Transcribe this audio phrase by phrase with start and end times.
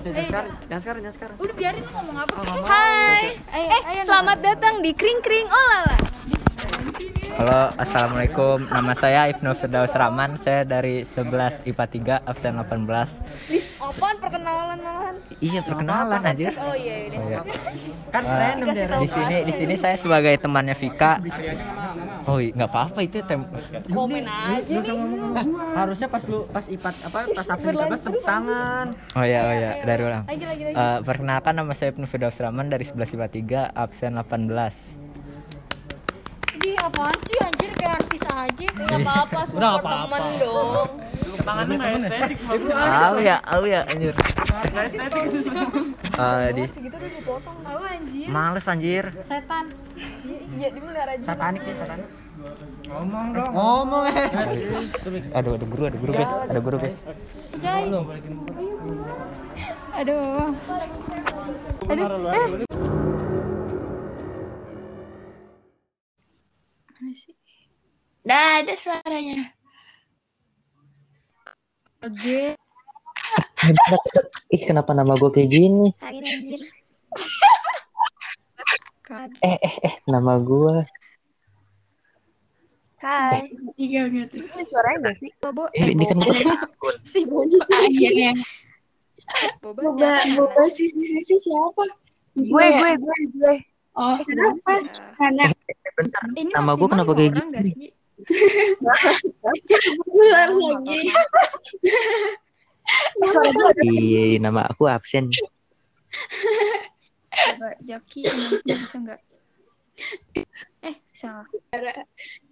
[0.00, 1.36] jangan sekarang, jangan sekarang, jangan sekarang.
[1.36, 2.32] Udah biarin lu ngomong apa.
[2.40, 2.64] Oh.
[2.64, 3.22] Hai.
[3.52, 5.96] Ayo, eh, selamat datang di Kring Kring Olala.
[7.40, 8.68] Halo, Assalamualaikum.
[8.68, 10.36] Nama saya Ibnu Firdaus Rahman.
[10.36, 13.16] Saya dari 11 IPA 3 absen 18.
[13.80, 15.14] Apaan perkenalan malahan?
[15.40, 16.48] Iya, perkenalan aja.
[16.60, 17.16] Oh iya udah.
[17.16, 17.40] Oh, iya.
[18.12, 21.16] Kan random Di sini di sini saya sebagai temannya Vika.
[22.28, 23.40] Oh, iya, nggak apa-apa itu tem
[23.88, 24.96] Komen aja nih.
[25.72, 28.86] Harusnya pas lu pas ipat apa pas absen 13 tepuk tangan.
[29.16, 30.24] Oh iya, oh iya, dari ulang.
[30.28, 30.76] Lagi lagi lagi.
[30.76, 33.28] Eh, perkenalkan nama saya Ibnu Firdaus Rahman dari 11 IPA
[33.72, 34.99] 3 absen 18.
[36.60, 38.66] Ini apaan sih anjir kayak artis aja.
[38.76, 40.16] Enggak apa-apa, Udah, support nggak apa-apa.
[40.20, 40.88] temen dong.
[41.40, 42.38] Tangannya nggak estetik.
[42.68, 44.14] Tahu ya, tahu ya anjir.
[46.20, 47.56] Eh, di Segitu udah dipotong.
[47.64, 48.26] Tahu anjir.
[48.28, 49.04] males anjir.
[49.24, 49.64] Setan.
[50.52, 51.24] Iya, dimelihara aja.
[51.24, 52.08] Satanik nih, satanik.
[52.90, 53.50] Ngomong dong.
[53.56, 54.28] Ngomong eh.
[55.36, 56.32] Aduh, ada guru, ada guru, guys.
[56.44, 56.98] Ada guru, guys.
[57.56, 58.04] Aduh.
[59.96, 60.52] Aduh.
[61.88, 62.32] Aduh.
[62.36, 62.99] Eh.
[67.00, 67.32] Mana sih?
[68.20, 69.56] Dah ada suaranya.
[72.04, 72.52] Oke.
[74.54, 75.88] Ih, kenapa nama gue kayak gini?
[79.42, 80.86] Eh, eh, eh, nama gue.
[83.02, 83.42] Hai.
[83.74, 84.38] Tiga gitu.
[84.38, 85.34] Ini suaranya gak sih?
[85.42, 85.66] Bobo.
[85.74, 86.30] Eh, ini kan gue
[87.10, 88.38] Si Bobo akhirnya.
[89.58, 89.80] Boba.
[89.82, 91.90] Boba, Boba si si si, si siapa?
[92.38, 93.54] Gue, gue, gue, gue.
[93.98, 94.72] Oh, kenapa?
[95.18, 95.44] Karena
[95.98, 96.22] bentar.
[96.38, 97.90] Ini Nama gua maksimal kenapa kayak nggak sih?
[100.04, 100.98] keluar lagi.
[103.26, 105.30] Suara gue Iya, nama aku absen.
[107.30, 109.20] Coba Jaki ini bisa nggak?
[110.84, 111.46] Eh, salah.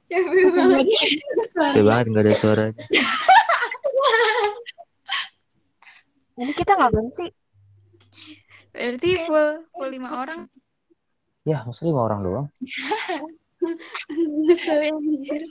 [0.09, 0.87] Capek banget.
[1.53, 1.73] Suara.
[1.75, 2.85] Capek banget nggak ada suaranya.
[6.39, 7.31] Ini kita ngapain sih?
[8.71, 10.47] Berarti full full lima orang.
[11.49, 12.47] Ya, masa lima orang doang.
[14.45, 15.43] Ngeselin anjir.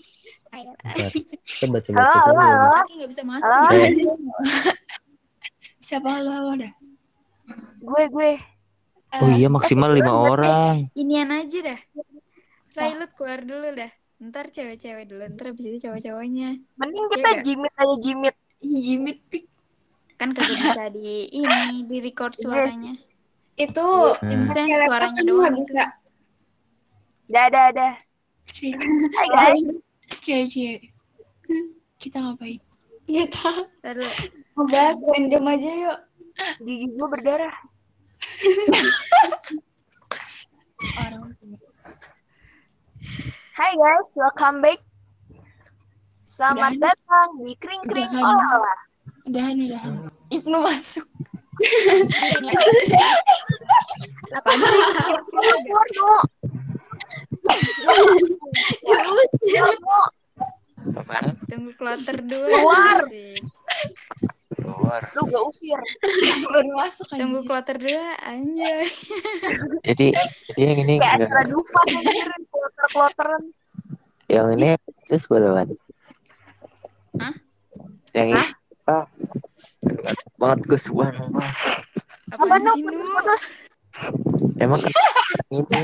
[1.58, 2.82] Coba coba Halo, kita halo, halo.
[2.94, 3.50] Nggak bisa masuk.
[3.50, 3.74] Halo.
[3.74, 3.92] Eh,
[5.82, 6.74] Siapa lu halo dah?
[7.82, 8.32] Gue, gue.
[9.18, 10.86] oh iya maksimal lima orang.
[10.94, 11.80] Inian aja dah.
[12.78, 13.90] Rai lu keluar dulu dah.
[14.18, 16.58] Ntar cewek-cewek dulu, ntar abis itu cowok-cowoknya.
[16.78, 17.42] Mending Iya kita gak?
[17.46, 18.36] jimit aja jimit.
[18.62, 19.46] Jimit pik.
[20.18, 22.98] Kan kagak bisa di ini, di record suaranya.
[23.58, 23.88] Itu
[24.22, 24.48] Hmm.
[24.54, 25.56] Sen, suaranya doang.
[25.58, 25.84] bisa.
[27.28, 27.94] Dah, dah, dah.
[29.12, 29.62] Hai guys.
[30.24, 30.94] Cewek-cewek.
[31.44, 32.62] Hmm, Kita ngapain?
[33.06, 33.66] Iya tahu.
[34.56, 36.00] Ngebahas random aja yuk.
[36.62, 37.56] Gigi gue berdarah.
[43.52, 44.80] Hai guys, welcome back.
[46.24, 46.84] Selamat Udahan.
[46.84, 48.38] datang di Kring Kring Udahan.
[48.38, 48.74] Olala.
[49.26, 49.94] Udahan, udahan.
[50.30, 51.08] Ibnu masuk.
[61.48, 62.48] Tunggu kloter dulu.
[62.48, 63.00] Keluar.
[64.58, 65.02] Keluar.
[65.16, 65.80] Lu gak usir.
[66.48, 67.20] Baru masuk aja.
[67.20, 68.88] Tunggu kloter dulu anjay.
[69.84, 70.08] Jadi
[70.54, 73.44] jadi yang ini Kayak acara Dufan anjir, kloter-kloteran.
[74.28, 74.76] yang ini
[75.08, 75.64] terus buat apa?
[77.24, 77.36] Hah?
[78.12, 78.44] Yang ini
[78.92, 79.06] ah,
[80.38, 81.14] banget gue suan
[82.34, 82.92] Apa sih, Nu?
[82.92, 83.44] Putus-putus.
[84.60, 85.84] Emang kenapa ini?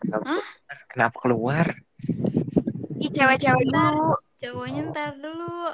[0.00, 0.44] Kenapa, Hah?
[0.92, 1.66] kenapa keluar?
[3.00, 4.12] Ih, cewek-cewek dulu.
[4.40, 5.72] Cowoknya ntar dulu.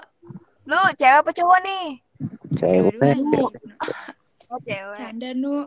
[0.67, 1.87] Lu cewek apa cowok nih?
[2.59, 2.95] Cewek.
[4.47, 4.97] Oh, cewek.
[4.99, 5.67] Canda Nu.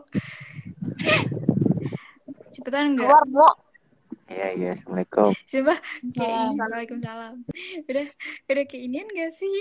[2.52, 3.08] Cepetan enggak?
[3.08, 3.48] Keluar, Mo.
[4.30, 4.72] Iya iya.
[4.78, 5.30] Assalamualaikum.
[5.34, 5.74] Coba
[6.14, 7.34] kayak Salam.
[7.90, 8.06] Udah
[8.46, 9.60] udah kayak inian gak sih?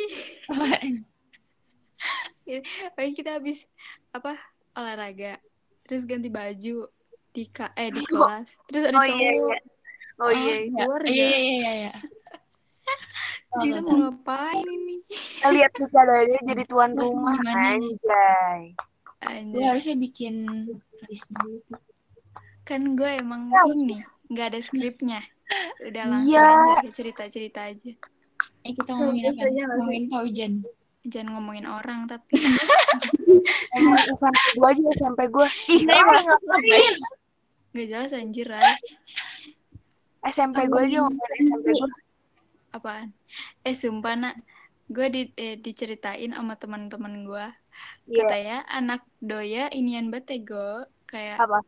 [2.90, 3.70] Oh, kita habis
[4.10, 4.34] apa
[4.74, 5.38] olahraga.
[5.86, 6.88] Terus ganti baju
[7.30, 8.58] di ka eh di kelas.
[8.66, 9.16] Terus ada Oh cowok.
[9.16, 9.58] iya, iya.
[10.20, 10.84] Oh iya, iya.
[10.84, 11.30] Keluar Iya, ya.
[11.30, 11.94] iya, iya, iya.
[13.50, 14.98] Terus kita mau ngapain ini?
[15.08, 17.34] Kita lihat dari jadi tuan Terus rumah.
[17.34, 17.94] gimana nih?
[17.94, 18.62] Anjay.
[19.20, 19.64] Gue Anjay.
[19.66, 20.36] harusnya bikin
[21.06, 21.60] list dulu.
[22.64, 23.98] Kan gue emang Ya, ini
[24.28, 25.22] nggak ada skripnya.
[25.82, 26.46] Udah langsung Iya.
[26.46, 27.92] aja kayak cerita-cerita aja.
[28.62, 29.44] Eh kita ngomongin apa?
[29.74, 30.54] Ngomongin Pak Ujan.
[31.02, 32.36] Jangan ngomongin orang tapi
[34.12, 35.48] SMP gue aja SMP gue.
[35.70, 36.96] Ih, Nah, ngapain?
[37.70, 38.76] nggak jelas anjir Rai.
[40.26, 41.92] SMP gue aja ngomongin SMP gue.
[42.70, 43.16] Apaan?
[43.62, 44.36] Eh sumpah nak,
[44.88, 47.46] gue di, eh, diceritain sama teman-teman gue.
[48.06, 48.18] Iya.
[48.20, 51.64] Katanya anak doya inian betego kayak Apa?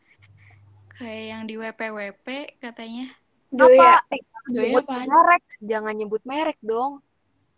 [0.93, 2.27] kayak yang di WP-WP
[2.59, 3.07] katanya.
[3.49, 4.01] Doya.
[4.01, 4.11] Apa?
[4.11, 5.07] Eh, Doya apaan?
[5.07, 5.43] merek.
[5.61, 6.99] Jangan nyebut merek dong.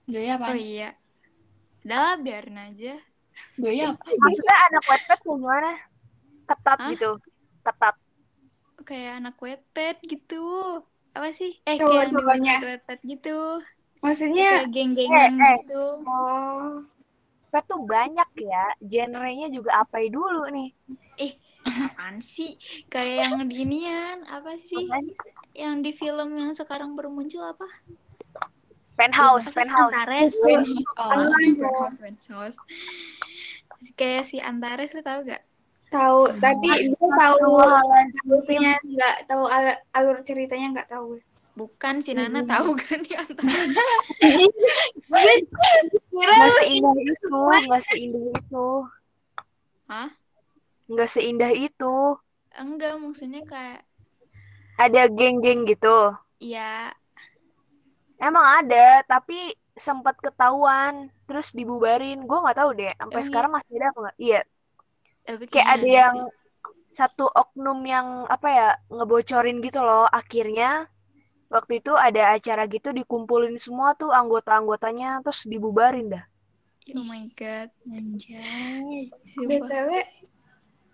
[0.06, 0.56] Doya Oh apaan?
[0.56, 0.90] iya.
[1.83, 2.94] Udah lah, biarin aja.
[3.59, 4.03] Buaya apa?
[4.24, 5.71] Maksudnya anak wetpad kayak gimana?
[6.47, 6.89] Ketat Hah?
[6.95, 7.12] gitu.
[7.63, 7.95] Ketat.
[8.83, 10.44] kayak anak wetpad gitu
[11.15, 13.38] apa sih eh Coba- kayak wetpad wetpad gitu
[14.03, 15.57] Maksudnya, kayak geng-gengan Eh, eh.
[15.63, 16.83] gitu oh,
[17.47, 18.65] Wetpad tuh banyak ya.
[18.83, 20.75] Genrenya juga apa dulu nih?
[21.63, 22.59] apaan sih
[22.91, 25.07] kayak yang di inian apa sih Apaan
[25.56, 27.63] yang di film yang sekarang baru muncul apa
[29.03, 29.55] Penthouse, sih?
[29.55, 29.91] penthouse.
[29.91, 32.57] Antares oh, Penthouse, Penthouse.
[34.00, 35.44] kayak si Antares lu tau gak
[35.91, 36.31] tahu.
[36.39, 37.51] Tapi gue tahu
[38.23, 41.19] alurnya nggak tahu al- alur ceritanya nggak tahu.
[41.53, 43.77] bukan si Nana tahu kan di Antares
[46.09, 47.38] Nggak seindah itu,
[47.69, 48.67] nggak seindah itu.
[49.85, 50.09] Hah?
[50.89, 51.95] Nggak seindah itu.
[52.53, 53.81] enggak maksudnya kayak
[54.77, 56.13] Ada geng-geng gitu.
[56.41, 56.89] ya
[58.24, 62.24] Emang ada, tapi sempat ketahuan, terus dibubarin.
[62.30, 64.18] Gue nggak tahu deh, sampai Emang sekarang masih ada apa nggak?
[64.28, 64.42] Iya,
[65.28, 66.31] tapi kayak ada yang sih.
[67.00, 70.08] satu oknum yang apa ya ngebocorin gitu loh.
[70.08, 70.88] Akhirnya
[71.52, 76.25] waktu itu ada acara gitu dikumpulin semua tuh anggota-anggotanya, terus dibubarin dah.
[76.96, 79.12] oh my god Anjay.
[79.48, 79.90] BTW,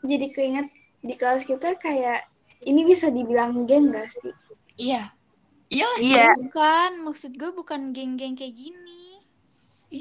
[0.06, 0.68] jadi keinget
[1.08, 2.28] di kelas kita kayak
[2.66, 4.34] ini bisa dibilang geng gak sih?
[4.80, 5.19] Iya.
[5.74, 8.92] Iya lah Iya, bukan maksud gue bukan geng-geng kayak gini.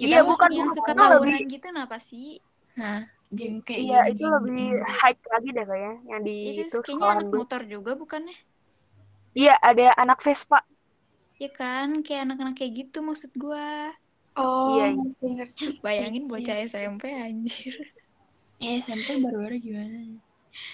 [0.05, 2.27] Iya bukan yang bukan suka itu lebih, tawuran gitu kenapa sih?
[2.79, 2.99] Nah,
[3.37, 4.59] geng kayak iya gini, itu geng lebih
[4.99, 7.39] high lagi deh kayaknya yang di itu itu kayaknya anak gue.
[7.39, 8.35] motor juga bukannya?
[9.39, 10.59] Iya, ada anak Vespa.
[11.43, 11.89] ya kan?
[12.05, 13.63] Kayak anak-anak kayak gitu maksud gue
[14.37, 14.85] Oh, Iya,
[15.23, 15.45] iya.
[15.85, 17.75] bayangin bocah SMP anjir.
[18.63, 19.99] Iya, SMP baru-baru gimana?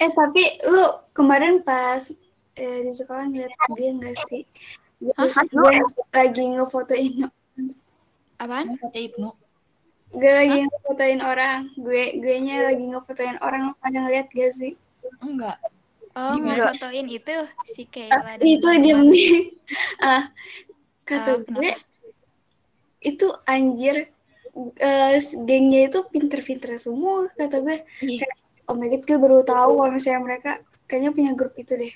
[0.03, 0.43] Eh tapi
[0.73, 0.83] lu
[1.17, 2.03] kemarin pas
[2.63, 4.43] eh, di sekolah ngeliat geng gak sih?
[5.13, 5.45] Hah?
[5.49, 5.77] Gue
[6.11, 7.29] lagi ngefotoin
[8.41, 8.67] apaan?
[8.81, 9.31] Kata Ibnu.
[10.15, 11.61] gue lagi ngefotoin orang.
[11.75, 13.75] Gue gue nya lagi ngefotoin orang.
[13.77, 14.73] Pada ngeliat gak sih?
[15.21, 15.59] Enggak.
[16.15, 17.35] oh fotoin itu
[17.67, 19.01] si Ah, Kayla dan itu diem.
[19.11, 19.33] Nih
[20.07, 20.31] ah
[21.03, 21.83] kata Ah, gue kenapa?
[23.03, 23.97] itu anjir
[24.79, 25.15] eh,
[25.45, 27.83] gengnya itu pinter-pinter semua kata gue.
[28.01, 28.25] Iya.
[28.25, 30.51] kayak oh my god gue baru tahu kalau misalnya mereka
[30.87, 31.93] kayaknya punya grup itu deh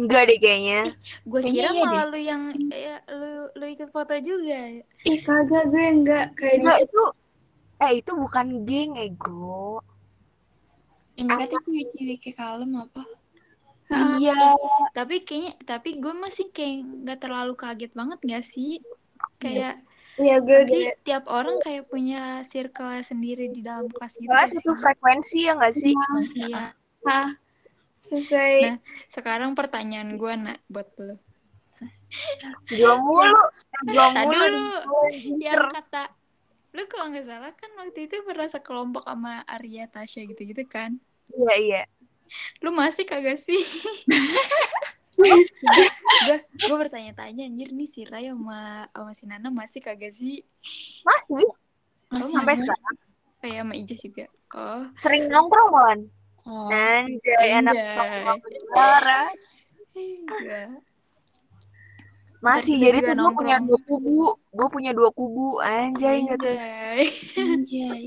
[0.00, 0.80] Enggak deh kayaknya.
[1.28, 2.42] gue kira iya malah lu yang
[2.72, 7.02] ya, lu lu ikut foto juga ih kagak gue enggak kayak di Enggak itu
[7.80, 9.84] eh itu bukan geng ego.
[11.20, 13.04] Yang berarti cewek-cewek kayak kalem apa?
[13.90, 14.54] Iya.
[14.94, 18.78] tapi kayaknya tapi gue masih kayak nggak terlalu kaget banget gak sih
[19.42, 19.82] kayak
[20.20, 24.46] Iya gue pasti udah tiap orang kayak punya circle sendiri di dalam kelas gitu gak
[24.46, 24.78] satu sih?
[24.78, 25.94] frekuensi ya nggak sih?
[26.38, 26.70] iya
[27.08, 27.28] ah,
[28.00, 28.52] selesai.
[28.64, 28.76] Nah,
[29.12, 31.20] sekarang pertanyaan gue nak buat lu.
[32.74, 33.42] Gua mulu.
[33.86, 34.66] Tadi mulu.
[35.38, 36.10] yang kata
[36.70, 40.98] lu kalau nggak salah kan waktu itu merasa kelompok sama Arya Tasya gitu-gitu kan?
[41.30, 41.82] Iya, iya.
[42.62, 43.58] lu masih kagak sih?
[45.20, 50.40] Gue gue bertanya-tanya anjir nih si Ray sama sama si Nana masih kagak sih?
[51.04, 51.44] Masih.
[52.08, 52.96] Masih sampai sekarang
[53.44, 54.24] kayak sama Ija juga.
[54.56, 54.82] Oh.
[54.96, 56.00] Sering nongkrong malan.
[56.48, 58.24] Oh, Anjay, anak Anjay.
[58.24, 59.28] nongkrong parah.
[59.94, 60.68] enggak
[62.40, 64.22] Masih kita jadi tuh gue punya dua kubu.
[64.48, 65.60] Gue punya dua kubu.
[65.60, 66.56] Anjay nggak tuh.
[66.56, 67.04] Anjay.
[67.36, 68.02] anjay.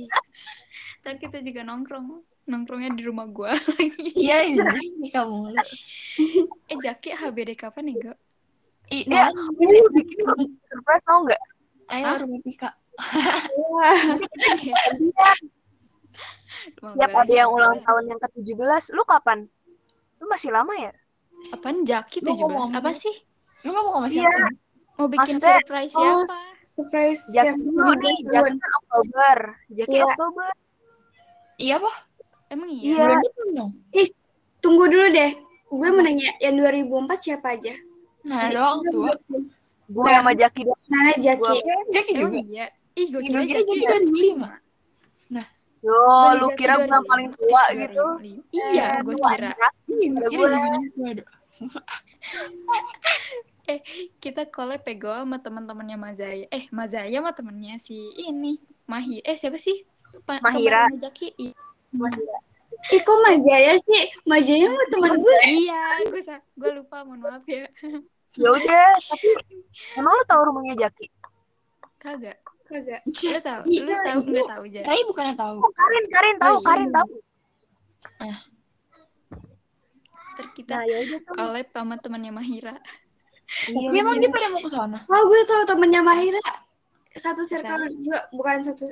[1.03, 2.07] Ntar kita juga nongkrong
[2.43, 5.55] nongkrongnya di rumah gua lagi Iya, nih kamu.
[6.67, 8.13] eh Jaki HBD kapan nih Go?
[8.91, 10.27] Ih, Ya, nah, ini bikin
[10.67, 11.41] surprise mau nggak?
[11.93, 12.69] ayo rumah Pika.
[16.75, 19.45] Tiap ada yang ulang tahun yang ke-17, lu kapan?
[20.17, 20.91] Lu masih lama ya?
[21.51, 22.39] Apaan Jaki Lu 17?
[22.39, 23.15] ngomong- Apa sih?
[23.61, 24.23] Lu ngomong sama Iya.
[24.23, 24.47] siapa?
[24.93, 26.01] Mau bikin Maksudnya- surprise oh.
[26.01, 26.37] siapa?
[26.65, 29.37] surprise Jaki siapa nih, Jaki kan Oktober.
[29.69, 30.05] Jaki Iya.
[30.07, 30.49] Oktober.
[31.55, 31.91] Iya, apa?
[32.49, 32.81] Emang Iya.
[32.83, 32.95] iya?
[33.03, 33.71] Bulan dong.
[34.57, 35.31] tunggu dulu deh
[35.67, 37.75] gue mau nanya yang 2004 siapa aja
[38.23, 39.11] Nah, doang tua.
[39.83, 40.15] Gue Nah.
[40.17, 40.79] sama Jaki doang.
[40.87, 42.39] Nana Jaki Iya, Jaki juga.
[42.39, 42.67] iya?
[42.95, 44.47] Ih, gue Gue kira Jaki 2005.
[45.83, 45.99] Yo,
[46.39, 47.11] lu kira gue 2005.
[47.11, 48.07] paling tua Eh, gitu?
[48.23, 48.39] 2005.
[48.55, 49.51] Iya, Eh, gue kira.
[49.91, 50.47] Iya, gue kira
[51.19, 51.27] dong.
[54.19, 56.45] Kita collab pego sama teman-temannya Mazaya.
[56.51, 58.59] Eh, Mazaya sama temennya si ini.
[58.83, 59.23] Mahi.
[59.23, 59.83] Eh, siapa sih?
[60.23, 60.87] Pa- Mahira.
[60.95, 61.35] Jaki.
[61.39, 61.55] I-
[62.91, 66.19] ih kok Majaya sih Majaya mah teman gue iya, gue
[66.57, 67.69] gue lupa, mohon maaf ya.
[68.33, 69.29] Ya udah, tapi
[70.01, 71.07] emang lu tahu rumahnya Jaki?
[71.95, 72.43] Kagak.
[72.73, 73.61] Kagak Lu tahu?
[73.63, 74.29] Lu Iya, tahu Ibu.
[74.33, 74.79] enggak tahu aja?
[74.83, 75.55] Rai bukannya tahu.
[75.61, 76.65] Oh, Karin, Karin tahu, Oh, iya.
[76.65, 77.09] Karin tahu.
[80.33, 80.97] Ntar kita Nah, ya
[81.29, 82.75] collab sama temannya Mahira.
[83.69, 84.97] Iya, emang dia pada mau ke sana.
[85.05, 86.41] oh gue tahu temennya Mahira
[87.13, 88.89] satu circle juga bukan satu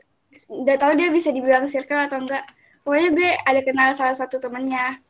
[0.53, 2.45] nggak tahu dia bisa dibilang circle atau enggak
[2.85, 5.01] pokoknya gue ada kenal salah satu temennya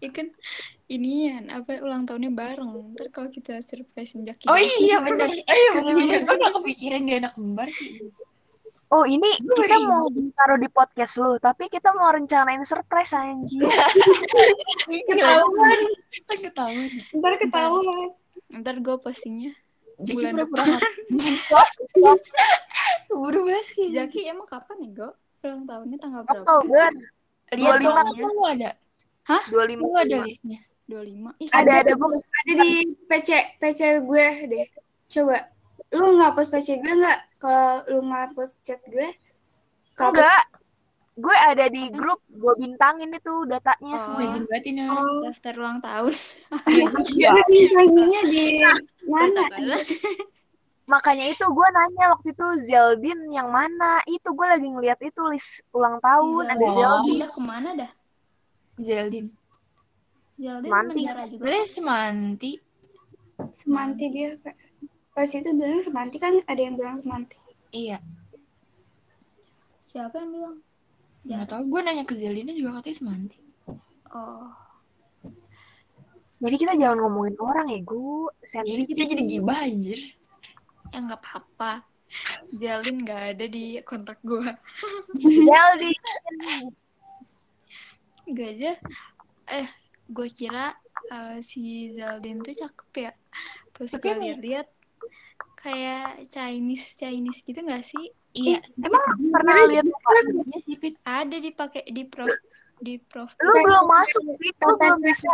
[0.00, 0.32] Ya kan
[0.90, 2.98] ini apa ulang tahunnya bareng.
[2.98, 4.50] Ntar kalau kita surprisein Jaki.
[4.50, 5.30] Oh iya benar.
[5.30, 6.18] Iya benar.
[6.26, 7.70] Gue gak kepikiran dia anak kembar.
[8.90, 13.14] Oh ini Gue kita baru mau taruh di podcast lu, tapi kita mau rencanain surprise
[13.14, 13.62] anjir.
[15.06, 15.78] ketahuan
[16.10, 16.90] Kita ketahuan.
[17.14, 18.10] ntar ketahuan
[18.50, 19.54] Ntar gue postingnya.
[20.00, 20.74] Bulan pura-pura
[23.14, 23.94] Buru basi.
[23.94, 25.14] Jaki emang kapan nih Go?
[25.46, 26.42] Ulang tahunnya tanggal berapa?
[26.42, 26.90] Oktober
[27.50, 28.70] Lihat 25 dong, lu ada.
[29.26, 29.82] 25.
[29.82, 30.60] Lu ada listnya.
[30.90, 31.38] 25.
[31.38, 32.70] Ih, Ada ada gue ada di
[33.06, 34.66] PC PC gue deh
[35.06, 35.46] coba
[35.90, 39.14] lu ngapus PC gue nggak kalau lu ngapus chat gue
[39.94, 40.18] kehapus.
[40.18, 40.44] enggak.
[41.20, 44.00] Gue ada di grup, gue bintangin itu datanya Oh.
[44.00, 44.24] semua.
[44.24, 44.88] Izin banget ini.
[44.88, 46.14] oh daftar ulang tahun.
[47.12, 47.30] Iya.
[47.36, 48.64] ada di
[49.04, 49.76] mana.
[50.88, 54.00] Makanya itu gue nanya waktu itu Zeldin yang mana?
[54.08, 56.78] Itu gue lagi ngeliat itu list ulang tahun ada Zeldin.
[56.80, 57.14] Zeldin.
[57.20, 57.90] Udah ke mana dah?
[58.80, 59.26] Zeldin.
[60.40, 61.00] Zeldin Manti.
[61.04, 61.46] juga.
[61.68, 62.52] Semanti.
[63.52, 64.56] semanti dia Kak.
[65.12, 67.36] pas itu bilang semanti kan ada yang bilang semanti
[67.70, 68.00] Iya.
[69.80, 70.56] Siapa yang bilang?
[71.22, 71.62] Gak tau.
[71.64, 73.38] Gue nanya ke Zeldinnya juga katanya semanti.
[74.10, 74.48] Oh.
[76.40, 78.84] Jadi kita jangan ngomongin orang ya, gue Jadi sensitif.
[78.96, 80.00] kita jadi gibah anjir.
[80.90, 81.84] Ya nggak apa-apa.
[82.50, 84.50] Zeldin nggak ada di kontak gue.
[85.20, 85.94] Zeldin.
[88.30, 88.72] Gak aja.
[89.50, 89.66] Eh,
[90.10, 90.74] gue kira
[91.08, 93.12] eh, si Zeldin tuh cakep ya.
[93.70, 94.68] Pas gue lihat-lihat
[95.56, 98.10] kayak Chinese Chinese gitu gak sih?
[98.34, 98.58] Iya.
[98.78, 100.98] Emang pernah lihat Iya sih, Pit.
[101.06, 102.30] Ada dipakai di prof
[102.80, 103.36] di prof.
[103.44, 104.56] lu belum masuk, Pit.
[104.64, 105.28] lu belum bisa.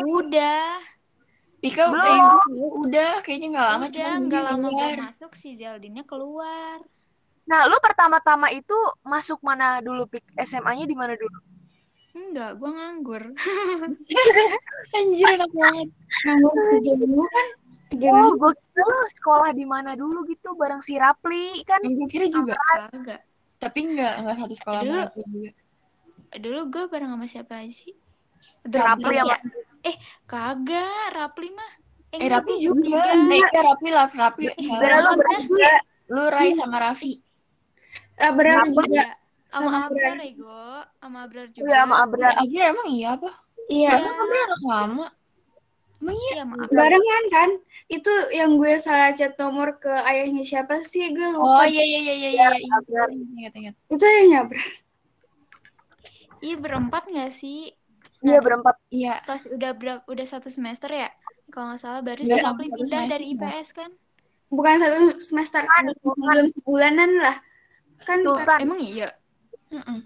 [0.00, 0.80] Udah,
[1.60, 2.00] Pika Belum.
[2.00, 2.22] udah,
[2.84, 3.84] udah kayaknya gak lama.
[3.88, 4.96] udah cuma nggak lama gue keluar.
[5.08, 6.78] masuk si Zeldinnya keluar.
[7.46, 8.74] Nah, lu pertama-tama itu
[9.06, 10.24] masuk mana dulu, Pik?
[10.36, 11.38] SMA-nya di mana dulu?
[12.16, 13.22] Enggak, gue nganggur.
[14.96, 15.88] Anjir enak banget.
[16.24, 17.46] nganggur tiga minggu kan
[17.92, 21.84] tiga Oh, minggu gue kira sekolah di mana dulu gitu, bareng si Rapli, kan?
[21.84, 22.56] Gue kira juga.
[22.88, 23.20] Kagak.
[23.60, 24.96] Tapi enggak, enggak satu sekolah Dulu.
[24.96, 25.50] juga.
[26.40, 27.92] Dulu gue bareng sama siapa aja sih?
[28.64, 29.36] Rapli ya?
[29.84, 31.12] Eh, kagak.
[31.12, 31.72] Rapli mah.
[32.16, 33.00] Eh, enggak, Rapi gua juga.
[33.12, 34.44] Eh, Rapi lah, Rapi.
[34.48, 35.00] Eh, Bener
[36.06, 37.18] lu Rai sama Raffi.
[38.16, 38.72] Ah, Rapli.
[38.72, 39.06] juga Iya.
[39.56, 40.60] Sama Sama Abrar Ego,
[41.00, 41.64] sama Abrar juga.
[41.64, 42.20] Iya, sama Abra.
[42.20, 43.30] Ya, Abra emang iya apa?
[43.66, 45.06] iya Iya, Emang Abra anak lama.
[45.96, 46.32] Emang iya?
[46.36, 46.76] iya, sama Abrar.
[46.76, 47.50] barengan kan
[47.88, 52.00] itu yang gue salah chat nomor ke ayahnya siapa sih gue Oh lupa iya iya
[52.04, 52.46] iya iya iya.
[52.52, 52.74] iya.
[52.76, 53.04] Abra.
[53.10, 53.74] Ingat ingat.
[53.88, 54.62] itu ayahnya bro
[56.36, 57.72] Iya berempat nggak sih?
[58.20, 58.76] Iya, berempat.
[58.92, 59.24] Iya.
[59.24, 61.08] Pas udah berapa, udah satu semester ya?
[61.48, 63.24] Kalau nggak salah baru si Nggak Sapli sampai satu pindah dari.
[63.32, 63.90] IPS kan?
[64.46, 65.66] bukan satu semester
[66.06, 67.34] belum sebulanan lah
[68.06, 68.58] kan Sultan.
[68.62, 69.10] Emang iya?
[69.72, 69.98] Mm-mm.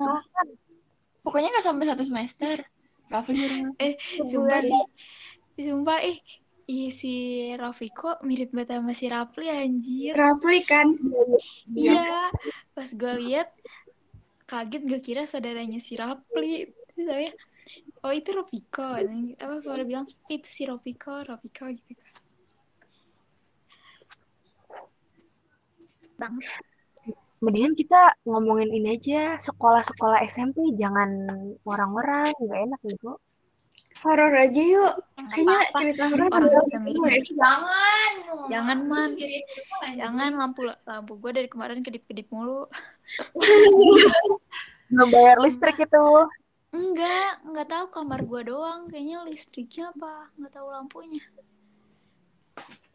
[1.20, 2.56] Pokoknya nggak sampai satu semester.
[3.10, 3.74] Raffi baru.
[3.82, 4.82] Eh, sumpah sih.
[5.60, 6.18] Sumpah eh
[6.70, 7.14] Ih, si
[7.58, 10.14] Rafiko mirip banget sama si Rapli anjir.
[10.14, 10.94] Rafli kan
[11.74, 12.30] Iya.
[12.70, 13.50] Pas gue lihat
[14.46, 15.98] kaget gue kira saudaranya si.
[15.98, 17.34] Terus saya
[18.06, 18.86] oh itu Rafiko.
[19.42, 22.04] Apa kalau bilang itu si Rafiko, Rafiko gitu.
[27.40, 31.08] Mendingan kita ngomongin ini aja, sekolah-sekolah SMP, jangan
[31.64, 33.16] orang-orang, nggak enak gitu.
[34.00, 34.92] horor aja yuk
[35.28, 35.76] kayaknya Apa-apa.
[35.76, 37.20] cerita horor deh.
[37.36, 38.12] Jangan.
[38.48, 39.10] Jangan, Man.
[39.92, 42.64] Jangan lampu lampu gue dari kemarin kedip-kedip mulu.
[44.90, 46.06] Nggak bayar listrik itu.
[46.72, 48.88] Enggak, enggak tahu kamar gue doang.
[48.88, 50.32] Kayaknya listriknya apa?
[50.40, 51.20] Enggak tahu lampunya.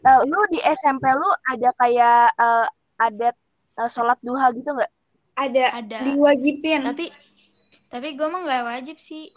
[0.06, 3.36] Eh, lu di SMP lu ada kayak eh, adat
[3.80, 4.92] eh, sholat duha gitu nggak?
[5.36, 5.98] ada Ada.
[6.08, 6.82] diwajibin.
[6.88, 7.12] Tapi
[7.92, 9.30] tapi gue mah nggak wajib sih.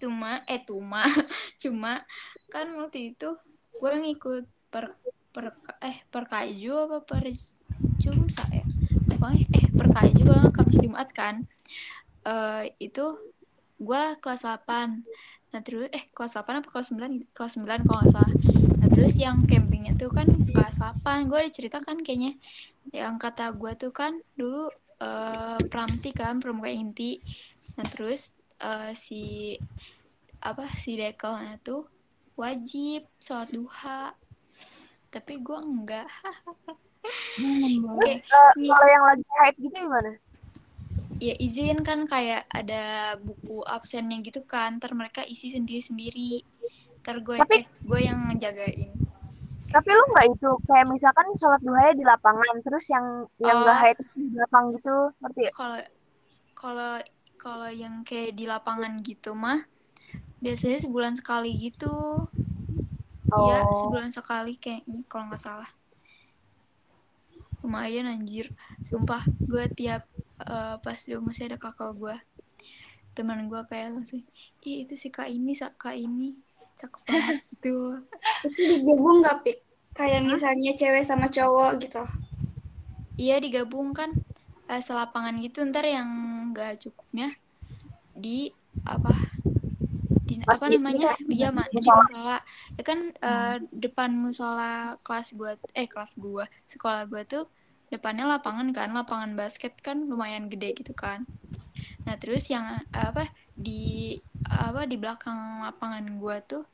[0.00, 1.04] Cuma eh cuma
[1.62, 2.02] cuma
[2.48, 3.36] kan waktu itu
[3.76, 4.96] gue ngikut per
[5.32, 5.52] per
[5.84, 7.28] eh perkaju apa per
[8.00, 8.64] jumsa ya?
[9.08, 11.44] Pokoknya eh perkaju gue kamis jumat kan.
[12.24, 13.04] Eh itu
[13.82, 15.02] gue kelas 8
[15.52, 18.32] nah terus eh kelas 8 apa kelas 9 kelas 9 kalau nggak salah.
[18.80, 22.40] Nah terus yang campingnya tuh kan kelas 8 gue diceritakan kayaknya
[22.92, 24.68] yang kata gue tuh kan dulu
[25.02, 27.18] eh pramti kan pramuka inti.
[27.74, 29.56] Nah terus eh, si
[30.42, 31.88] apa si dekelnya tuh
[32.36, 34.12] wajib sholat duha.
[35.08, 36.08] Tapi gue enggak.
[37.98, 40.12] Terus eh, kalau yang lagi haid gitu gimana?
[41.22, 44.78] ya izin kan kayak ada buku absennya gitu kan.
[44.78, 46.32] Ntar mereka isi sendiri sendiri
[47.02, 48.94] ntar gue Tapi- eh, gue yang ngejagain
[49.72, 53.82] Tapi lu nggak itu kayak misalkan sholat duhanya di lapangan, terus yang yang nggak Oh.
[53.82, 55.52] haid di belakang gitu, ngerti ya?
[55.56, 55.80] Kalau
[56.54, 56.92] kalau
[57.40, 59.64] kalau yang kayak di lapangan gitu mah
[60.38, 62.28] biasanya sebulan sekali gitu.
[63.32, 63.88] Iya, Oh.
[63.88, 65.70] sebulan sekali kayaknya kalau nggak salah.
[67.64, 68.52] Lumayan anjir.
[68.84, 70.04] Sumpah, gue tiap
[70.42, 72.16] eh, pas dulu masih ada kakak gue.
[73.14, 74.24] Teman gue kayak langsung,
[74.64, 76.36] ih itu si kak ini, si kak ini.
[76.82, 77.68] Cakep banget gitu.
[78.46, 79.56] Itu digabung nggak, Pik?
[79.96, 82.02] Kayak misalnya cewek sama cowok gitu.
[83.22, 84.10] Iya digabung kan
[84.72, 86.08] eh, selapangan gitu ntar yang
[86.50, 87.26] nggak cukupnya
[88.24, 88.36] di
[88.94, 89.10] apa
[90.28, 90.78] di apa Masjid.
[90.78, 92.04] namanya iya ma- di Musola.
[92.78, 92.98] ya kan
[93.28, 97.44] eh, depan musola kelas gua eh kelas gua sekolah gua tuh
[97.92, 101.20] depannya lapangan kan lapangan basket kan lumayan gede gitu kan
[102.06, 102.64] nah terus yang
[102.96, 103.22] eh, apa
[103.66, 103.70] di
[104.48, 106.64] apa di belakang lapangan gua tuh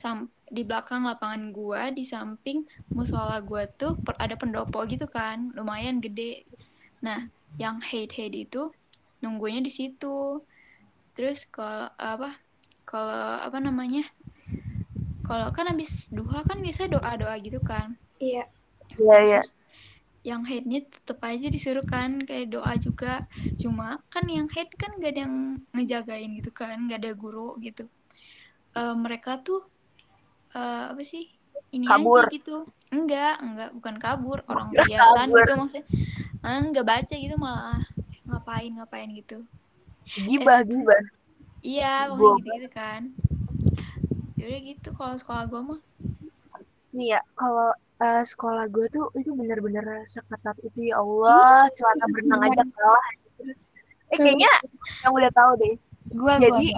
[0.00, 2.64] sam di belakang lapangan gua di samping
[2.96, 6.44] musola gua tuh per- ada pendopo gitu kan lumayan gede
[7.06, 7.20] nah
[7.62, 8.62] yang hate hate itu
[9.22, 10.40] nunggunya di situ
[11.14, 12.30] terus kalau apa
[12.88, 14.04] kalau apa namanya
[15.24, 18.44] kalau kan habis duha kan biasa doa doa gitu kan Iya.
[19.00, 19.40] Iya, iya.
[20.20, 23.24] Yang hate-nya tetep aja disuruh kan kayak doa juga.
[23.56, 25.36] Cuma kan yang hate kan gak ada yang
[25.72, 27.88] ngejagain gitu kan gak ada guru gitu.
[28.76, 29.64] Eh, mereka tuh
[30.52, 31.30] eh, apa sih
[31.72, 32.26] ini Kabur.
[32.26, 32.56] aja gitu.
[32.90, 35.84] Enggak enggak bukan kabur orang Kira kegiatan gitu maksudnya.
[36.42, 37.80] Enggak baca gitu malah
[38.26, 39.46] ngapain ngapain gitu.
[40.10, 40.98] Gibah, gibah.
[41.62, 43.00] iya pokoknya gitu gitu kan.
[44.40, 45.80] Yaudah gitu kalau sekolah gua mah.
[46.90, 52.40] Nih ya, kalau eh, sekolah gue tuh itu bener-bener seketat itu ya Allah, celana berenang
[52.48, 53.06] aja kalah.
[54.10, 54.50] Eh kayaknya
[55.06, 55.74] yang udah tahu deh.
[56.16, 56.74] Gua Jadi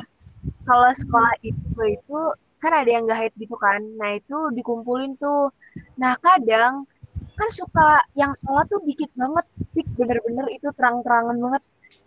[0.67, 2.21] kalau sekolah itu itu
[2.63, 3.81] kan ada yang gak haid gitu kan.
[3.97, 5.51] Nah itu dikumpulin tuh.
[5.97, 6.85] Nah kadang
[7.33, 11.63] kan suka yang sholat tuh dikit banget, Pik, bener-bener itu terang-terangan banget.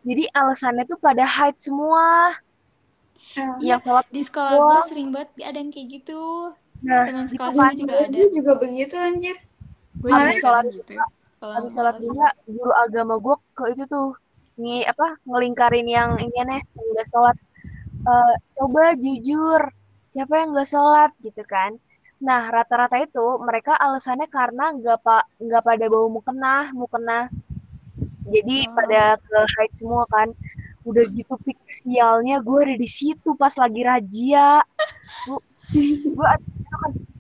[0.05, 2.36] Jadi alasannya tuh pada haid semua.
[3.36, 3.57] Ah.
[3.60, 6.54] Iya, Yang sholat di sekolah gua sering banget ada yang kayak gitu
[6.86, 8.13] Nah, teman sekelas gue juga ada.
[8.13, 9.38] Gue juga begitu anjir.
[9.95, 10.91] gue juga sholat gitu.
[11.45, 14.17] habis sholat duha guru agama gue ke itu tuh
[14.58, 17.38] ngi apa ngelingkarin yang ini aneh yang nggak sholat.
[18.06, 19.62] Eh, coba jujur
[20.13, 21.78] siapa yang nggak sholat gitu kan.
[22.21, 27.30] Nah rata-rata itu mereka alasannya karena nggak pak nggak pada bau mukena mukena
[28.26, 28.74] jadi Oh.
[28.74, 30.34] pada ke haid semua kan.
[30.86, 34.62] Udah gitu pik sialnya gue ada di situ pas lagi razia.
[36.13, 36.30] Gue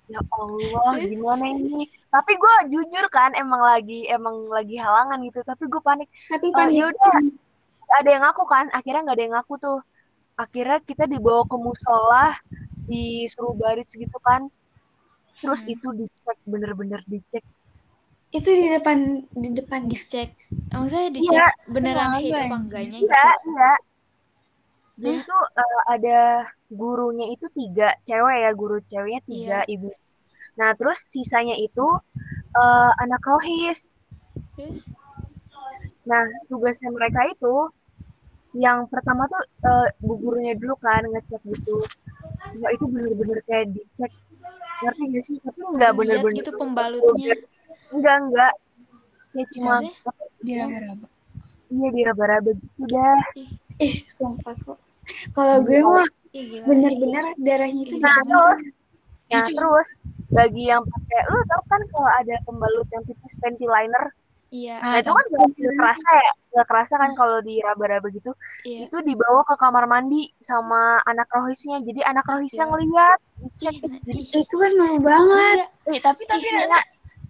[0.05, 1.85] ya Allah gimana ini?
[2.07, 5.41] Tapi gue jujur kan emang lagi emang lagi halangan gitu.
[5.41, 6.07] Tapi gue panik.
[6.29, 6.75] Tapi Eh, panik.
[6.77, 7.15] yaudah
[7.91, 8.65] ada yang ngaku kan?
[8.69, 9.79] Akhirnya nggak ada yang ngaku tuh.
[10.35, 12.25] Akhirnya kita dibawa ke musola
[12.85, 14.45] disuruh baris gitu kan.
[15.35, 15.73] Terus Hmm.
[15.73, 17.43] itu dicek bener-bener dicek.
[18.29, 18.97] Itu di depan
[19.31, 19.99] di depannya.
[20.05, 20.29] cek
[20.69, 21.47] emang saya dicek Iya.
[21.71, 22.51] beneran apa anjing?
[22.51, 23.49] enggaknya iya gitu?
[23.49, 23.73] iya.
[24.95, 26.19] Jadi tuh eh, ada
[26.71, 29.89] gurunya itu tiga cewek ya guru ceweknya tiga ibu
[30.55, 31.87] nah terus sisanya itu
[32.55, 33.85] eh, anak rohis
[34.55, 34.89] terus
[36.05, 37.53] Nah, tugasnya mereka itu
[38.55, 41.81] yang pertama tuh eh, bu gurunya dulu kan ngecek gitu.
[42.61, 44.11] Nah, itu bener-bener kayak dicek.
[44.85, 45.37] Ngerti gak sih?
[45.41, 46.37] Tapi nggak bener-bener.
[46.39, 47.35] gitu pembalutnya
[47.89, 48.53] Enggak, enggak.
[49.35, 50.13] Ya cuma Maksudnya?
[50.45, 51.07] di raba-raba.
[51.73, 53.19] iya diraba-raba gitu dah.
[53.81, 54.77] Ih, sumpah kok.
[55.33, 56.63] Kalau gue mah Ih, gila.
[56.67, 58.03] bener-bener darahnya itu Iya.
[58.03, 58.61] Nah, terus
[59.25, 59.53] nah, Lucu.
[59.53, 59.87] terus
[60.27, 64.11] bagi yang pakai lu tau kan kalau ada pembalut yang tipis panty liner
[64.51, 68.31] iya nah itu kan nggak nggak kerasa ya nggak kerasa kan kalau diraba-raba gitu
[68.63, 72.69] iya itu dibawa ke kamar mandi sama anak rohisnya jadi anak rohisnya Iya.
[72.69, 73.75] ngeliat dicek
[74.33, 75.55] Itu kan malu banget.
[75.57, 75.67] iya.
[75.89, 76.79] Eh, tapi tapi Nana,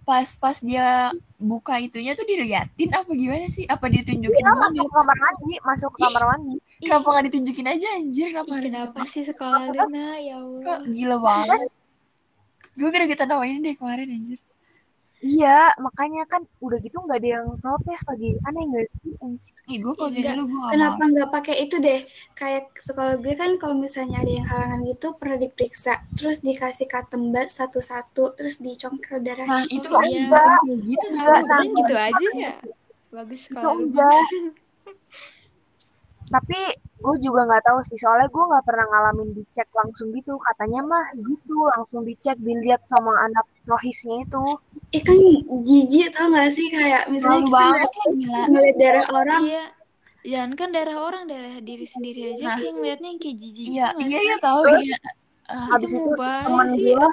[0.02, 3.66] pas pas dia buka itunya tuh diliatin apa gimana sih?
[3.66, 4.62] Apa ditunjukin Dia doang?
[4.62, 6.56] masuk ke kamar mandi, masuk ke kamar mandi.
[6.76, 8.26] Kenapa nggak ditunjukin aja anjir?
[8.30, 11.60] Kenapa Ih, harus kenapa sih sekolah Luna ya Allah Kok gila banget.
[12.76, 14.38] Gue gara-gara tawain deh kemarin anjir.
[15.16, 18.36] Iya, makanya kan udah gitu nggak ada yang protes lagi.
[18.44, 19.12] Aneh nggak sih?
[19.18, 19.52] anjir?
[19.64, 20.36] Ih, gue kalau jadi Enggak.
[20.36, 21.08] lu gue gak Kenapa mau.
[21.08, 22.00] nggak pakai itu deh?
[22.36, 27.48] Kayak sekolah gue kan kalau misalnya ada yang halangan gitu pernah diperiksa, terus dikasih katembat
[27.48, 29.48] satu-satu, terus dicongkel darah.
[29.48, 30.28] Nah, itu Oh, iya.
[30.84, 32.52] gitu aturan gitu aja ya
[33.08, 34.24] bagus sekolah enggak.
[36.26, 36.58] Tapi
[36.96, 40.34] gue juga nggak tahu sih, soalnya gue nggak pernah ngalamin dicek langsung gitu.
[40.42, 44.44] Katanya mah gitu, langsung dicek, dilihat sama anak rohisnya itu.
[44.90, 45.14] Eh kan
[45.62, 48.42] jijik tau gak sih kayak misalnya kita gila.
[48.50, 49.64] ngeliat darah orang, iya
[50.26, 52.56] jangan kan darah orang darah diri sendiri aja Nah.
[52.58, 54.26] kayak ngeliatnya yang kayak jijik Iya, gitu iya sih?
[54.26, 54.98] iya tahu Terus, iya.
[55.46, 56.10] Ah, Habis itu itu
[56.74, 57.08] sih gue,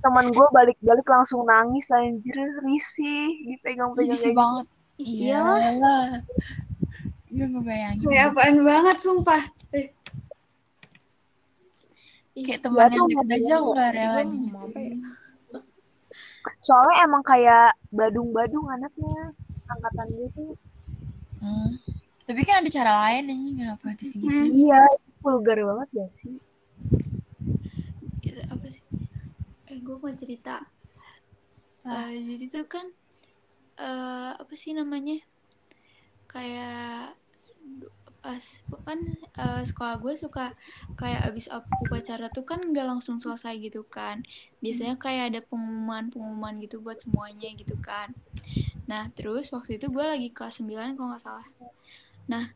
[0.00, 2.32] teman gue balik-balik langsung nangis anjir
[2.64, 4.66] risih dipegang-pegang Risih kayak banget.
[4.96, 5.40] Iya.
[5.76, 6.08] Iyalah.
[7.36, 8.00] Gue ngebayangin.
[8.02, 9.42] Kayak apaan banget sumpah.
[9.70, 9.92] Eh,
[12.34, 14.66] Kayak Ya teman yang tuh, deket aja mau nggak rela gitu.
[14.72, 14.96] ya?
[16.58, 19.34] soalnya emang kayak badung-badung anaknya
[19.66, 20.52] angkatan gue tuh
[21.36, 21.76] Hmm.
[22.24, 24.24] Tapi kan ada cara lain anjing kenapa disegitu?
[24.26, 24.48] Hmm.
[24.48, 24.80] iya
[25.18, 26.34] vulgar banget gak sih
[28.18, 28.82] itu apa sih
[29.66, 30.64] eh gue mau cerita
[31.82, 32.86] Eh, jadi tuh kan
[33.76, 35.18] eh apa sih namanya
[36.26, 37.14] kayak
[38.26, 38.42] pas
[38.82, 38.98] kan
[39.38, 40.50] eh, sekolah gue suka
[40.98, 44.26] kayak abis up- upacara tuh kan nggak langsung selesai gitu kan.
[44.58, 48.10] Biasanya kayak ada pengumuman pengumuman gitu buat semuanya gitu kan.
[48.90, 51.46] Nah terus waktu itu gue lagi kelas 9 kalau nggak salah.
[52.26, 52.50] Nah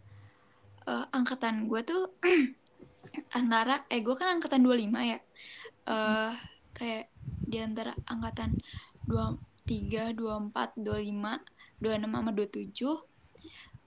[0.91, 2.03] eh, angkatan gue tuh
[3.39, 5.19] antara eh gue kan angkatan 25 ya.
[5.87, 6.35] Eh
[6.75, 7.15] kayak
[7.47, 8.59] di antara angkatan
[9.07, 11.39] 23, 24, 25,
[11.79, 13.10] 26 sama 27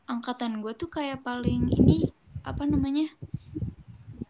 [0.09, 2.07] angkatan gue tuh kayak paling ini
[2.43, 3.07] apa namanya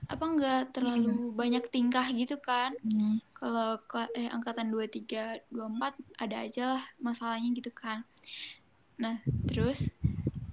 [0.05, 2.77] apa nggak terlalu banyak tingkah gitu kan.
[2.86, 3.17] Hmm.
[3.43, 3.75] kalau
[4.15, 8.07] eh, angkatan 23, 24 ada aja lah masalahnya gitu kan.
[9.01, 9.89] Nah terus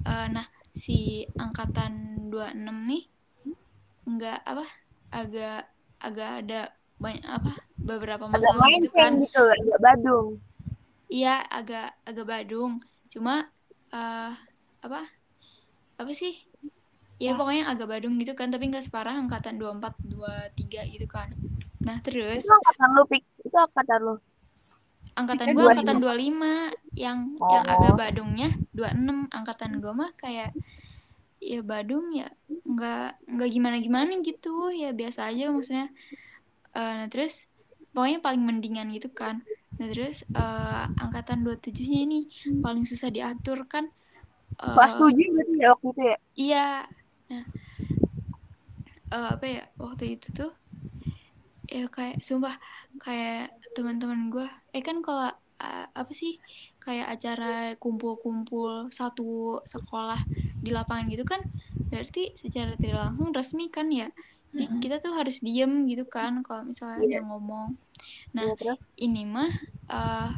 [0.09, 3.05] eh, nah si angkatan 26 nih
[4.11, 4.67] nggak apa
[5.13, 6.61] agak agak ada
[6.99, 9.13] banyak apa beberapa agak masalah gitu kan.
[9.23, 10.29] gitu agak badung.
[11.11, 12.73] Iya, agak agak Badung.
[13.11, 13.51] Cuma
[13.91, 14.33] eh
[14.81, 15.01] apa?
[16.01, 16.35] Apa sih?
[17.21, 21.29] Ya pokoknya agak Badung gitu kan, tapi nggak separah angkatan 24, 23 gitu kan.
[21.85, 24.15] Nah, terus itu angkatan lu pik itu angkatan lu
[25.17, 25.69] angkatan 25.
[25.69, 26.53] angkatan 25
[26.97, 27.73] yang yang Oh.
[27.77, 29.19] agak Badungnya 26.
[29.29, 30.51] Angkatan gua mah kayak
[31.41, 32.29] ya Badung ya
[32.65, 35.93] nggak nggak gimana-gimana gitu, ya biasa aja maksudnya.
[36.73, 37.49] Eh, nah, terus
[37.93, 39.45] pokoknya paling mendingan gitu kan.
[39.77, 42.21] Nah, terus eh, angkatan 27-nya ini
[42.65, 43.93] paling susah diatur kan.
[44.61, 46.17] Eh, kelas tujuh berarti ya waktu itu ya?
[46.37, 46.67] Iya.
[47.31, 47.45] Nah,
[49.15, 50.51] eh, apa ya waktu itu tuh
[51.71, 52.55] ya kayak sumpah
[52.99, 55.31] kayak teman-teman gue eh kan kalau
[55.63, 56.33] eh, apa sih
[56.85, 60.19] kayak acara kumpul-kumpul satu sekolah
[60.65, 61.41] di lapangan gitu kan
[61.91, 64.09] berarti secara tidak langsung resmi kan ya?
[64.51, 67.69] Jadi kita tuh harus diem gitu kan kalau misalnya ada yang ngomong.
[68.35, 68.83] Nah, Ya, terus?
[68.99, 69.51] ini mah
[69.91, 70.31] eh,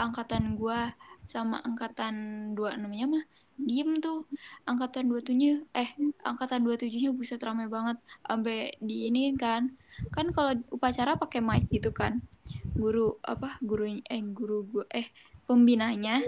[0.00, 0.92] angkatan gua
[1.28, 2.14] sama angkatan
[2.56, 3.24] 26-nya mah
[3.66, 4.24] diem tuh
[4.64, 5.90] angkatan 27-nya eh
[6.24, 9.72] angkatan 27-nya buset rame banget sampai di ini kan
[10.16, 12.24] kan kalau upacara pakai mic gitu kan
[12.72, 15.12] guru apa guru eh guru gua eh
[15.44, 16.24] pembinanya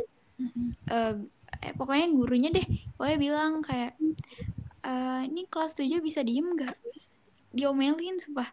[0.90, 1.14] eh,
[1.62, 2.66] eh, pokoknya gurunya deh
[2.98, 3.96] pokoknya bilang kayak
[4.84, 6.76] eh, ini kelas 7 bisa diem gak
[7.52, 8.48] diomelin sumpah.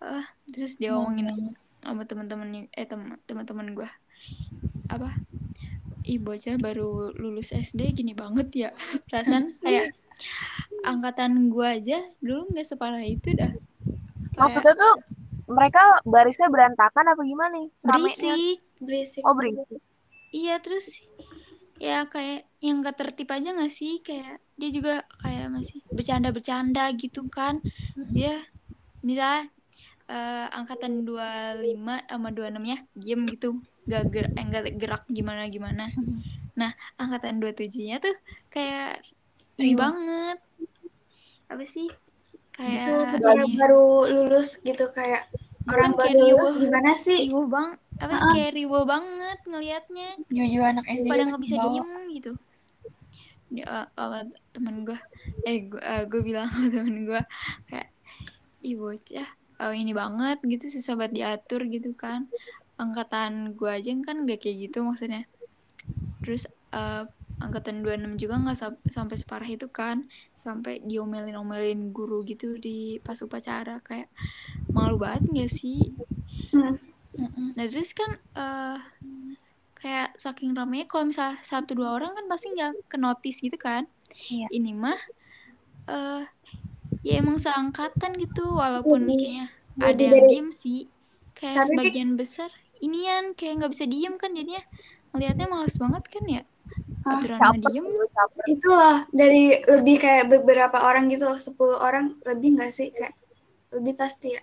[0.00, 3.90] Eh, terus dia ngomongin sama eh teman teman-teman gue
[4.92, 5.16] apa
[6.04, 8.70] ih bocah baru lulus SD gini banget ya
[9.08, 9.92] perasaan kayak
[10.84, 13.52] angkatan gue aja dulu nggak separah itu dah.
[14.32, 14.94] Kayak maksudnya tuh
[15.50, 17.68] mereka barisnya berantakan apa gimana nih?
[17.82, 18.58] Berisik.
[18.80, 19.22] Berisik.
[19.26, 19.80] oh berisik.
[20.30, 21.02] Iya terus
[21.80, 23.98] ya kayak yang gak tertib aja gak sih?
[24.00, 27.58] Kayak dia juga kayak masih bercanda-bercanda gitu kan.
[28.14, 28.38] Dia
[29.02, 29.50] misalnya
[30.06, 33.58] eh, angkatan 25 sama 26 ya diem gitu
[33.90, 35.84] gak gerak, eh, gak gerak gimana gimana.
[36.54, 38.14] Nah angkatan 27 nya tuh
[38.48, 39.02] kayak
[39.58, 39.78] ini Riuh.
[39.78, 40.38] banget.
[41.50, 41.90] Apa sih?
[42.54, 45.26] Kayak baru, ini, baru lulus gitu kayak
[45.66, 46.62] orang kayak baru lulus riuh.
[46.66, 47.18] gimana sih?
[47.28, 51.68] riuh bang apa kayak riuh banget ngelihatnya Jiwa-jiwa anak SD pada nggak bisa bawa.
[51.68, 52.32] diem gitu.
[53.50, 54.22] Dia, uh,
[54.54, 54.98] temen gue
[55.42, 55.66] eh
[56.06, 57.22] gue bilang sama temen gue
[57.66, 57.88] kayak
[58.62, 59.28] ih bocah
[59.60, 62.28] oh, ini banget gitu susah banget diatur gitu kan
[62.80, 65.28] angkatan gue aja kan gak kayak gitu maksudnya
[66.24, 67.04] terus uh,
[67.38, 73.16] angkatan 26 juga nggak sam- sampai separah itu kan sampai diomelin-omelin guru gitu di pas
[73.20, 74.08] upacara kayak
[74.70, 75.92] malu banget gak sih
[76.50, 76.76] Hmm.
[77.54, 78.78] Nah terus kan eh
[79.76, 83.86] kayak saking ramenya kalau misalnya satu dua orang kan pasti nggak ke notice gitu kan.
[84.26, 84.46] Iya.
[84.48, 84.98] Ini mah
[85.86, 86.22] eh
[87.00, 89.46] ya emang seangkatan gitu walaupun Lebih- kayaknya
[89.78, 90.80] ada yang diem sih.
[91.34, 94.62] Kayak sebagian besar inian kayak nggak bisa diem kan jadinya
[95.12, 96.42] ngelihatnya males banget kan ya.
[97.02, 97.84] Ah, Aturan capek diem.
[98.46, 103.14] Itu loh dari lebih kayak beberapa orang gitu, 10 orang lebih nggak sih kayak
[103.74, 104.42] lebih pasti ya.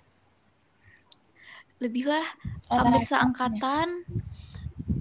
[1.78, 2.26] Lebih lah
[2.68, 3.88] Rata-rata hampir seangkatan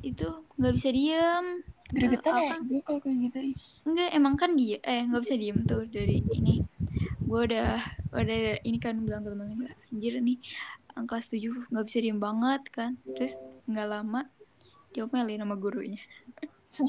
[0.04, 0.28] itu
[0.60, 1.46] nggak bisa diem.
[1.86, 3.56] Gregetan Eh, ya gue kalau kayak gitu ih.
[3.86, 6.60] Enggak, emang kan dia eh nggak bisa diem tuh dari ini.
[7.22, 7.78] Gue udah
[8.10, 10.38] udah ini kan bilang ke temen gue, anjir nih
[11.04, 12.96] kelas 7 nggak bisa diem banget kan?
[13.04, 13.36] Terus
[13.68, 14.24] nggak lama
[14.96, 16.00] diomelin sama gurunya.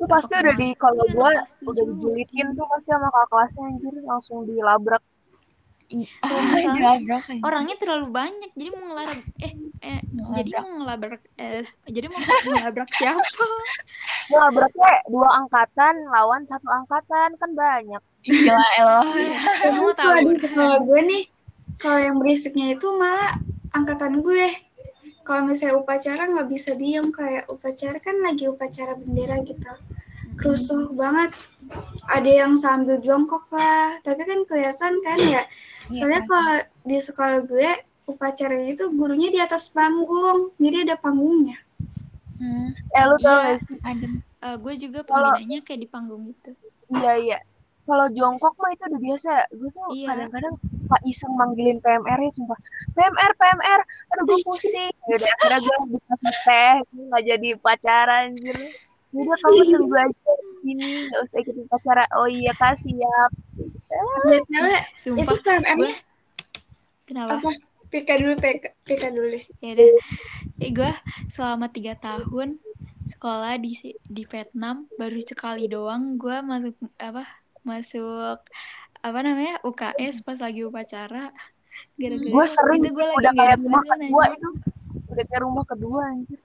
[0.00, 1.30] Itu pasti udah di kalau gue
[1.68, 3.94] udah dijulitin tuh pasti sama kakak kelasnya anjir.
[4.02, 5.04] Langsung dilabrak.
[6.72, 9.52] Dilabrak orangnya terlalu banyak jadi mau ngelabrak eh,
[9.84, 10.00] eh
[10.40, 13.44] jadi mau ngelabrak eh jadi mau ngelabrak siapa?
[14.32, 18.02] Dilabraknya dua angkatan lawan satu angkatan kan banyak.
[18.24, 19.04] Gila elah.
[19.60, 20.32] kamu tahu.
[20.32, 21.22] sekolah gue nih,
[21.82, 23.34] kalau yang berisiknya itu malah
[23.74, 24.48] angkatan gue.
[25.22, 29.70] Kalau misalnya upacara nggak bisa diem kayak upacara kan lagi upacara bendera gitu.
[30.34, 31.34] Kerusuh banget.
[32.06, 35.42] Ada yang sambil jongkok lah, tapi kan kelihatan kan ya.
[35.88, 37.68] Soalnya kalau di sekolah gue
[38.04, 41.58] upacaranya itu gurunya di atas panggung, jadi ada panggungnya.
[42.36, 43.54] Hmm, Eh lu tau Iya.
[43.56, 43.78] sih?
[43.80, 44.18] adem.
[44.42, 46.50] Eh, gue juga pembinanya kayak di panggung gitu
[46.90, 47.38] Iya iya.
[47.82, 49.32] Kalau jongkok mah itu udah biasa.
[49.50, 50.06] Gue tuh Iya.
[50.08, 50.54] kadang-kadang
[50.86, 52.58] pak iseng manggilin PMR ya sumpah.
[52.92, 53.80] PMR PMR.
[54.08, 54.94] Aduh gue pusing.
[55.04, 56.74] Ya udah akhirnya gue dikasih teh.
[56.88, 58.58] Gue nggak jadi pacaran anjir.
[59.12, 60.90] Yaudah kamu tunggu aja di sini.
[61.06, 62.04] Gak usah ikut upacara.
[62.14, 63.30] Oh iya kak siap.
[64.30, 64.62] Itu
[64.96, 65.94] sumpah PMM-nya gue
[67.04, 67.50] kenapa apa?
[67.88, 69.44] Pika dulu, Pika, Pika dulu deh.
[69.60, 69.88] ya udah
[70.58, 70.92] eh, gue
[71.28, 72.56] selama tiga tahun
[73.04, 77.26] sekolah di si- di Vietnam baru sekali doang gue masuk apa
[77.62, 78.38] masuk
[79.02, 81.34] apa namanya UKS pas lagi upacara.
[81.98, 84.48] Gara-gara Gue sering itu gue lagi udah kayak ada rumah kedua itu.
[85.12, 86.40] Udah kayak rumah kedua anjir.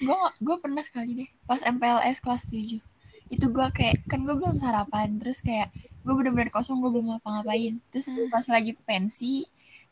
[0.00, 2.80] gue gue pernah sekali deh pas MPLS kelas 7
[3.30, 5.68] itu gue kayak kan gue belum sarapan terus kayak
[6.00, 7.78] gue bener-bener kosong gue belum ngapa-ngapain.
[7.92, 9.44] Terus pas lagi pensi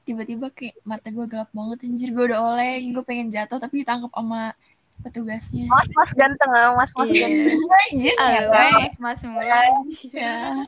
[0.09, 4.09] tiba-tiba kayak mata gue gelap banget anjir gue udah oleng gue pengen jatuh tapi ditangkap
[4.09, 4.57] sama
[5.01, 7.23] petugasnya Mas mas ganteng ah, mas mas Iya.
[7.23, 7.59] ganteng.
[7.85, 9.59] anjir Ah, cewek mas mas mula
[10.11, 10.65] ya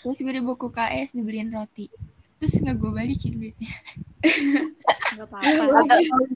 [0.00, 1.86] terus gue dibawa ke KS dibeliin roti
[2.36, 3.72] terus nggak gue balikin duitnya
[5.10, 5.62] nggak apa-apa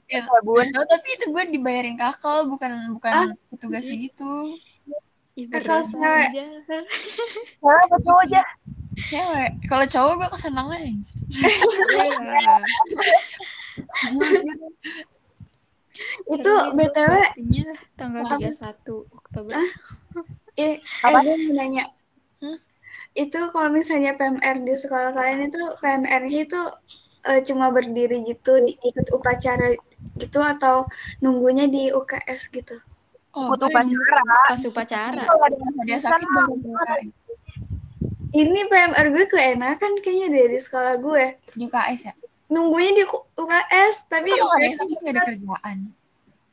[0.07, 0.21] ya.
[0.71, 3.13] Oh, tapi itu gue dibayarin kakak bukan bukan
[3.49, 4.57] petugasnya gitu
[5.35, 6.29] Kakak berasa cewek.
[6.31, 6.81] udah.
[7.59, 8.41] Nah, apa cowok aja?
[9.03, 12.55] cewek kalau cowok gue kesenangan Iya.
[16.29, 17.13] Itu BTW,
[17.99, 19.53] tanggal 31 Oktober.
[20.59, 21.19] eh, Apa?
[21.19, 21.83] eh, gue mau nanya.
[22.41, 22.57] Hmm?
[23.15, 26.61] Itu kalau misalnya PMR di sekolah kalian itu PMR-nya itu
[27.29, 29.73] eh, cuma berdiri gitu, di, ikut upacara
[30.21, 30.85] gitu atau
[31.23, 32.75] nunggunya di UKS gitu?
[33.35, 34.21] oh Ikut gue upacara.
[34.47, 35.23] Pas upacara.
[35.27, 37.07] Kalau ada yang dia pingsan sakit mah, baru ke UKS
[38.35, 41.25] Ini PMR gue keenakan kayaknya deh di sekolah gue.
[41.55, 42.13] di UKS ya
[42.45, 43.03] Nunggunya di
[43.35, 45.77] UKS, tapi kalau nggak ada yang UKS sakit nggak ada kerjaan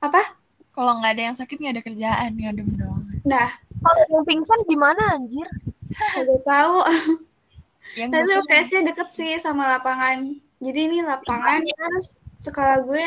[0.03, 0.23] apa?
[0.73, 5.15] kalau nggak ada yang sakit nggak ada kerjaan ngadem doang Nah, Kalau yang pingsan gimana
[5.15, 5.45] anjir?
[6.17, 6.77] udah tahu.
[7.99, 10.33] yang Tapi UKS-nya deket sih sama lapangan.
[10.59, 13.05] Jadi ini lapangan terus sekolah gue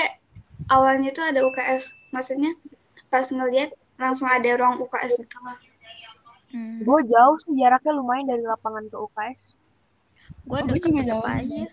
[0.67, 1.89] awalnya tuh ada UKS.
[2.11, 2.53] Maksudnya
[3.09, 5.57] pas ngeliat langsung ada ruang UKS di tengah.
[6.51, 6.79] Hmm.
[6.83, 9.55] Gue jauh sih jaraknya lumayan dari lapangan ke UKS.
[10.45, 11.25] Gue Oh, juga jauh.
[11.25, 11.63] aja.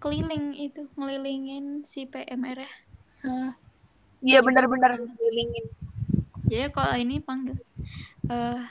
[0.00, 2.72] Keliling itu, ngelilingin si PMR ya.
[4.24, 5.68] Iya benar-benar dilingin.
[6.48, 7.60] Jadi kalau ini panggil
[8.32, 8.64] eh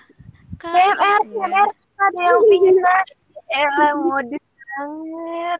[0.59, 1.21] Kak, PMR.
[1.29, 1.69] PMR,
[2.01, 3.05] ada yang pingsan.
[3.49, 5.59] Elah modis banget.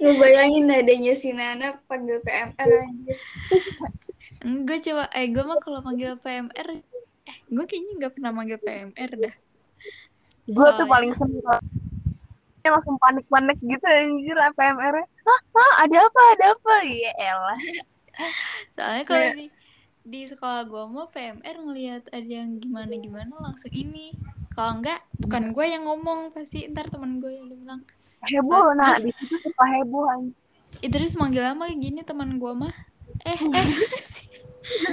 [0.00, 3.14] Lu bayangin adanya si Nana panggil PMR aja.
[4.40, 6.68] Gue coba, eh gue mah kalau panggil PMR,
[7.26, 9.34] eh gue kayaknya nggak pernah manggil PMR dah.
[10.48, 11.42] Gue tuh paling seneng.
[12.60, 15.06] Yang langsung panik-panik gitu anjir PMR-nya.
[15.06, 16.74] Hah, hah, ada apa, ada apa?
[16.84, 17.58] Iya elah.
[18.76, 19.46] Soalnya kalau Kayak- di
[20.00, 24.16] di sekolah gue mau PMR ngelihat ada yang gimana gimana langsung ini.
[24.56, 27.80] Kalau enggak, bukan gue yang ngomong pasti ntar teman gue yang bilang.
[28.26, 30.40] Heboh, nah Terus- di situ suka heboh anjir.
[30.80, 32.74] Itu terus manggil lama gini teman gue mah.
[33.24, 33.66] Eh eh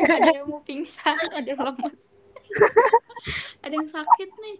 [0.17, 2.07] ada yang mau pingsan, ada yang lemas.
[3.63, 4.57] ada yang sakit nih.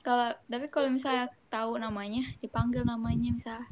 [0.00, 3.68] Kalau tapi kalau misalnya tahu namanya, dipanggil namanya misalnya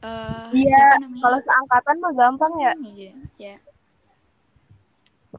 [0.00, 2.72] eh Iya, kalau seangkatan mah gampang ya.
[2.80, 3.56] Iya, ya.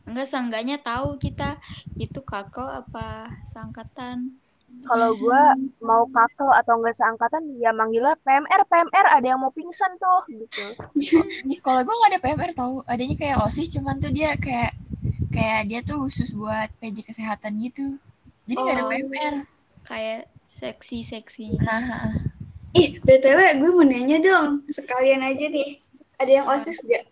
[0.07, 1.57] Enggak seenggaknya tahu kita
[1.99, 4.37] itu kakak apa seangkatan.
[4.87, 5.41] Kalau gue
[5.83, 10.65] mau kakel atau enggak seangkatan, ya manggilnya PMR, PMR, ada yang mau pingsan tuh, gitu.
[11.47, 14.71] di sekolah gue nggak ada PMR tahu adanya kayak osis cuman tuh dia kayak
[15.27, 17.99] kayak dia tuh khusus buat PJ kesehatan gitu
[18.47, 18.89] jadi nggak ada Oh.
[18.91, 19.35] PMR
[19.91, 21.59] Kayak seksi-seksi.
[22.79, 24.63] Ih, BTW gue mau nanya dong.
[24.71, 25.75] Sekalian aja deh.
[26.15, 27.03] Ada yang OSIS gak?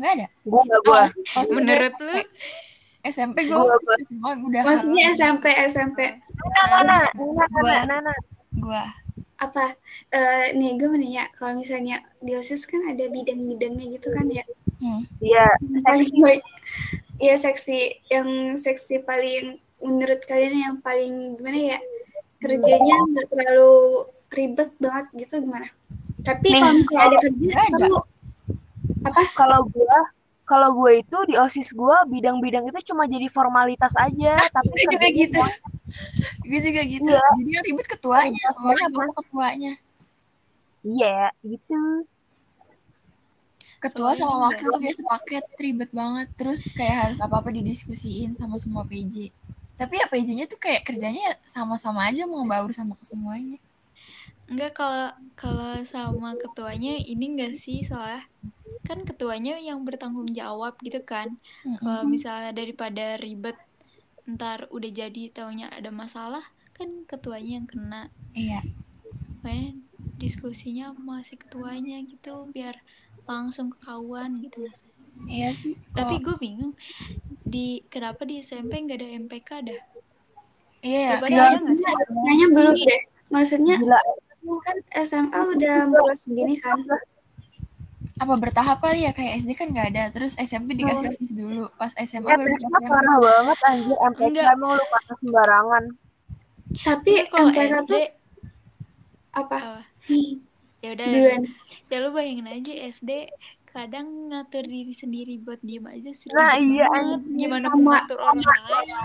[0.00, 1.02] nggak ada Gue enggak gue.
[1.36, 2.00] Oh, Menurut SMP.
[2.00, 2.20] lu?
[3.00, 5.98] SMP gue osis SMA udah Maksudnya SMP, SMP.
[6.72, 8.14] Nana, Nana, Nana,
[8.56, 8.82] gue
[9.40, 9.72] apa
[10.12, 14.44] eh, nih gue mau nanya kalau misalnya di osis kan ada bidang-bidangnya gitu kan ya
[14.80, 15.04] Hmm.
[15.20, 15.44] Iya,
[15.84, 16.24] paling seksi.
[16.24, 16.42] baik
[17.20, 21.78] ya seksi yang seksi paling menurut kalian yang paling gimana ya
[22.40, 23.72] kerjanya nggak terlalu
[24.28, 25.68] ribet banget gitu gimana
[26.20, 27.98] tapi Nih, kalau misalnya ada kerja seru
[29.00, 29.98] apa Kalau gue
[30.44, 34.90] kalau gue itu di osis gue bidang-bidang itu cuma jadi formalitas aja, tapi Gue juga
[34.98, 35.38] kerjanya gitu.
[35.38, 35.58] semua-
[36.50, 37.06] Gue juga gitu.
[37.06, 37.28] Iya.
[37.38, 39.04] Jadi yang ribet ketuanya, Iya, soalnya semua.
[39.06, 39.72] apa ketuanya.
[40.82, 41.80] Iya, gitu.
[43.78, 46.26] Ketua sama wakil tuh biasa paket ribet banget.
[46.34, 49.30] Terus kayak harus apa-apa didiskusiin sama semua PJ.
[49.80, 53.56] Tapi ya PJ-nya tuh kayak kerjanya sama-sama aja mau baur sama ke semuanya.
[54.52, 55.08] Enggak kalau
[55.40, 58.28] kalau sama ketuanya ini enggak sih soalnya
[58.84, 61.40] kan ketuanya yang bertanggung jawab gitu kan.
[61.80, 63.56] Kalau misalnya daripada ribet
[64.28, 66.44] ntar udah jadi taunya ada masalah
[66.76, 68.02] kan ketuanya yang kena.
[68.36, 68.60] Iya.
[69.40, 69.80] Makanya
[70.20, 72.84] diskusinya masih ketuanya gitu biar
[73.24, 75.00] langsung ketahuan gitu rasanya.
[75.24, 75.74] Iya sih.
[75.96, 76.76] Tapi gue bingung
[77.50, 79.82] di kenapa di SMP nggak ada MPK dah?
[80.80, 81.28] iya, nggak
[81.74, 81.84] sih?
[81.84, 84.00] kayaknya belum deh maksudnya Gila.
[84.62, 86.78] kan SMA udah mulai segini kan
[88.16, 90.04] apa bertahap kali ya kayak SD kan nggak ada.
[90.12, 91.14] Terus SMP dikasih Oh.
[91.16, 91.64] osis dulu.
[91.72, 94.46] Pas SMA Eh, baru dikasih parah banget anjir MPK Enggak.
[94.52, 95.84] emang lu kata sembarangan.
[96.84, 98.04] tapi Tapi kalau MPK SD tuh
[99.32, 99.82] apa apa?
[100.80, 101.06] Ya udah.
[101.88, 103.10] Ya lu bayangin aja SD
[103.70, 107.18] kadang ngatur diri sendiri buat diem aja sudah Nah, iya, banget.
[107.18, 108.96] anjir, Gimana sama- mau ngatur orang lain?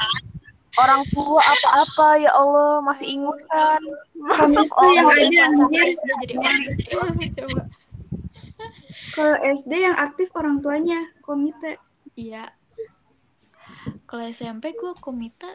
[0.76, 3.80] Orang tua apa-apa ya Allah masih ingusan.
[4.12, 5.24] Kamu Masuk tuh yang orang.
[5.24, 6.34] ada Pas anjir SD jadi.
[7.38, 7.62] Coba.
[9.12, 11.80] kalau SD yang aktif orang tuanya komite
[12.14, 12.52] Iya.
[14.06, 15.48] Kalau SMP gue komite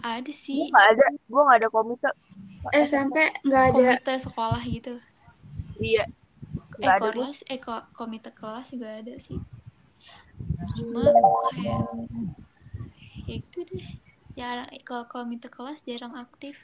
[0.00, 2.08] ada Gue sih nggak ada, gue nggak ada komite.
[2.72, 4.94] SMP nggak ada komite sekolah gitu.
[5.76, 6.04] Iya.
[6.82, 9.38] Eh kelas, eh ko- komite kelas juga ada sih.
[10.76, 11.02] Cuma
[11.54, 11.82] kayak
[13.28, 13.86] ya itu deh.
[14.34, 16.56] Jarang kalau komite kelas jarang aktif.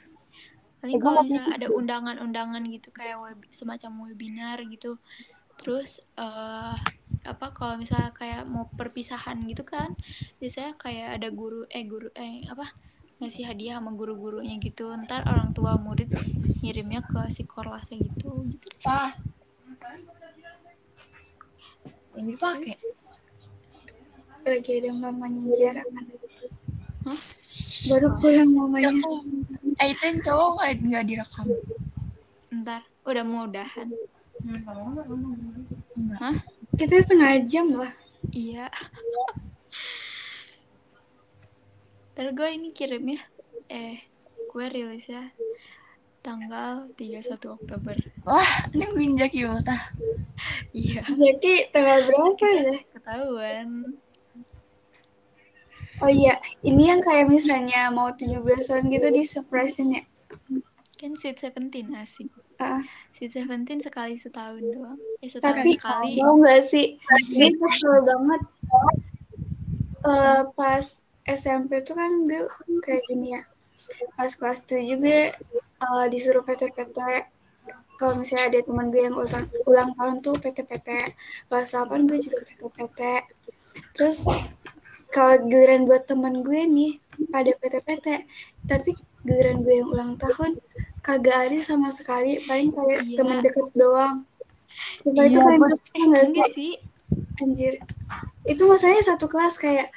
[0.81, 4.97] Paling Eh, kalau misalnya ada undangan-undangan gitu kayak web, semacam webinar gitu.
[5.61, 6.75] Terus eh
[7.21, 9.93] apa kalau misalnya kayak mau perpisahan gitu kan
[10.41, 12.73] biasanya kayak ada guru eh guru eh apa
[13.21, 16.09] ngasih hadiah sama guru-gurunya gitu ntar orang tua murid
[16.65, 18.67] ngirimnya ke si korlasnya gitu gitu.
[18.89, 19.13] Ah.
[22.15, 22.75] Yang dipakai.
[24.41, 26.05] lagi ada mamanya Jara kan
[27.85, 28.89] baru pulang mamanya
[29.77, 31.45] Eh itu yang cowok nggak nggak direkam.
[32.51, 33.89] ntar udah mau udahan
[34.41, 36.17] Enggak.
[36.17, 36.35] Hah?
[36.73, 37.93] kita setengah jam lah
[38.33, 38.65] iya
[42.13, 43.21] ntar gue ini kirim ya
[43.69, 44.01] eh
[44.49, 45.31] gue rilisnya
[46.21, 47.95] tanggal 31 Oktober.
[48.23, 49.77] Wah, ini gue injak Yulta.
[50.73, 51.01] iya.
[51.05, 52.77] Jadi tanggal berapa ya?
[52.93, 53.97] Ketahuan.
[56.01, 60.03] Oh iya ini yang kayak misalnya mau 17 tahun gitu di surprisein ya
[61.01, 62.29] kan Sweet Seventeen asik.
[62.61, 65.01] Ah, Sweet Seventeen sekali setahun doang.
[65.25, 66.21] Eh setahun tapi sekali.
[66.21, 66.93] mau nggak sih?
[67.33, 68.41] Dia kesel banget.
[70.05, 70.85] Eh, pas
[71.25, 72.45] SMP tuh kan gue
[72.85, 73.41] kayak gini ya.
[74.13, 75.33] Pas kelas 7 gue
[75.81, 76.97] eh, disuruh PT-PT
[77.95, 80.89] kalau misalnya ada teman gue yang ulang, ulang tahun tuh PT-PT
[81.47, 82.99] kelas 8 gue juga PT-PT
[83.93, 84.25] terus
[85.07, 86.91] kalau giliran buat teman gue nih
[87.29, 88.07] pada PT-PT
[88.65, 90.57] tapi giliran gue yang ulang tahun
[91.01, 93.17] kagak ada sama sekali paling kayak Iya.
[93.21, 94.15] teman deket doang
[95.03, 95.71] itu Iya, kalian Bos.
[95.77, 96.31] kesel nggak sih?
[96.31, 96.73] enggak sih
[97.37, 97.73] Anjir.
[98.45, 99.91] Itu masalahnya satu kelas kayak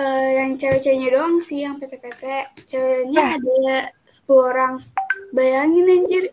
[0.00, 2.22] eh, yang cewek-ceweknya doang sih yang PT-PT.
[2.64, 3.76] Ceweknya ada
[4.10, 4.74] 10 orang.
[5.30, 6.24] Bayangin anjir.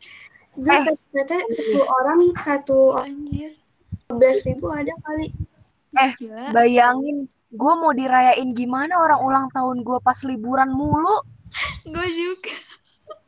[0.58, 0.84] Gue Eh.
[0.90, 3.54] PT-PT 10 orang, satu anjir
[4.10, 5.30] 12 ribu ada kali.
[5.98, 11.22] Eh, gila Bayangin, gue mau dirayain gimana orang ulang tahun gue pas liburan mulu.
[11.88, 12.52] gue juga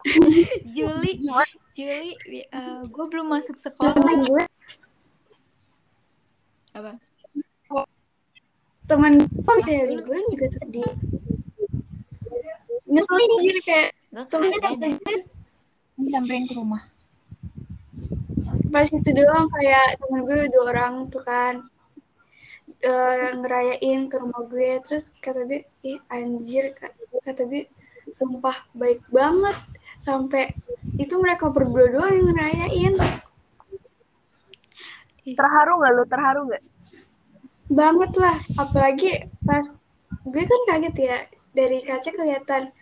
[0.76, 1.48] Juli Gimana?
[1.72, 4.44] Juli eh, gue belum masuk sekolah gue,
[6.76, 7.00] apa
[8.90, 10.84] temen gue misalnya liburan juga tetap di
[12.90, 15.22] ngeselin anjir kayak Deh.
[16.00, 16.44] Disamperin.
[16.50, 16.84] Ke rumah.
[18.70, 21.66] pas itu doang kayak temen gue dua orang tuh kan.
[22.80, 24.82] Eh, ngerayain ke rumah gue.
[24.86, 26.96] Terus kata gue ih anjir Ka-
[27.26, 27.70] kata gue
[28.10, 29.58] sumpah baik banget.
[30.02, 30.54] Sampai
[30.98, 32.94] itu mereka berdua doang yang ngerayain.
[35.30, 36.04] Terharu nggak lu?
[36.10, 36.64] Terharu nggak?
[37.70, 38.36] banget lah.
[38.58, 39.78] Apalagi pas
[40.26, 41.18] gue kan kaget ya
[41.54, 42.74] dari kaca kelihatan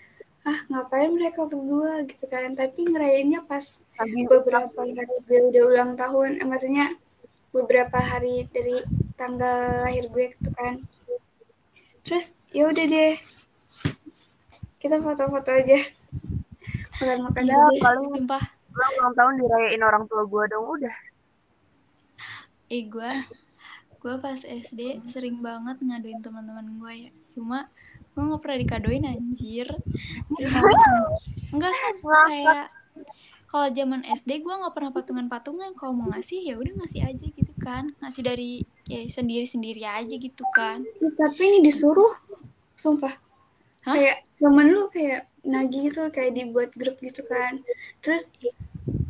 [0.47, 2.07] ah ngapain mereka berdua?
[2.07, 2.55] Gitu kan.
[2.55, 6.95] Tapi ngerayainnya pas Lagi beberapa hari gue udah ulang tahun eh, maksudnya
[7.51, 8.79] beberapa hari dari
[9.19, 10.79] tanggal lahir gue gitu kan.
[12.07, 13.19] Terus ya udah deh.
[14.79, 15.79] Kita foto-foto aja.
[16.97, 17.83] Makan-makan ya dulu.
[17.83, 20.97] paling Sumpah, ulang tahun dirayain orang tua gue dong udah.
[22.67, 23.11] eh gue
[24.03, 27.11] gue pas SD sering banget ngaduin teman-teman gue ya.
[27.35, 27.67] Cuma
[28.17, 29.69] gue nggak pernah dikadoin anjir.
[30.41, 30.57] Terus,
[31.53, 32.65] enggak kan kayak
[33.45, 35.77] kalau zaman SD gue nggak pernah patungan-patungan.
[35.77, 37.93] Kalau mau ngasih ya udah ngasih aja gitu kan.
[38.01, 40.81] Ngasih dari ya sendiri-sendiri aja gitu kan.
[40.97, 42.09] Tapi ini disuruh
[42.77, 43.13] sumpah
[43.89, 43.97] Hah?
[43.97, 47.63] kayak temen lu kayak nagih gitu kayak dibuat grup gitu kan
[48.03, 48.29] terus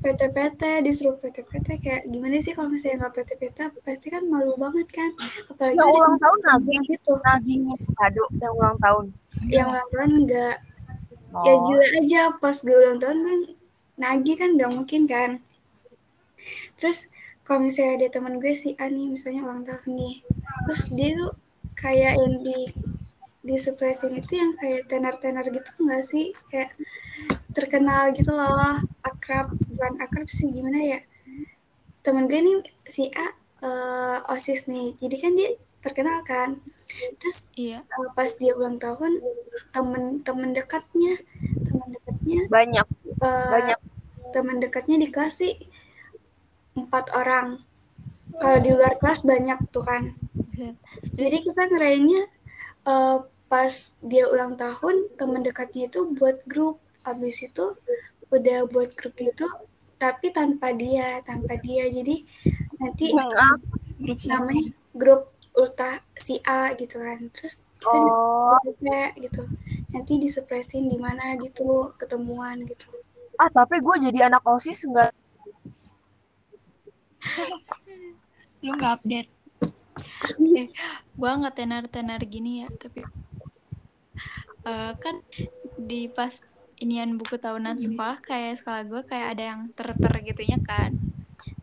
[0.07, 5.11] PT-PT disuruh PT-PT kayak gimana sih kalau misalnya nggak PT-PT pasti kan malu banget kan.
[5.51, 7.13] Apalagi Yang ulang tahun nagih gitu.
[7.27, 7.59] nagih
[7.99, 9.05] kado yang ulang tahun.
[9.51, 10.55] yang ulang tahun enggak
[11.27, 11.43] Oh.
[11.43, 13.35] ya gila aja pas gue ulang tahun gue
[13.99, 15.43] nagih kan nggak mungkin kan.
[16.79, 17.11] Terus
[17.43, 20.23] kalau misalnya ada teman gue si Ani misalnya ulang tahun nih
[20.65, 21.35] terus dia tuh
[21.75, 22.57] kayak yang di
[23.43, 26.31] di surprisein itu yang kayak tenar-tenar gitu nggak sih?
[26.47, 26.71] Kayak
[27.51, 30.99] terkenal gitu loh akrab bukan akrab sih gimana ya?
[32.01, 32.57] Temen gue nih
[32.89, 33.29] si A
[33.61, 34.97] eh, osis nih.
[34.97, 35.49] Jadi kan dia
[35.85, 36.57] terkenal kan?
[37.21, 37.83] Terus Iya.
[37.83, 39.21] uh, pas dia ulang tahun
[39.75, 41.19] temen-temen dekatnya
[41.67, 42.85] temen dekatnya banyak.
[43.21, 43.79] uh, banyak.
[44.33, 45.53] temen dekatnya di kelas sih
[46.73, 47.61] empat orang.
[48.37, 50.15] Kalau di luar kelas banyak tuh kan.
[51.13, 52.23] Jadi kita ngerayainnya
[52.87, 56.81] uh, pas dia ulang tahun temen dekatnya itu buat grup.
[57.07, 57.77] Abis itu
[58.33, 59.47] udah buat grup itu
[59.97, 61.89] tapi tanpa dia tanpa dia.
[61.89, 62.23] Jadi
[62.81, 63.57] nanti Enggak.
[63.97, 65.21] grup sama namanya grup
[65.57, 67.29] ulta si A gitu kan.
[67.33, 68.57] Terus kita Oh.
[69.17, 69.41] gitu.
[69.93, 72.89] Nanti disurprisein di mana gitu ketemuan gitu.
[73.37, 75.13] Ah tapi gue jadi anak osis enggak
[78.65, 79.29] lu nggak update?
[80.57, 80.69] Eh,
[81.17, 83.01] gua nggak tenar-tenar gini ya tapi
[84.61, 85.15] eh, kan
[85.73, 86.37] di pas
[86.83, 90.91] inian buku tahunan sekolah kayak sekolah gue kayak ada yang ter-ter gitunya kan.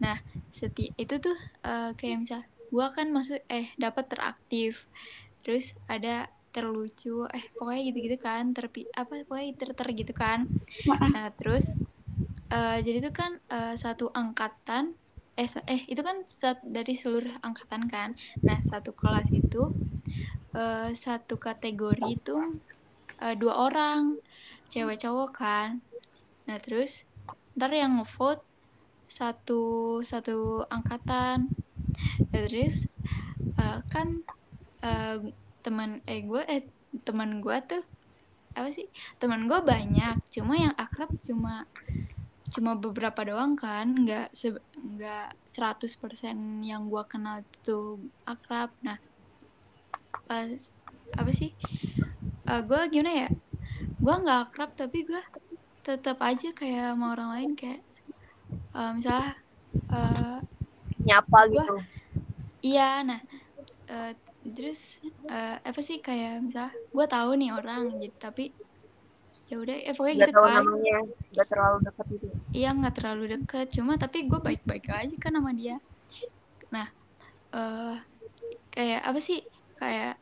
[0.03, 0.17] Nah
[0.59, 1.37] seti itu tuh
[1.67, 2.41] eh, kayak misal
[2.73, 4.73] gua kan masuk eh dapat teraktif.
[5.43, 10.41] Terus ada terlucu eh pokoknya gitu-gitu kan terpi apa pokoknya ter-ter gitu kan.
[11.13, 11.65] Nah terus
[12.55, 14.85] eh, jadi itu kan eh, satu angkatan
[15.41, 18.11] eh eh itu kan sat- dari seluruh angkatan kan.
[18.47, 19.59] Nah, satu kelas itu
[20.57, 22.37] eh, satu kategori itu
[23.25, 24.03] eh, dua orang,
[24.73, 25.69] cewek cowok kan.
[26.47, 27.09] Nah, terus
[27.57, 28.45] ntar yang ngevote
[29.09, 31.53] satu satu angkatan.
[32.31, 32.89] Nah, terus
[33.61, 34.23] eh, kan
[34.85, 35.19] eh,
[35.65, 36.63] teman eh gue eh
[37.03, 37.85] teman gue tuh
[38.55, 38.87] apa sih?
[39.19, 41.67] Teman gue banyak, cuma yang akrab cuma
[42.55, 48.95] cuma beberapa doang kan nggak se nggak 100% yang gua kenal itu akrab nah
[50.31, 50.71] pas
[51.19, 51.51] apa sih
[52.45, 53.29] Eh gua gimana ya
[54.05, 55.23] gua nggak akrab tapi gua
[55.87, 57.81] tetap aja kayak sama orang lain kayak
[58.77, 59.29] eh, misalnya
[59.95, 60.37] eh,
[61.07, 61.75] nyapa Gua- gitu
[62.67, 63.21] iya nah
[63.93, 64.11] eh,
[64.57, 64.81] terus
[65.33, 68.43] eh, apa sih kayak misalnya gua tahu nih orang jadi tapi
[69.51, 70.97] ya udah ya pokoknya nggak gitu tahu kan namanya
[71.33, 72.27] nggak terlalu dekat gitu
[72.57, 75.75] Iya nggak terlalu deket, cuma tapi gue baik-baik aja kan sama dia.
[76.75, 76.87] Nah,
[77.57, 77.95] eh
[78.75, 79.39] kayak apa sih?
[79.81, 80.13] Kayak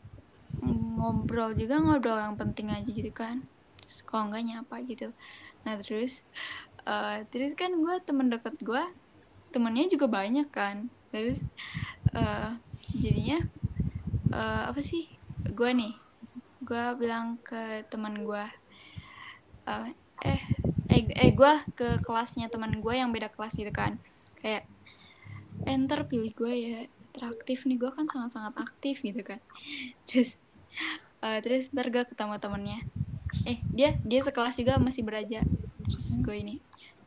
[0.99, 3.37] ngobrol juga ngobrol yang penting aja gitu kan.
[3.93, 5.12] Terus kalau nggak nyapa gitu.
[5.68, 6.24] Nah terus,
[6.88, 8.80] eh terus kan gue temen deket gue,
[9.53, 10.88] temennya juga banyak kan.
[11.12, 11.45] Terus
[12.16, 12.57] eh
[12.97, 13.45] jadinya
[14.32, 15.12] eh apa sih?
[15.53, 15.93] Gue nih,
[16.64, 18.45] gue bilang ke teman gue,
[19.68, 19.93] eh
[20.24, 20.40] eh
[20.88, 24.01] eh, eh gue ke kelasnya teman gue yang beda kelas gitu kan
[24.43, 24.66] kayak
[25.64, 26.80] ntar pilih gue ya
[27.14, 29.38] teraktif nih gue kan sangat-sangat aktif gitu kan
[30.09, 30.36] terus
[31.22, 32.80] eh, terus ntar gue ketemu temennya
[33.49, 35.40] eh dia dia sekelas juga masih beraja
[35.82, 36.57] terus gue ini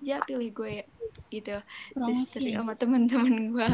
[0.06, 0.86] ja pilih gue ya
[1.34, 1.58] gitu.
[1.96, 3.70] Terus sering sama temen-temen gue.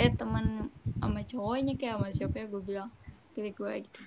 [0.00, 2.90] Eh temen sama cowoknya kayak sama siapa ya gue bilang
[3.36, 4.02] pilih gue gitu.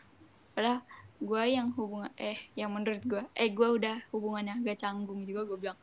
[0.58, 0.82] Padahal
[1.20, 5.58] gue yang hubungan eh yang menurut gue eh gue udah hubungannya agak canggung juga gue
[5.70, 5.80] bilang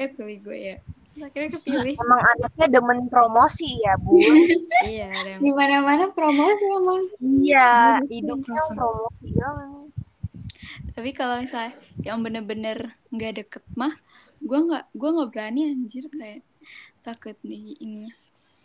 [0.00, 0.76] eh pilih gue ya.
[1.12, 1.94] Terus akhirnya kepilih.
[2.04, 4.16] Emang anaknya demen promosi ya bu?
[4.88, 5.10] Iya
[5.42, 7.02] di mana mana promosi emang.
[7.20, 9.34] Iya hidupnya promosi.
[9.34, 9.90] doang
[10.98, 13.94] tapi kalau misalnya yang bener-bener nggak deket mah
[14.42, 16.42] gue nggak gue nggak berani anjir kayak
[17.06, 18.10] takut nih ini.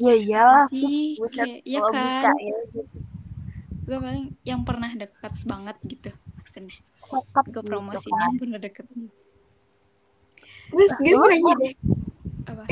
[0.01, 1.13] Ya iyalah sih?
[1.29, 2.33] kayak iya kalau kan?
[2.41, 2.57] ya
[3.85, 6.73] gue paling yang pernah deket banget gitu maksudnya.
[7.05, 8.41] Sokap gue gitu promosinya kan.
[8.41, 8.85] bener deket.
[10.73, 11.73] Terus gue nanya gua- deh,
[12.49, 12.63] apa?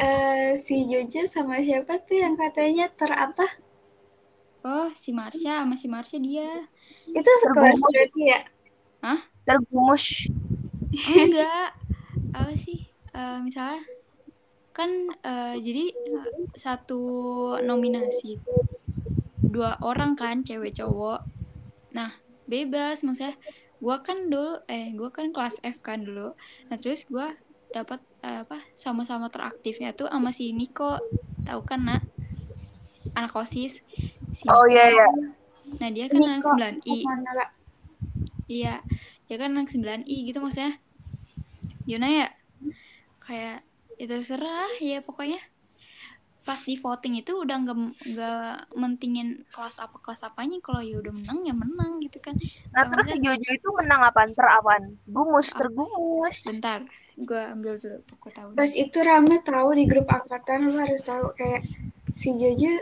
[0.00, 3.44] Eh, si Jojo sama siapa tuh yang katanya ter apa?
[4.64, 6.64] oh si Marsha sama si Marsha dia.
[7.12, 8.40] Itu sekelas berarti ya?
[9.48, 10.28] Tergumus
[10.92, 11.72] enggak.
[12.36, 12.84] Apa sih?
[13.16, 13.80] Eh, misalnya
[14.76, 17.00] kan eh, jadi eh, satu
[17.64, 18.38] nominasi
[19.40, 21.24] dua orang kan cewek cowok.
[21.96, 22.12] Nah
[22.44, 23.34] bebas maksudnya
[23.80, 26.36] gua kan dulu eh gua kan kelas F kan dulu.
[26.68, 27.32] Nah terus gua
[27.72, 31.00] dapat eh, apa sama-sama teraktifnya tuh sama si Niko.
[31.48, 32.02] Tahu kan nak?
[33.16, 33.80] Anak osis.
[34.36, 35.08] Si oh iya iya.
[35.80, 36.52] Nah dia kan anak Niko.
[36.84, 36.98] 9 i.
[37.08, 37.48] Mana lah?
[38.48, 38.80] Iya,
[39.28, 40.80] ya kan anak 9I gitu maksudnya.
[41.84, 42.28] Gimana ya?
[43.20, 43.60] Kayak
[44.00, 45.36] ya terserah ya pokoknya.
[46.42, 47.76] Pas di voting itu udah nggak
[48.08, 50.56] nggak mentingin kelas apa kelas apanya.
[50.64, 52.40] Kalau ya udah menang ya menang gitu kan.
[52.72, 54.32] Nah Sama terus si kan- Jojo itu menang apaan?
[54.32, 56.48] Ter apaan gumus tergumus.
[56.48, 56.88] Bentar
[57.18, 58.48] gue ambil dulu aku tahu.
[58.56, 61.68] Pas itu rame tahu di grup angkatan lu harus tahu kayak
[62.16, 62.80] si Jojo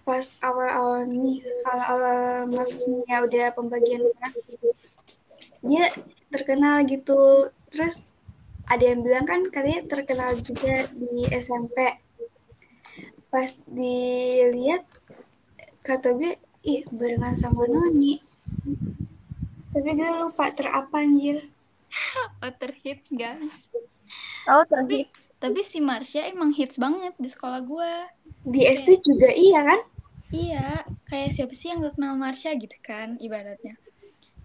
[0.00, 2.18] pas awal-awal nih awal-awal
[2.50, 4.36] masuknya udah pembagian kelas
[5.60, 5.86] dia
[6.32, 7.50] terkenal gitu.
[7.70, 8.02] Terus
[8.70, 11.98] ada yang bilang kan katanya terkenal juga di SMP
[13.30, 14.82] pas dilihat
[15.86, 16.34] kata gue
[16.66, 18.18] ih barengan sama Noni.
[19.70, 21.46] Tapi gue lupa terapa anjir.
[22.40, 23.66] Oh terhits guys.
[24.46, 27.92] Oh tapi tapi si Marsha emang hits banget di sekolah gue.
[28.44, 29.80] Di SD juga iya kan?
[30.30, 33.74] Iya, kayak siapa sih yang gak kenal Marsha gitu kan ibaratnya.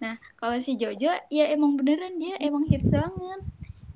[0.06, 3.42] Nah, kalau si Jojo ya emang beneran dia emang hits banget.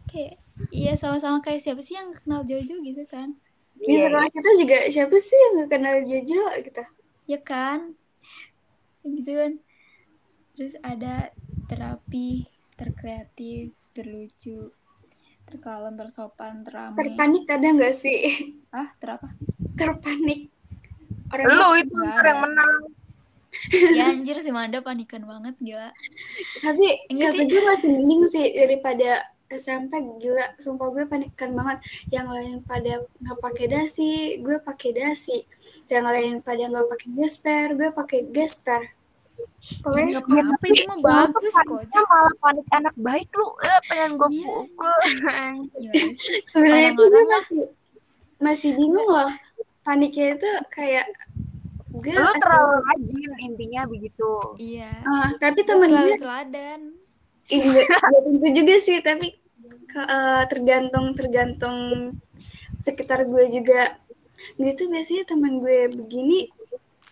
[0.10, 0.41] Kayak
[0.74, 3.38] iya sama-sama kayak siapa sih yang kenal Jojo gitu kan.
[3.78, 6.84] di Iya, sekolah kita juga siapa sih yang gak kenal Jojo gitu
[7.30, 7.93] Ya kan?
[9.05, 9.51] Gitu kan.
[10.57, 11.30] Terus ada
[11.70, 14.74] terapi, terkreatif, terlucu,
[15.45, 16.97] terkalem, tersopan, terame.
[16.97, 18.18] terpanik ada nggak sih
[18.70, 19.34] ah, terapa?
[19.78, 20.49] terpanik
[21.34, 22.74] orang lu itu yang menang
[23.97, 25.89] Ya anjir si Manda panikan banget gila.
[26.60, 27.47] tapi Enggak kata sih.
[27.47, 29.10] gue masih mending sih daripada
[29.50, 31.78] SMP gila sumpah gue panikan banget
[32.10, 35.41] yang lain pada nggak pakai dasi gue pakai dasi
[35.88, 38.84] yang lain pada nggak pakai gesper gue pakai gesper
[39.60, 41.80] Ya, pokoknya nggak apa-apa itu mah bagus kok.
[42.06, 44.43] malah panik anak baik lu eh, pengen gue Iya.
[44.45, 46.39] pukul sih?
[46.45, 47.60] sebenarnya gue Orang-orang masih
[48.39, 49.32] masih bingung loh
[49.82, 51.06] paniknya itu kayak
[51.90, 54.92] gue lu terlalu rajin intinya begitu Iya.
[55.04, 56.82] Ah, tapi temen gue teladan.
[57.50, 59.34] Iya, nggak tentu juga sih, tapi
[59.86, 61.78] ke- eh, tergantung tergantung
[62.80, 63.98] sekitar gue juga.
[64.56, 66.46] Gue tuh biasanya teman gue begini,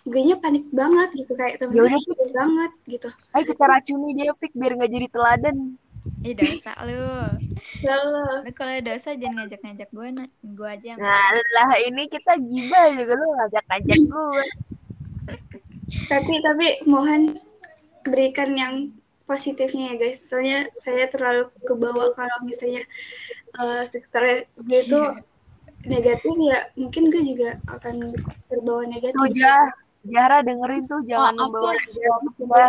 [0.05, 3.09] gue nya panik banget gitu kayak temen Ya gue udah, sakit banget gitu.
[3.33, 5.57] ayo kita racuni dia Pik biar nggak jadi teladan
[6.23, 7.03] Eh dosa lu.
[7.83, 10.29] Kalau Lu kalau dosa jangan ngajak-ngajak gue nak.
[10.39, 14.45] Gue aja yang nah lah ini kita gibah juga lu ngajak-ngajak gue
[16.07, 17.35] tapi tapi mohon
[18.03, 18.73] berikan yang
[19.23, 20.23] positifnya ya guys.
[20.23, 22.83] Soalnya saya terlalu kebawa kalau misalnya
[23.53, 24.23] eh, sekitar
[24.57, 25.01] gue itu
[25.85, 28.11] negatif ya mungkin gue juga akan
[28.47, 29.15] terbawa negatif.
[29.15, 29.67] tuh jah
[30.07, 31.75] Jara dengerin tuh jangan Oh, membawa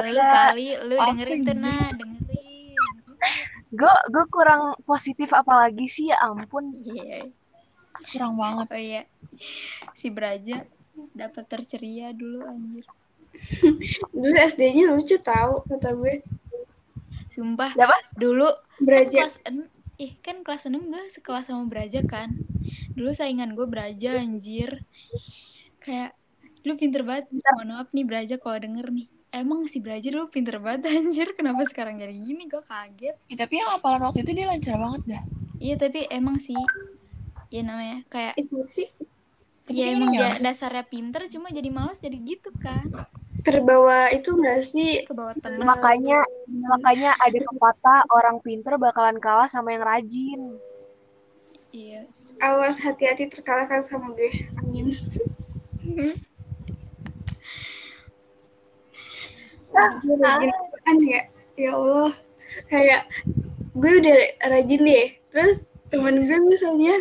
[0.03, 2.93] Lu kali, lu Apa dengerin tuh nak, dengerin.
[3.71, 7.31] gue gue kurang positif apalagi sih ya ampun Iya.
[8.11, 9.03] kurang banget Oh iya.
[9.95, 10.66] Si Braja
[11.14, 12.83] dapat terceria dulu anjir.
[14.12, 16.20] Dulu SD-nya lucu tahu kata gue.
[17.30, 17.70] Sumpah.
[17.74, 17.97] Siapa?
[18.14, 19.26] Dulu kan Beraja.
[19.26, 19.66] kelas 6
[19.99, 22.30] Ih, kan kelas 6 gue sekelas sama Braja kan.
[22.95, 24.86] Dulu saingan gue Braja anjir.
[25.82, 26.14] Kayak
[26.62, 27.26] lu pinter banget.
[27.34, 29.11] Mohon maaf nih Braja kalau denger nih.
[29.34, 31.34] Emang si Braja dulu pinter banget anjir.
[31.34, 32.47] Kenapa sekarang jadi gini?
[32.47, 33.18] Gue kaget.
[33.26, 35.24] Ya, tapi yang hafalan waktu itu dia lancar banget dah
[35.59, 36.55] Iya, tapi emang sih
[37.49, 38.45] ya namanya kayak ya
[39.66, 42.84] Tapi emang dia dasarnya pinter cuma jadi malas jadi gitu kan
[43.49, 45.09] terbawa itu enggak sih?
[45.09, 46.20] Ke bawah temen makanya
[46.53, 50.61] makanya ada pepatah orang pinter bakalan kalah sama yang rajin.
[51.72, 52.05] Iya.
[52.38, 54.30] Awas hati-hati terkalahkan sama gue.
[54.61, 54.92] Amin.
[60.05, 60.51] Gue rajin
[60.84, 61.22] kan ya?
[61.57, 62.12] Ya Allah.
[62.68, 63.03] Kayak
[63.72, 64.14] gue udah
[64.53, 65.09] rajin deh.
[65.32, 66.94] Terus temen gue misalnya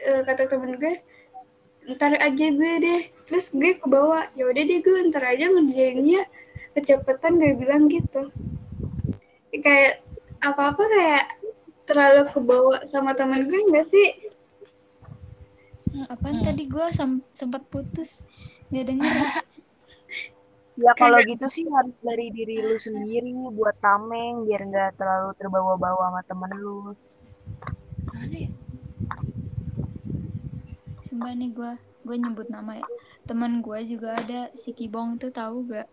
[0.00, 0.94] eh, kata temen gue
[1.92, 3.02] ntar aja gue deh.
[3.28, 6.24] Terus gue ke bawah ya udah deh gue ntar aja ngerjainnya
[6.72, 8.32] kecepatan gue bilang gitu.
[9.54, 10.02] Kayak
[10.40, 11.26] apa apa kayak
[11.84, 14.08] terlalu kebawa sama temen gue enggak sih?
[16.10, 16.86] Apaan tadi gue
[17.30, 18.24] sempat putus.
[18.72, 19.14] Nggak denger.
[20.74, 26.10] Ya kalau gitu sih harus dari diri lu sendiri buat tameng biar nggak terlalu terbawa-bawa
[26.10, 26.78] sama temen lu.
[28.10, 28.50] Mana ya?
[31.14, 31.72] Sumpah nih gue
[32.10, 32.86] gue nyebut nama ya.
[33.22, 35.86] Teman gue juga ada si Kibong tuh tahu gak?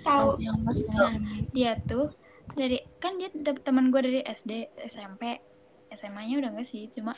[0.00, 0.40] Tahu.
[0.40, 1.20] yang maksudnya
[1.52, 2.08] Dia tuh
[2.56, 5.36] dari kan dia dapet teman gue dari SD, SMP,
[5.92, 7.12] SMA-nya udah gak sih, cuma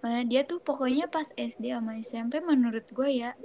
[0.00, 3.36] eh, dia tuh pokoknya pas SD sama SMP menurut gue ya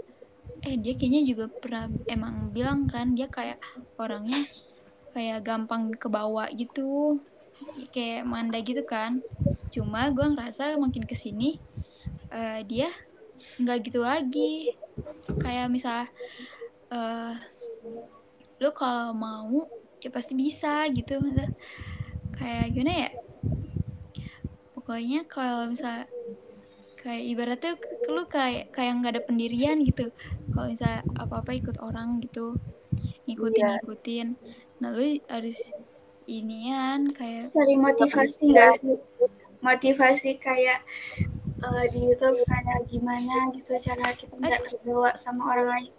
[0.63, 3.59] eh dia kayaknya juga pernah emang bilang kan dia kayak
[3.99, 4.39] orangnya
[5.11, 7.19] kayak gampang kebawa gitu
[7.91, 9.19] kayak manda gitu kan
[9.67, 11.59] cuma gue ngerasa makin ke sini
[12.31, 12.87] eh, dia
[13.61, 14.73] nggak gitu lagi.
[15.41, 16.09] Kayak misal
[16.93, 17.35] eh
[18.57, 19.69] lu kalau mau
[20.01, 21.21] ya pasti bisa gitu.
[21.21, 21.51] Maksudnya,
[22.37, 23.11] kayak gimana ya?
[24.73, 26.07] Pokoknya kalau misal
[26.97, 27.71] kayak ibaratnya
[28.09, 30.09] lu kayak kayak nggak ada pendirian gitu.
[30.53, 32.57] Kalau misal apa apa ikut orang gitu.
[33.27, 33.71] Ngikutin Iya.
[33.83, 34.27] ngikutin.
[34.79, 35.59] Nah lu harus
[36.27, 38.95] inian kayak Cari motivasi nggak sih?
[39.63, 40.83] Motivasi kayak
[41.57, 45.93] eh, di YouTube kayak gimana gitu cara kita nggak terbawa sama orang lain.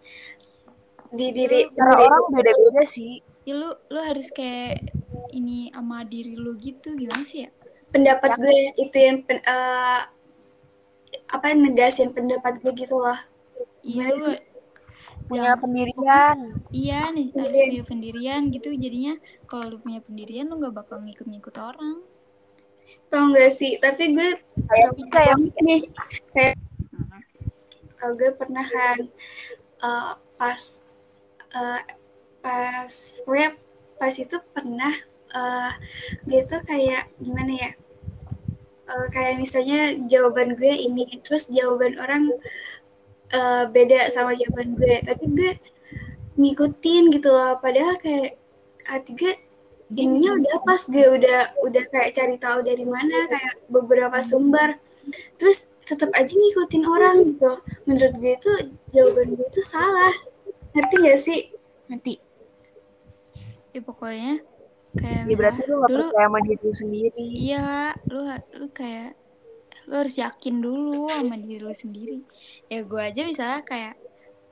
[1.08, 3.24] Di diri Cara orang beda-beda sih.
[3.42, 4.92] ya lu lu harus kayak
[5.32, 7.50] ini sama diri lu gitu gimana sih ya?
[7.88, 10.00] Pendapat gue itu yang pen- eh,
[11.26, 13.16] apa negasin pendapat gue gitu loh.
[13.80, 14.36] Iya lu
[15.28, 16.38] Punya jangan- pendirian.
[16.72, 17.64] iya nih harus Iya.
[17.68, 18.68] punya pendirian gitu.
[18.72, 22.00] Jadinya kalau lu punya pendirian lu nggak bakal ngikut-ngikut orang
[23.08, 23.80] tau gak sih?
[23.80, 24.30] Tapi gue
[24.68, 25.34] Kayak Pika ya.
[25.64, 25.80] nih.
[26.32, 26.54] Kayak
[28.04, 28.98] uh, gue pernah kan
[29.82, 30.60] uh, pas
[31.56, 31.80] uh,
[32.44, 32.92] pas
[33.24, 33.44] gue
[33.98, 34.94] pas itu pernah
[35.34, 35.72] uh,
[36.28, 37.70] gue tuh kayak gimana ya?
[38.88, 42.32] Uh, kayak misalnya jawaban gue ini terus jawaban orang
[43.32, 45.00] uh, beda sama jawaban gue.
[45.04, 45.52] Tapi gue
[46.38, 47.58] ngikutin gitu loh.
[47.58, 48.38] Padahal kayak
[48.88, 49.47] hati gue
[49.94, 54.76] ininya udah pas gue udah udah kayak cari tahu dari mana kayak beberapa sumber.
[55.40, 57.52] Terus tetap aja ngikutin orang gitu.
[57.88, 58.52] Menurut gue itu
[58.92, 60.12] jawaban gue itu salah.
[60.76, 61.40] Ngerti gak sih?
[61.88, 62.20] Nanti
[63.72, 64.40] ya pokoknya
[64.96, 67.26] kayak Ya berarti lu gak dulu percaya sama diri lu sendiri.
[67.36, 67.66] iya
[68.08, 68.20] lu
[68.56, 69.12] lu kayak
[69.88, 72.18] lu harus yakin dulu sama diri lu sendiri.
[72.68, 73.94] Ya gue aja misalnya kayak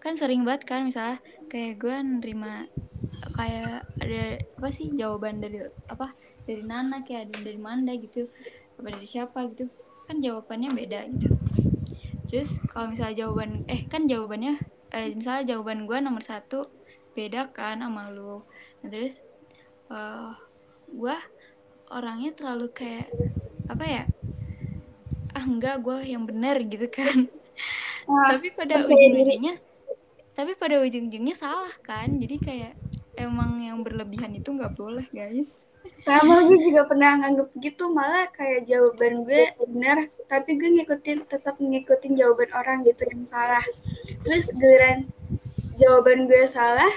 [0.01, 2.67] kan sering banget kan misalnya kayak gue nerima
[3.39, 6.13] kayak ada apa sih jawaban dari apa
[6.45, 8.29] dari Nana kayak ada dari Manda gitu
[8.77, 9.71] apa dari siapa gitu
[10.07, 11.35] kan jawabannya beda gitu
[12.27, 14.59] terus kalau misalnya jawaban eh kan jawabannya
[14.93, 16.69] eh, misalnya jawaban gue nomor satu
[17.17, 18.45] beda kan sama lu
[18.83, 19.23] nah, terus
[19.91, 20.33] eh
[20.93, 21.17] gue
[21.91, 23.07] orangnya terlalu kayak
[23.71, 24.05] apa ya
[25.35, 27.31] ah enggak gue yang benar gitu kan
[28.07, 29.59] Wah, tapi pada diri.
[30.37, 32.21] Tapi pada ujung-ujungnya salah kan?
[32.21, 32.73] Jadi kayak
[33.17, 35.65] emang yang berlebihan itu nggak boleh guys.
[36.05, 37.89] Sama gue juga pernah nganggep gitu.
[37.89, 43.65] Malah kayak jawaban gue benar tapi gue ngikutin tetap ngikutin jawaban orang gitu yang salah.
[44.23, 45.09] Terus giliran
[45.81, 46.93] jawaban gue salah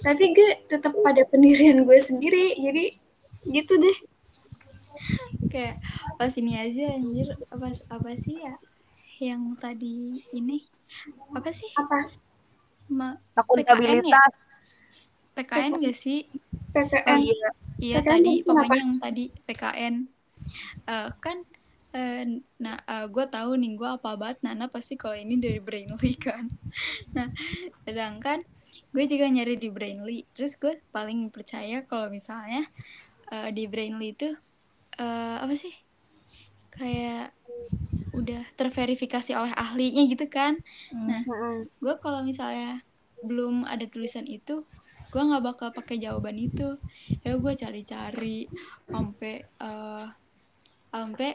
[0.00, 2.56] tapi gue tetap pada pendirian gue sendiri.
[2.56, 2.84] Jadi
[3.52, 3.98] gitu deh.
[5.52, 5.76] Kayak
[6.16, 7.36] pas ini aja anjir.
[7.52, 8.56] Apa apa sih ya?
[9.20, 10.64] Yang tadi ini.
[11.36, 11.68] Apa sih?
[11.76, 12.27] Apa
[12.88, 14.32] Ma, Akuntabilitas.
[15.38, 16.26] PKN gak sih?
[16.74, 17.48] PPN Iya.
[17.78, 19.94] Iya PKN tadi pokoknya yang tadi PKN
[20.88, 21.36] Eh, kan
[21.92, 22.24] eh,
[22.60, 22.76] nah
[23.08, 26.48] gue tahu nih gue apa banget Nana pasti kalau ini dari Brainly kan.
[27.12, 27.28] Nah
[27.84, 28.40] sedangkan
[28.92, 30.24] gue juga nyari di Brainly.
[30.32, 32.64] Terus gue paling percaya kalau misalnya
[33.30, 34.32] eh, di Brainly itu
[34.98, 35.74] eh, apa sih?
[36.72, 37.34] Kayak
[38.20, 40.52] udah terverifikasi oleh ahlinya gitu kan.
[41.08, 41.68] Nah Mm-mm.
[41.82, 42.82] gue kalau misalnya
[43.26, 44.52] belum ada tulisan itu
[45.12, 46.62] gue nggak bakal pakai jawaban itu.
[47.24, 48.50] Ya gue cari-cari
[48.92, 50.06] sampai eh
[50.94, 51.30] sampai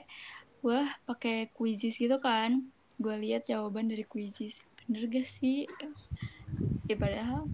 [0.63, 0.79] gue
[1.09, 2.51] pakai quizzes gitu kan.
[3.03, 4.55] Gue lihat jawaban dari quizzes.
[4.87, 5.57] Bener gak sih?
[6.89, 7.49] Ya padahal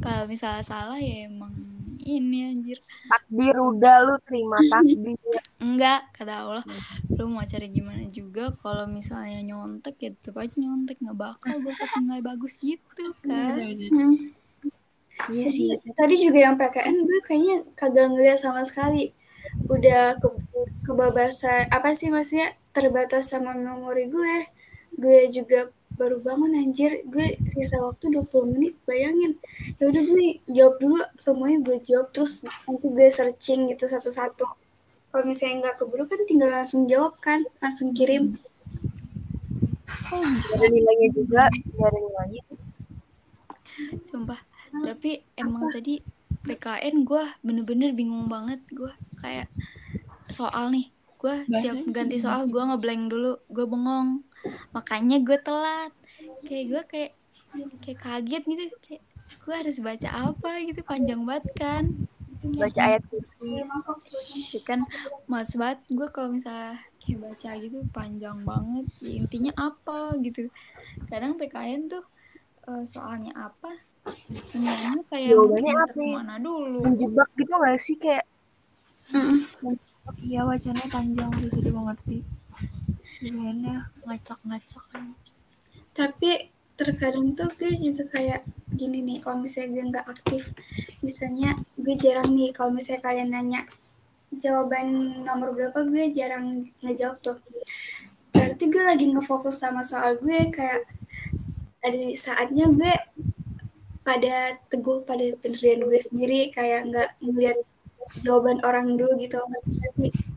[0.00, 1.52] kalau misalnya salah ya emang
[2.00, 5.14] ini anjir Takdir udah lu terima takdir.
[5.58, 6.64] enggak kata Allah
[7.10, 11.70] lu mau cari gimana juga kalau misalnya nyontek ya tetep aja nyontek nggak bakal gue
[11.72, 12.82] kasih nilai bagus gitu
[13.20, 14.16] kan Hmm.
[15.28, 15.68] Iya sih.
[15.92, 19.12] tadi juga yang PKN gue kayaknya kagak ngeliat sama sekali
[19.68, 20.28] udah ke
[20.82, 24.36] kebebasan apa sih maksudnya terbatas sama memori gue
[24.96, 25.68] gue juga
[25.98, 27.02] baru bangun anjir.
[27.08, 29.38] Gue sisa waktu 20 menit bayangin.
[29.78, 34.46] Ya udah gue jawab dulu semuanya gue jawab terus nanti gue searching gitu satu-satu.
[35.10, 37.42] Kalau misalnya nggak keburu kan tinggal langsung jawab kan?
[37.58, 38.38] Langsung kirim.
[39.90, 41.42] Gak ada nilainya juga.
[41.50, 42.42] Gak ada nilainya.
[44.06, 44.38] sumpah.
[44.70, 45.98] Tapi emang tadi
[46.46, 48.62] PKN gue bener-bener bingung banget.
[48.70, 49.50] Gue kayak
[50.30, 50.86] soal nih
[51.20, 53.32] gue tiap ganti soal gue ngeblank dulu.
[53.50, 54.22] Gue bengong
[54.72, 55.92] makanya gue telat.
[56.46, 57.12] Kayak gue kayak
[57.82, 58.64] kayak kaget gitu.
[58.84, 59.02] Kayak
[59.46, 60.80] gue harus baca apa gitu?
[60.84, 61.84] Panjang banget kan?
[62.40, 63.60] Baca ayat kursi.
[63.60, 64.80] Tapi kan?
[65.28, 68.86] Mas banget gue kalau misalnya kayak baca gitu panjang banget.
[69.04, 70.48] Ya, intinya apa gitu?
[71.08, 72.04] Kadang PKN tuh
[72.68, 73.76] eh, soalnya apa?
[74.48, 75.94] Semuanya kayak Jawabannya apa ya?
[75.94, 76.80] ke mana dulu?
[76.80, 78.24] Menjebak gitu gak sih kayak?
[80.24, 82.18] Iya wacana panjang gitu gue ngerti.
[83.20, 83.92] Gimana?
[84.04, 84.84] Ngacak-ngacak
[85.90, 86.48] tapi
[86.78, 88.40] terkadang tuh gue juga kayak
[88.72, 90.42] gini nih kalau misalnya gue nggak aktif
[91.04, 93.60] misalnya gue jarang nih kalau misalnya kalian nanya
[94.38, 97.38] jawaban nomor berapa gue jarang ngejawab tuh.
[98.30, 100.86] Berarti gue lagi ngefokus sama soal gue kayak
[101.82, 102.94] ada saatnya gue
[104.06, 107.58] pada teguh pada pendirian gue sendiri kayak nggak ngeliat
[108.22, 109.42] jawaban orang dulu gitu.
[109.42, 110.29] Ngerti.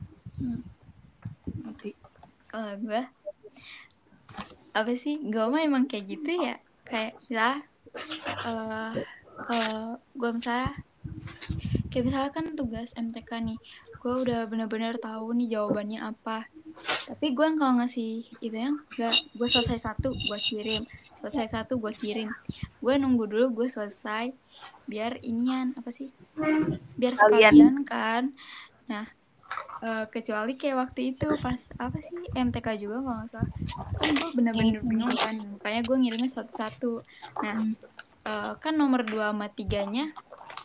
[2.54, 3.02] Kalau gue
[4.78, 6.62] apa sih gue mah emang kayak gitu ya.
[6.86, 7.58] Kayak ya
[8.46, 8.94] eh
[9.34, 10.70] kalau gue misalnya
[11.90, 13.58] kayak misalnya kan tugas MTK nih
[13.98, 16.46] gue udah bener-bener tahu nih jawabannya apa.
[17.10, 20.86] Tapi gue kalau ngasih itu yang gak gue selesai satu gue kirim.
[21.22, 22.30] Selesai satu gue kirim.
[22.82, 24.34] Gue nunggu dulu gue selesai.
[24.86, 26.14] Biar inian apa sih
[26.98, 27.54] biar Sekalian.
[27.54, 28.24] sekalian kan.
[28.90, 29.06] Nah
[29.84, 33.52] eh, kecuali kayak waktu itu pas apa sih MTK juga kalau nggak salah.
[34.00, 35.36] Kan gue bener-bener bingung kan.
[35.60, 37.04] Makanya gue ngirimnya satu-satu.
[37.44, 37.58] Nah
[38.24, 40.12] eh, kan nomor dua sama tiganya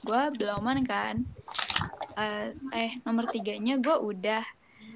[0.06, 1.26] gue beloman kan.
[2.18, 4.44] Eh, eh nomor tiganya gue udah.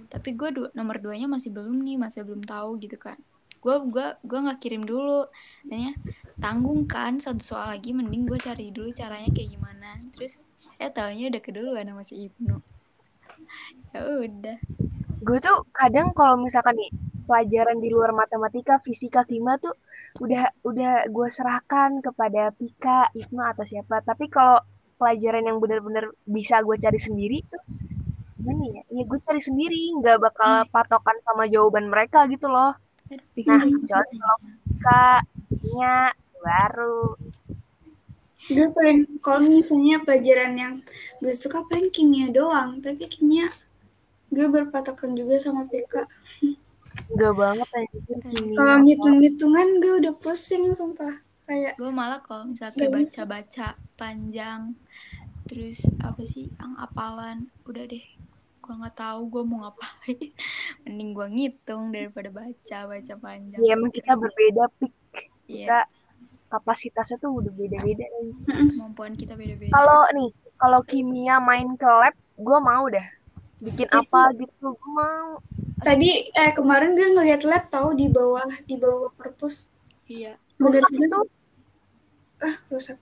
[0.07, 3.19] Tapi gue du- nomor duanya masih belum nih masih belum tahu gitu kan.
[3.63, 5.27] Gue gua gua nggak kirim dulu.
[5.67, 5.95] Tanya
[6.43, 9.99] tanggung kan satu soal lagi mending gue cari dulu caranya kayak gimana.
[10.15, 10.43] Terus
[10.83, 12.72] eh taunya udah keduluan sama si Ibnu
[13.93, 14.59] ya udah.
[15.23, 16.91] Gue tuh kadang kalau misalkan nih
[17.23, 19.73] pelajaran di luar matematika fisika kimia tuh
[20.19, 24.03] udah udah gue serahkan kepada Pika Ibnu atau siapa.
[24.03, 24.59] Tapi kalau
[24.99, 27.63] pelajaran yang benar-benar bisa gue cari sendiri tuh
[28.43, 28.83] gimana ya?
[28.91, 32.75] Ya gue cari sendiri nggak bakal patokan sama jawaban mereka gitu loh.
[33.13, 36.11] Nah kecuali kalau kimia
[36.43, 37.15] baru
[38.51, 40.75] gue paling kalau misalnya pelajaran yang
[41.23, 42.83] gue suka paling kimia doang.
[42.83, 43.51] Tapi kimia
[44.33, 46.09] gue berpatokan juga sama PK
[47.13, 47.69] nggak banget
[48.29, 48.57] kimia.
[48.57, 51.21] Kalau ngitung-ngitungan gue udah pusing sumpah.
[51.49, 54.73] Kayak gue malah kalau misalnya baca-baca panjang
[55.51, 58.05] terus apa sih yang apalan udah deh.
[58.63, 60.33] Gue nggak tahu gue mau ngapain.
[60.87, 63.61] Mending gue ngitung daripada baca baca panjang.
[63.61, 64.95] Ya emang kita berbeda pik.
[65.51, 65.79] Iya, kita
[66.53, 68.45] kapasitasnya tuh udah beda-beda anjir.
[68.77, 69.73] kemampuan kita beda-beda.
[69.73, 70.31] Kalau nih
[70.61, 73.09] kalau kimia main ke lab gue mau dah.
[73.65, 75.41] Bikin apa gitu gue mau.
[75.81, 79.73] Tadi eh kemarin gue ngeliat lab tahu di bawah di bawah perpus.
[80.05, 80.37] Iya.
[80.61, 81.21] Rusak itu
[82.45, 83.01] ah rusak.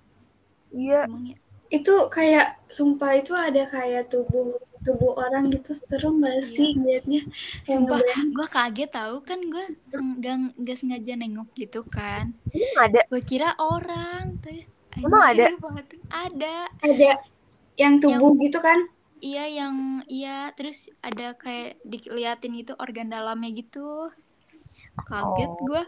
[0.70, 1.10] Iya.
[1.10, 1.38] Emang ya
[1.70, 7.20] itu kayak sumpah itu ada kayak tubuh tubuh orang gitu serem gak sih liatnya
[7.64, 7.98] Kayak sumpah
[8.36, 13.48] gue kaget tahu kan gue nggak nggak sengaja nengok gitu kan ini ada gue kira
[13.60, 14.64] orang tuh
[14.98, 15.46] Emang ada?
[15.62, 15.86] Banget.
[16.10, 17.10] ada ada
[17.78, 18.78] yang tubuh gitu kan
[19.20, 19.76] Iya yang
[20.08, 24.08] iya terus ada kayak diliatin itu organ dalamnya gitu.
[25.08, 25.66] Kaget Oh.
[25.68, 25.82] gua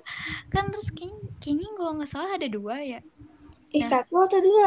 [0.52, 3.00] Kan terus kayaknya, kayaknya kalau nggak salah ada dua ya.
[3.72, 3.88] eh Ya.
[3.88, 4.66] satu atau dua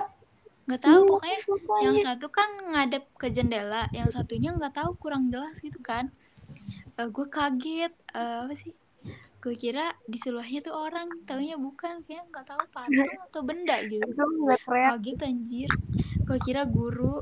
[0.65, 1.83] Nggak tahu Iya, pokoknya pokoknya.
[1.85, 6.09] yang satu kan ngadep ke jendela, yang satunya nggak tahu kurang jelas gitu kan.
[6.97, 8.73] Eh gue kaget eh, apa sih?
[9.45, 14.01] Gue kira di sebelahnya tuh orang, taunya bukan, kayak nggak tahu patung atau benda gitu.
[14.09, 15.69] itu nggak teriak Kaget anjir.
[16.25, 17.21] Gue kira guru.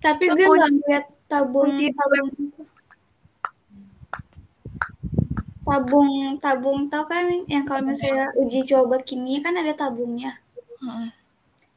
[0.00, 2.28] tapi gue nggak ngeliat tabung kunci tabung
[5.60, 6.10] tabung
[6.40, 10.34] tabung tau kan yang kalau misalnya uji coba kimia kan ada tabungnya.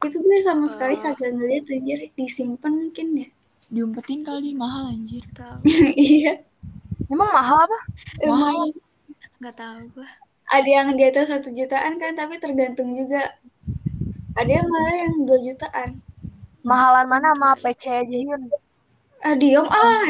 [0.05, 1.01] Itu gue sama sekali Oh.
[1.01, 3.27] kagak ngeliat anjir disimpan mungkin ya
[3.73, 5.23] Diumpetin kali mahal anjir.
[5.33, 5.65] Tahu
[5.97, 6.37] iya
[7.09, 7.79] emang mahal apa
[8.25, 8.69] Mahal.
[9.41, 10.07] nggak tahu gue.
[10.49, 13.33] ada yang di atas satu jutaan kan tapi tergantung juga
[14.33, 15.89] ada yang malah yang dua jutaan
[16.61, 18.43] mahalan mana sama PC aja Hyun
[19.21, 20.01] ah diem ah.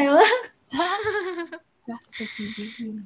[1.83, 3.03] Lah, kecijihin.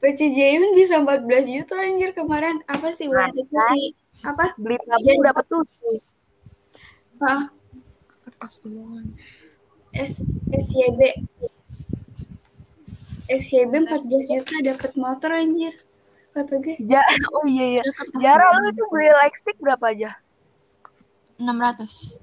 [0.00, 2.60] PC Jayun bisa 14 juta anjir kemarin.
[2.68, 3.96] Apa sih warna itu sih?
[4.22, 4.54] apa?
[4.54, 5.44] Beli tabung dapat
[7.24, 7.48] ah
[8.24, 9.08] Kertas doang.
[9.94, 11.00] S SYB
[13.30, 15.74] SYB 14 juta dapat motor anjir.
[16.34, 16.76] Kata gue.
[16.82, 17.00] Ja
[17.38, 17.82] oh iya iya.
[18.18, 20.18] Jara lu itu beli lightstick berapa aja?
[21.38, 22.18] 600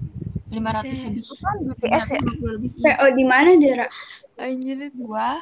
[0.51, 1.09] 500 Set.
[1.15, 1.23] lebih.
[1.39, 2.19] Kan BTS ya.
[2.19, 2.69] 520 lebih.
[2.75, 2.91] Iya.
[2.99, 3.87] PO di mana Dera?
[4.35, 5.39] Anjir, gua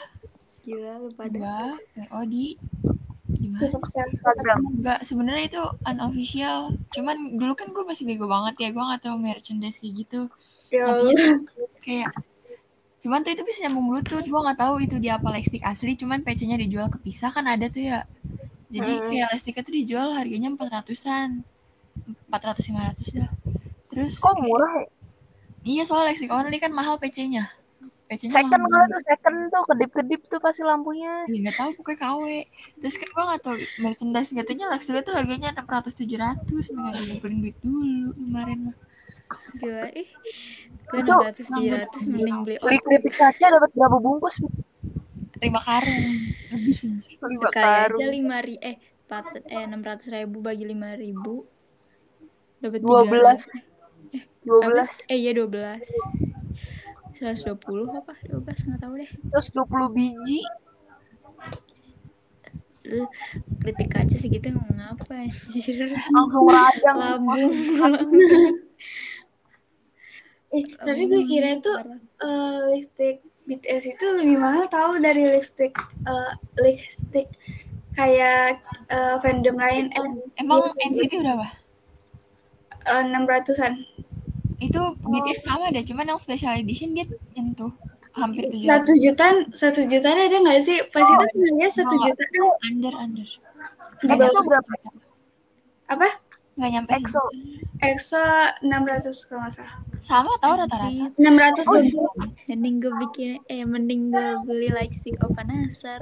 [0.61, 1.31] gila lu pada.
[1.31, 1.57] gua
[1.95, 2.45] PO di
[3.29, 4.59] di Instagram.
[4.73, 6.59] Enggak, sebenarnya itu unofficial.
[6.89, 10.21] Cuman dulu kan gue masih bego banget ya, gue nggak tahu merchandise kayak gitu.
[10.69, 10.85] Ya
[11.79, 12.11] kayak
[12.99, 16.19] cuman tuh itu bisa nyambung bluetooth gue nggak tahu itu dia apa lightstick asli cuman
[16.19, 18.03] PC-nya dijual kepisah kan ada tuh ya
[18.67, 19.07] jadi Hmm.
[19.07, 21.47] kayak lightsticknya tuh dijual harganya 400-an
[22.27, 23.31] 400 500 dah
[23.87, 24.85] terus Kok kayak- murah ya?
[25.63, 27.47] iya soal lightstick only kan mahal PC-nya
[28.09, 31.29] PC-nya Second kalau tuh second tuh kedip-kedip tuh pasti lampunya.
[31.29, 32.23] Iya nggak tahu pokoknya KW
[32.81, 33.55] terus kan gue nggak tahu
[33.85, 38.75] merchandise katanya lightstick tuh harganya 600 700 nggak ngumpulin duit dulu kemarin mah
[39.61, 40.09] Gila, ih.
[40.89, 44.41] Gue 600 700 mending beli Beli keripik kaca dapat berapa bungkus?
[45.39, 46.03] lima karung
[46.51, 46.75] lebih.
[47.23, 48.09] Lima kali aja karung.
[48.09, 48.75] 5 ri eh
[49.07, 51.45] 4 eh 600 ribu bagi 5 ribu
[52.57, 53.69] dapat 12.
[54.43, 54.49] 300.
[54.49, 55.13] 12.
[55.13, 56.28] eh iya 12
[57.19, 58.13] 120 apa?
[58.23, 59.11] 12 nggak tahu deh.
[59.27, 60.41] Terus 20 biji.
[62.89, 63.05] lu
[63.61, 65.93] keripik kaca segitu ngomong apa anjir.
[66.09, 66.97] Langsung radang.
[66.97, 67.51] lambung.
[70.49, 71.69] Eh, tapi gue kira itu
[72.25, 75.77] eh, lipstick BTS itu lebih mahal tahu dari lipstick
[76.09, 77.29] eh, lipstick
[77.93, 78.57] kayak
[78.89, 79.93] eh, fandom lain.
[80.41, 81.53] Emang NCT berapa?
[82.89, 83.85] Enam ratusan
[84.59, 87.71] itu BTS sama deh cuman yang special edition dia nyentuh
[88.11, 90.77] hampir tujuh satu jutaan satu jutaan ada nggak sih?
[90.89, 92.01] Pas itu sebenarnya satu Oh.
[92.03, 93.27] juta kan under under.
[94.01, 94.71] EXO berapa?
[95.87, 96.07] apa?
[96.55, 97.21] Nggak nyampe EXO.
[97.79, 98.23] EXO
[98.59, 99.75] 600 kalau nggak salah.
[99.99, 101.11] Sama tau rata-rata.
[101.15, 101.95] 600 Oh, lebih.
[102.49, 106.01] mending gue bikin eh mending gue beli lightstick Opa Nasar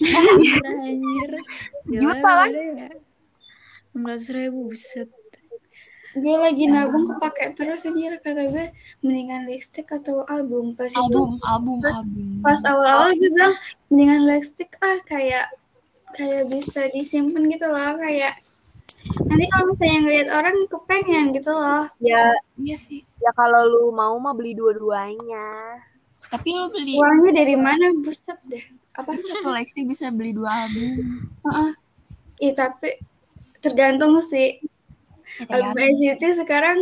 [0.00, 1.30] murah anjir.
[1.84, 2.48] Gila, Juta kan?
[2.48, 2.90] ya?
[3.92, 5.08] 600 ribu buset
[6.12, 8.66] gue lagi nabung kepake terus anjir kata gue.
[9.00, 10.76] Mendingan lipstick atau album.
[10.76, 12.26] Pas itu album album Pas- album.
[12.44, 13.54] pas awal-awal gue bilang
[13.88, 15.48] mendingan lipstick ah kayak
[16.12, 18.36] kayak bisa disimpan gitu loh kayak
[19.26, 21.88] nanti kalau misalnya ngeliat orang kepengen gitu loh.
[21.98, 22.22] Ya,
[22.60, 23.02] iya sih.
[23.18, 25.80] Ya kalau lu mau mah beli dua-duanya.
[26.30, 27.92] tapi lo beli uangnya dari mana?
[27.98, 28.62] Buset deh.
[28.96, 29.12] Apa?
[29.12, 31.28] Lu satu lightstick bisa beli dua album.
[31.44, 31.70] Heeh.
[32.46, 32.94] Ih, tapi
[33.60, 34.62] tergantung sih
[35.42, 35.90] Ya, album tergantung.
[35.92, 36.78] NCT sekarang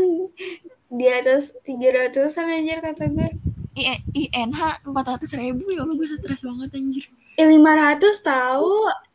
[0.91, 3.29] di atas 300an anjir kata gue.
[3.73, 4.03] I-
[4.35, 7.05] INH empat ratus ribu ya Allah gue stres banget anjir.
[7.35, 8.73] Eh 500 tahu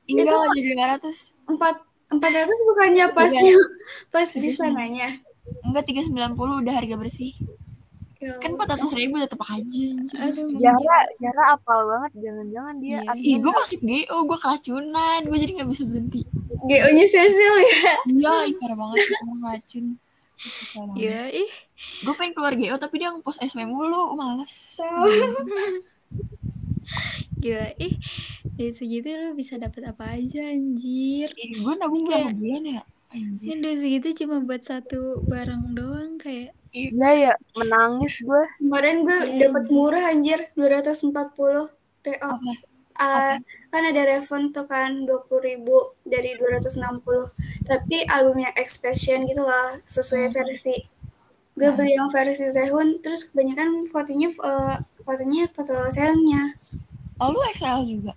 [0.07, 1.17] enggak nggak jadi lima ratus.
[1.45, 1.59] 4
[2.07, 3.57] 400 bukannya pasnya Iya.
[4.07, 5.09] pas di sananya?
[5.61, 7.35] Enggak tiga sembilan puluh udah harga bersih
[8.15, 9.85] Ya kan empat ratus ribu tetap aja
[10.55, 12.11] Jara, Jara apal banget.
[12.17, 13.11] Jangan-jangan dia Iya.
[13.13, 16.21] Ih, gue masuk GO, gue keracunan, gue jadi gak bisa berhenti.
[16.61, 19.85] GO-nya Cecil ya Iya, ih, parah banget sih racun.
[20.95, 21.49] ya ih
[22.01, 24.79] Gue pengen keluar GO, tapi dia ngepost SW mulu, males.
[27.35, 27.93] gila ih
[28.55, 32.81] dari segitu lu bisa dapat apa aja anjir Ih, gue nabung berapa bulan ya?
[33.11, 33.45] Anjir.
[33.47, 38.43] kan dari segitu cuma buat satu barang doang kayak Iya ya, menangis gue.
[38.59, 41.71] Kemarin gue Iya, dapat murah anjir 240
[42.03, 42.19] PO.
[42.19, 42.51] Apa?
[42.95, 43.35] Ah,
[43.71, 45.75] kan ada refund tuh kan 20.000 ribu
[46.07, 47.27] dari 260
[47.67, 50.79] tapi albumnya Expression gitu loh sesuai versi
[51.55, 56.55] gue beli yang versi Sehun terus kebanyakan fotonya eh, fotonya foto Sehunnya
[57.19, 58.11] Oh, lu XL juga?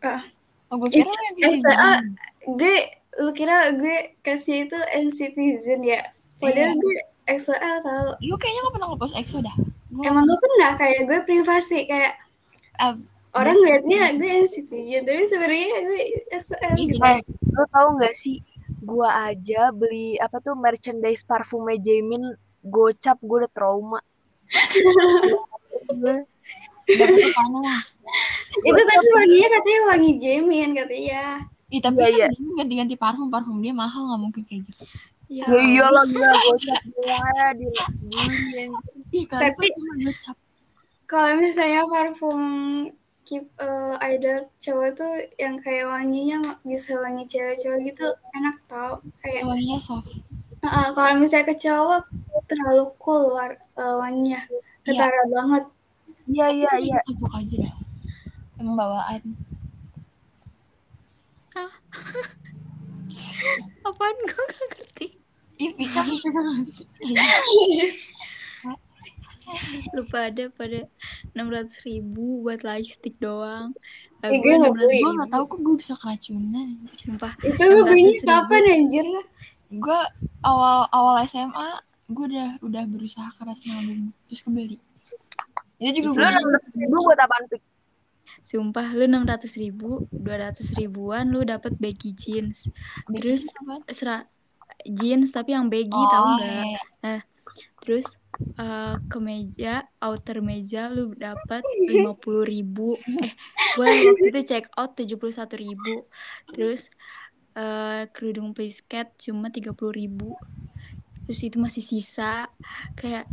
[0.00, 0.24] Ah.
[0.72, 1.12] Oh, gue kira.
[1.36, 1.92] STA
[2.48, 2.76] gue
[3.20, 6.00] lu kira gue kasih itu NCTzen ya
[6.40, 6.80] padahal Iya.
[6.80, 6.96] gue
[7.36, 9.56] XOL tau Lu kayaknya gak pernah ngepost EXO dah.
[9.90, 12.14] Gua, emang gue pernah kayak gue privasi kayak
[12.78, 12.94] ah,
[13.34, 16.00] orang ngeliatnya gue NCTzen tapi sebenarnya gue
[16.34, 17.02] XOL Ih, gitu.
[17.02, 17.20] Eh,
[17.50, 18.38] lu tahu nggak sih?
[18.80, 24.00] Gua aja beli apa tuh merchandise parfumnya Jamin gocap gue udah trauma.
[25.90, 26.16] gue
[28.66, 31.22] itu tapi wanginya katanya wangi Jamin katanya
[31.70, 34.82] Ih, tapi Iya, kan dia ganti-ganti parfum, parfum dia mahal, gak mungkin kayak gitu.
[35.30, 37.18] Ya ya iyalah gila gocap gue
[37.54, 37.66] di
[39.30, 39.74] Tapi-
[41.06, 42.42] kalau misalnya parfum
[43.22, 48.98] keep eh, idol cowok tuh yang kayak wanginya bisa wangi cewek-cewek gitu enak tau.
[49.22, 50.10] Kayak Wanginya soft.
[50.66, 52.02] Heeh, kalau misalnya ke cowok
[52.50, 54.42] terlalu cool war, eh, wanginya.
[54.82, 55.64] Ketara banget.
[56.26, 56.98] Iya iya iya.
[57.06, 57.74] Tabuk aja dah.
[58.58, 59.22] Emang bawaan.
[63.90, 64.16] apaan?
[64.26, 65.06] Gue gak ngerti
[65.60, 66.84] Ih, Vika, Vika gak ngerti.
[69.90, 70.86] lu pada pada
[71.34, 71.42] 600
[71.82, 73.74] ribu buat lightstick doang
[74.20, 74.98] Eh, Lah, gue nggak 600 beli.
[75.00, 76.68] Gue gak tau kok gue bisa keracunan.
[76.94, 78.28] sumpah itu lu belinya 600.000.
[78.28, 79.06] kapan anjir
[79.70, 80.00] gue
[80.42, 81.68] awal awal SMA
[82.06, 84.76] gue udah udah berusaha keras nabung terus kebeli
[85.78, 87.62] itu juga gue enam ratus ribu buat apaan pik?
[88.40, 92.68] Sumpah lu 600 ribu, 200 ribuan lu dapat baggy jeans.
[93.08, 93.46] Terus
[93.88, 94.28] sera
[94.86, 96.64] jeans tapi yang baggy Oh, tahu iya, nggak?
[96.64, 96.80] iya.
[97.00, 97.20] Nah,
[97.80, 98.06] terus
[98.56, 102.94] eh, kemeja, outer meja lu dapat 50 ribu.
[103.20, 103.32] Eh,
[103.74, 105.18] gue waktu itu check out 71
[105.56, 106.04] ribu.
[106.50, 106.88] Terus
[107.54, 110.36] eh, kerudung plisket cuma 30 ribu.
[111.24, 112.48] Terus itu masih sisa
[112.94, 113.28] kayak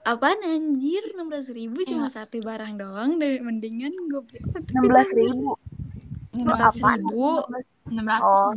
[0.00, 4.40] apaan anjir 16 ribu cuma satu barang doang dari mendingan gue beli
[4.72, 5.54] Enam belas ribu.
[6.32, 6.46] 16
[6.80, 7.44] ribu
[7.90, 8.52] enam ratus Oh.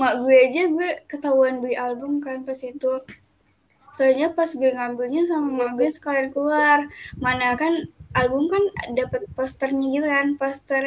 [0.00, 2.92] Mak gue aja gue ketahuan beli album kan pas itu.
[3.96, 6.78] Soalnya pas gue ngambilnya sama mak gue sekalian keluar.
[7.24, 7.72] Mana kan
[8.20, 8.62] album kan
[8.98, 10.82] dapat posternya gitu kan poster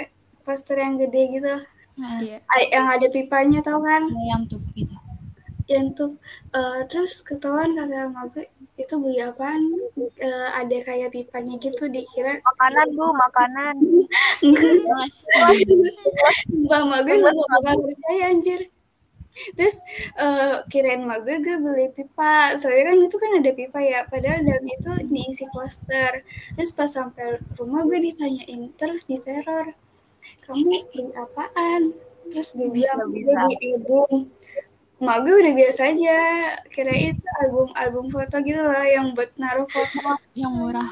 [0.46, 1.54] poster yang gede gitu.
[1.98, 2.38] Nah, Iya.
[2.46, 4.04] A- yang ada pipanya tau kan?
[4.12, 4.96] Ayam tuh gitu.
[5.68, 6.12] Yang tuh
[6.56, 8.46] eh, terus ketahuan kata mak gue
[8.78, 9.62] itu beli apaan?
[10.20, 12.40] Eh, ada kayak pipanya gitu dikira.
[12.44, 13.76] Makanan bu, makanan.
[16.70, 18.62] Bang mak gue nggak bakal percaya anjir.
[19.58, 19.76] Terus
[20.18, 22.56] eh, kirain mak gue gue beli pipa.
[22.58, 24.00] Soalnya kan itu kan ada pipa ya.
[24.10, 26.24] Padahal dalamnya itu diisi poster.
[26.58, 29.74] Terus pas sampai rumah gue ditanyain terus diteror.
[30.46, 31.82] Kamu beli apaan?
[32.28, 33.32] Terus gue Bisa, bilang gue bisa.
[33.46, 34.12] beli album.
[34.98, 36.18] Mak gue udah biasa aja.
[36.74, 40.18] Kirain itu album-album foto gitu lah yang buat naruh foto.
[40.34, 40.90] yang murah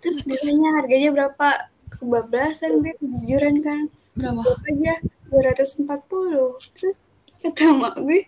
[0.00, 1.48] Terus gue tanya harganya berapa?
[1.90, 3.78] Kebablasan gue kejujuran kan
[4.14, 4.40] berapa
[4.70, 4.94] aja
[5.30, 6.98] 240 terus
[7.40, 8.26] kata mak gue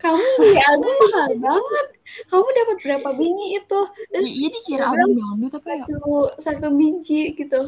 [0.00, 1.86] kamu beli album mahal banget.
[2.32, 3.80] Kamu dapat berapa biji itu?
[4.08, 5.84] Terus iya dikira gue album dangdut apa ya.
[5.84, 7.60] satu satu biji gitu.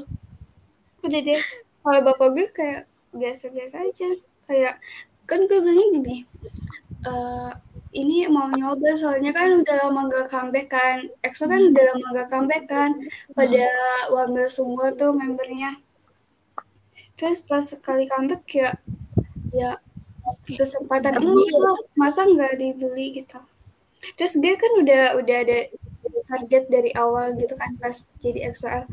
[1.05, 1.43] Udah deh.
[1.85, 2.83] Kalau bapak gue kayak
[3.13, 4.09] biasa-biasa aja.
[4.49, 4.81] Kayak
[5.29, 6.17] kan gue bilangnya gini
[7.05, 7.51] "Eh,
[7.93, 11.05] ini mau nyoba soalnya kan udah lama gak comeback kan.
[11.21, 12.91] EXO kan udah lama gak comeback kan.
[13.37, 13.69] Pada
[14.09, 15.77] wamil semua tuh membernya
[17.17, 18.71] terus pas sekali comeback ya
[19.53, 19.71] ya
[20.43, 23.39] kesempatan emas lah masa nggak dibeli gitu.
[24.19, 25.59] Terus gue kan udah udah ada
[26.27, 28.89] target dari awal gitu kan pas jadi EXO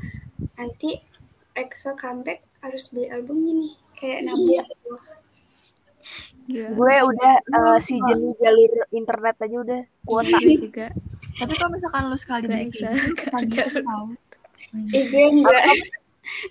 [0.59, 0.99] nanti
[1.55, 4.93] EXO comeback harus beli albumnya nih kayak nabung gitu.
[6.49, 6.70] Gila.
[6.74, 10.38] Gue udah eh, si jenis jalur internet aja udah kuota.
[10.41, 10.88] Gue juga.
[11.39, 12.89] Tapi kalau misalkan lu sekali beli bisa.
[13.22, 14.05] kayak gitu tahu.
[14.91, 15.63] Eh, gue enggak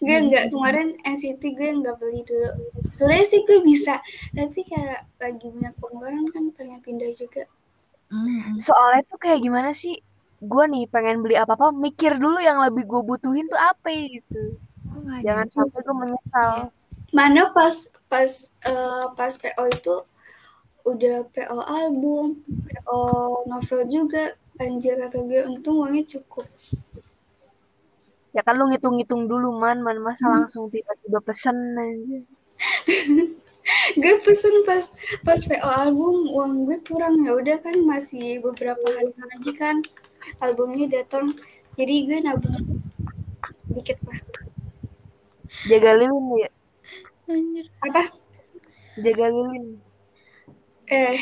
[0.04, 2.50] gue enggak kemarin NCT gue enggak beli dulu
[2.96, 3.94] sebenarnya sih gue bisa
[4.36, 7.42] tapi kayak lagi banyak pengeluaran kan pengen pindah juga
[8.12, 9.94] Hmm, Soalnya tuh kayak gimana sih?
[10.50, 14.36] Gue nih pengen beli apa-apa, mikir dulu yang lebih gue butuhin tuh apa gitu.
[14.88, 15.20] ada?
[15.26, 16.52] Jangan sampai gue menyesal.
[17.16, 17.76] mana pas
[18.12, 18.30] pas
[18.72, 19.94] eh, pas PO itu
[20.90, 22.24] udah PO album
[22.68, 23.00] PO
[23.50, 24.24] novel juga
[24.62, 26.46] anjir kata gue untung uangnya cukup
[28.38, 32.18] Ya kan lu ngitung-ngitung dulu man, man masa langsung tiba-tiba pesen aja.
[34.00, 34.84] gue pesen pas
[35.26, 39.76] pas PO album uang gue kurang ya udah kan masih beberapa hari lagi kan
[40.40, 41.34] albumnya datang
[41.74, 42.78] jadi gue nabung
[43.74, 44.22] dikit lah
[45.68, 46.50] Jaga lilin ya,
[47.26, 47.66] Anjir.
[47.82, 48.02] apa
[49.02, 49.82] jaga lilin.
[50.86, 51.18] eh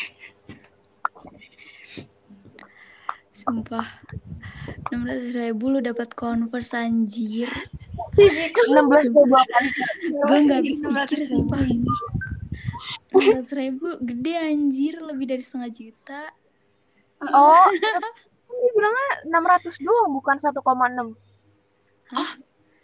[3.32, 3.86] Sumpah.
[4.92, 7.50] 600 ribu lu dapat converse anjir.
[8.16, 9.84] 16 ribu apaan sih?
[10.10, 11.60] Gue gak bisa pikir ratus sih ribu, Pak.
[11.62, 12.00] anjir.
[13.12, 14.94] 600 ribu gede anjir.
[15.02, 16.22] Lebih dari setengah juta.
[17.32, 20.54] Oh, ini bilangnya 600 doang, bukan 1,6.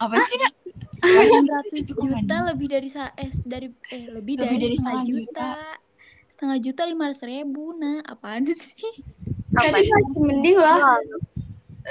[0.03, 0.53] apa sih nak
[0.99, 5.49] 600 juta lebih dari sa eh dari eh lebih, Lebih dari, dari setengah juta.
[6.27, 8.91] Setengah juta lima ratus ribu nah apaan sih?
[9.53, 10.97] tapi masih mending lah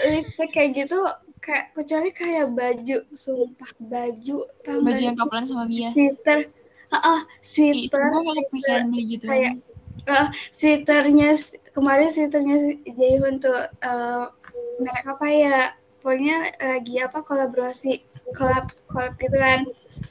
[0.09, 0.99] lipstick kayak gitu
[1.43, 6.39] kayak kecuali kayak baju sumpah baju tambah baju yang kapelan sama bias sweater.
[6.93, 8.81] Ah ah, Ih, sweater sweater.
[8.95, 9.25] gitu.
[9.27, 9.55] Kayak
[10.07, 11.35] ah sweaternya
[11.75, 14.25] kemarin sweaternya Jaehoon tuh eh,
[14.79, 15.59] merek apa ya?
[16.03, 18.03] Pokoknya lagi apa kolaborasi
[18.35, 19.67] collab collab gitu kan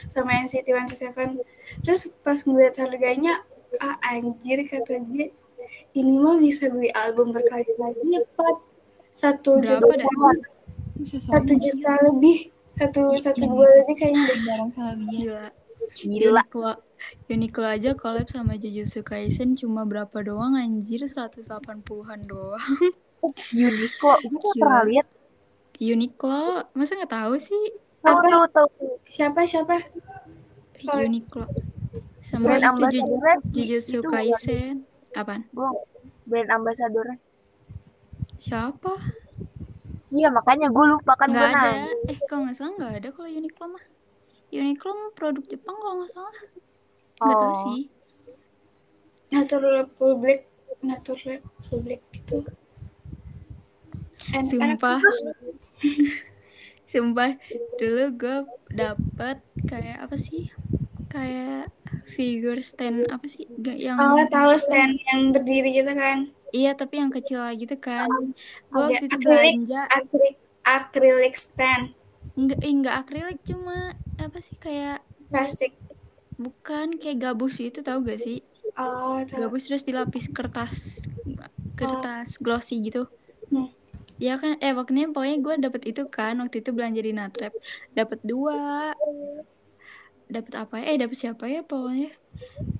[0.08, 1.40] sama NCT 127
[1.82, 3.40] terus pas ngeliat harganya
[3.80, 5.32] ah anjir kata dia
[5.96, 8.56] ini mah bisa beli album berkali-kali lipat
[9.12, 10.30] satu Berapa juta
[11.04, 14.38] satu juta lebih satu satu dua lebih kayaknya deh.
[14.48, 15.46] bareng sama bias Gila.
[16.02, 16.40] Gila.
[16.40, 16.72] Uniqlo,
[17.28, 22.64] Uniqlo aja collab sama Jujutsu Kaisen cuma berapa doang anjir 180-an doang.
[23.52, 25.06] Uniqlo, gue pernah lihat.
[25.82, 27.64] Uniqlo, masa nggak tahu sih?
[28.02, 28.28] Tahu Apa?
[28.30, 28.68] tahu tahu.
[29.04, 29.78] siapa siapa.
[31.02, 31.44] Uniqlo.
[32.22, 33.10] Sama Brand itu
[33.52, 34.86] Jujutsu Kaisen.
[35.12, 35.44] Apaan?
[36.24, 37.18] brand ambassador.
[38.42, 38.92] Siapa?
[40.10, 41.72] Iya makanya gue lupa kan gue Nggak ada.
[42.10, 43.84] Eh, kalau nggak salah nggak ada kalau Uniqlo mah.
[44.50, 46.36] Uniqlo mah produk Jepang kalau nggak salah.
[47.22, 47.60] Nggak tahu Oh.
[47.64, 47.80] sih.
[49.30, 50.38] Natural Republic,
[50.82, 52.42] Natural Republic gitu.
[54.28, 54.50] Enak-enak.
[54.50, 54.98] Sumpah.
[56.92, 57.30] Sumpah.
[57.80, 58.36] Dulu gue
[58.68, 60.52] dapet kayak apa sih?
[61.08, 61.72] Kayak
[62.10, 63.48] figure stand apa sih?
[63.60, 66.28] Gak yang Oh, tahu stand yang berdiri gitu kan?
[66.56, 68.08] Iya, tapi yang kecil lagi gitu kan.
[68.72, 69.26] Gue Ada waktu itu akrilik.
[69.26, 71.84] belanja Akrilik, acrylic stand,
[72.38, 73.76] enggak enggak akrilik cuma
[74.24, 74.98] apa sih kayak
[75.30, 75.72] plastik.
[76.44, 78.38] bukan kayak gabus itu tahu gak sih?
[78.76, 79.40] Oh, tahu.
[79.40, 80.76] Gabus terus dilapis kertas
[81.78, 83.00] kertas glossy gitu.
[83.50, 83.68] Hmm.
[84.24, 87.52] Ya kan eh waktunya pokoknya gue dapet itu kan waktu itu belanja di Natrep
[87.98, 88.56] dapat dua
[90.32, 92.10] dapat apa ya eh dapat siapa ya pokoknya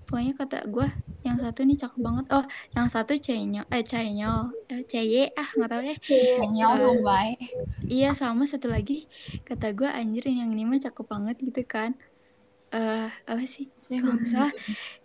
[0.06, 0.88] pokoknya kata gue
[1.22, 5.68] yang satu nih cakep banget oh yang satu cenyol eh cenyol eh cy ah nggak
[5.68, 7.38] tahu deh Cenyol Eh, dong, baik.
[7.84, 9.06] Iya sama satu lagi
[9.42, 11.94] kata gue anjir yang ini mah cakep banget gitu kan
[12.70, 14.52] eh apa sih Saya kalau nggak salah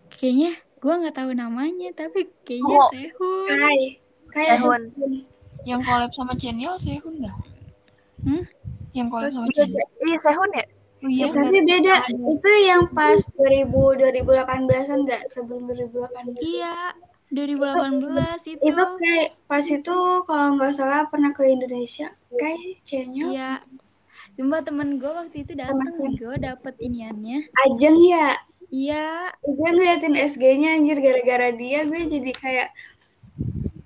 [0.10, 2.90] kayaknya gue nggak tahu namanya tapi kayaknya Oh.
[2.90, 3.82] Sehun Kai.
[4.58, 4.82] Sehun.
[5.64, 7.36] Yang collab sama Chenyol, Sehun nggak?
[8.24, 8.44] Hmm?
[8.92, 9.88] Yang collab sama Iya, Chenyol.
[10.02, 10.66] iya Sehun ya?
[10.98, 11.96] Oh iya, Tapi beda.
[12.10, 16.42] Itu yang pas 2000 2018-an enggak sebelum 2018.
[16.42, 16.94] iya
[17.30, 22.10] 2018 itu Itu kayak pas itu kalau nggak salah pernah ke Indonesia.
[22.34, 23.30] Kayak Cenyo.
[23.30, 23.62] iya
[24.34, 26.14] Sumpah temen gue waktu itu datang Temen.
[26.14, 28.38] gue dapet iniannya Ajeng ya.
[28.68, 32.70] Iya Gue ngeliatin SG-nya anjir gara-gara dia gue jadi kayak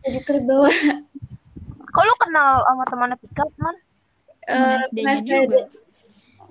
[0.01, 0.67] jadi terbawa
[1.91, 3.75] Kok lu kenal sama temannya Pika, man?
[4.41, 5.61] temen eh SD-nya Mas juga.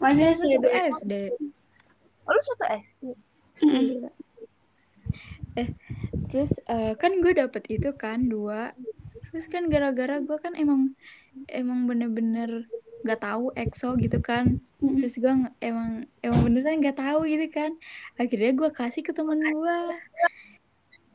[0.01, 0.73] Masih Gue satu SD.
[0.89, 1.13] SD
[2.25, 3.03] Oh, lu satu SD?
[6.31, 8.73] Terus eh, kan gue dapet itu kan dua.
[9.31, 10.95] Terus kan gara-gara gue kan emang
[11.51, 12.71] emang bener-bener
[13.03, 14.63] nggak tahu EXO gitu kan.
[14.79, 17.75] Terus gue emang emang beneran nggak tahu gitu kan.
[18.15, 19.79] Akhirnya gue kasih ke temen gue.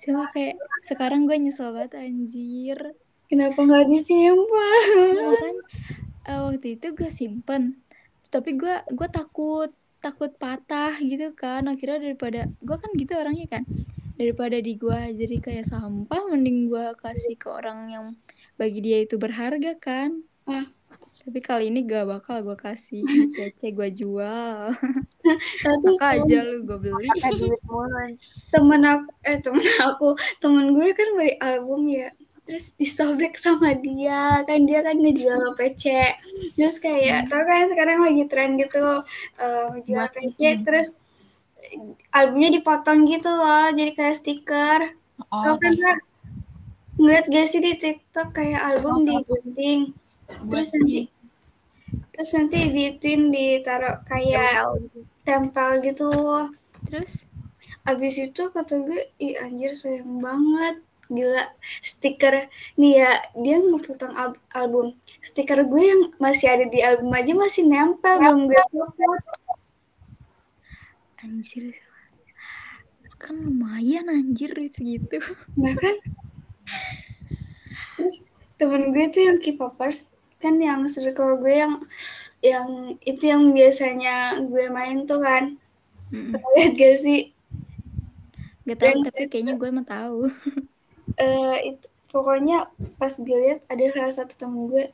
[0.03, 2.77] Cuma kayak sekarang gue nyesel banget anjir.
[3.31, 4.83] Kenapa nggak disimpan?
[5.15, 5.55] Ya kan
[6.27, 7.84] eh, waktu itu gue simpen.
[8.33, 9.69] Tapi gue gue takut
[10.05, 11.65] takut patah gitu kan.
[11.65, 13.63] Akhirnya daripada gue kan gitu orangnya kan.
[14.15, 18.05] Daripada di gua jadi kayak sampah mending gua kasih ke orang yang
[18.55, 20.23] bagi dia itu berharga kan.
[20.45, 20.69] Hmm.
[21.25, 23.03] tapi kali ini gak bakal gua kasih.
[23.35, 24.71] PC gua jual.
[25.65, 27.11] Tapi maka aja lu gua beli.
[28.55, 30.15] Temen aku eh temen aku.
[30.39, 32.07] Temen gue kan beli album ya
[32.45, 34.45] terus disobek sama dia.
[34.47, 35.83] Kan dia kan ngejual PC
[36.55, 39.01] terus kayak tau kan sekarang lagi tren gitu
[39.73, 40.89] ngejual Buat PC terus
[42.13, 44.81] albumnya dipotong gitu loh jadi kayak stiker.
[45.33, 45.95] Oh, tau kan Ra?
[46.95, 49.91] ngeliat gak sih di TikTok kayak album digunting
[50.47, 51.11] buat terus nanti
[52.15, 54.99] terus nanti diituin ditaruh kayak Tempel gitu.
[55.27, 56.09] tempel gitu
[56.87, 57.27] terus?
[57.85, 60.81] Abis itu kata gue, ih anjir sayang banget.
[61.05, 61.45] Gila,
[61.85, 62.49] stiker
[62.81, 64.97] nih ya, dia ngepotong al- album.
[65.21, 69.21] Stiker gue yang masih ada di album aja masih nempel, belum gue copot.
[71.25, 71.73] anjir
[73.17, 75.17] kan lumayan anjir segitu
[75.57, 75.95] Nah kan?
[77.97, 78.29] Terus
[78.61, 81.73] temen gue tuh yang K-popers, kan yang circle gue yang
[82.45, 82.67] yang
[83.01, 85.57] itu yang biasanya gue main tuh kan.
[86.13, 86.37] Mm-mm.
[86.37, 87.21] Pernah Lihat gak sih?
[88.69, 90.29] gak Yang tapi kayaknya gue mah tahu
[91.19, 92.69] eh itu, pokoknya
[92.99, 94.85] pas gue lihat ada salah satu temen gue.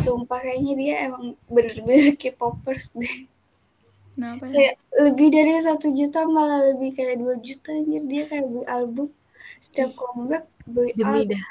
[0.00, 3.28] Sumpah kayaknya dia emang bener-bener K-popers deh.
[4.14, 8.02] Kenapa kayak lebih dari satu juta malah lebih kayak dua juta anjir.
[8.06, 9.08] Dia kayak beli album.
[9.58, 11.30] Setiap comeback beli Demi album.
[11.34, 11.46] dah.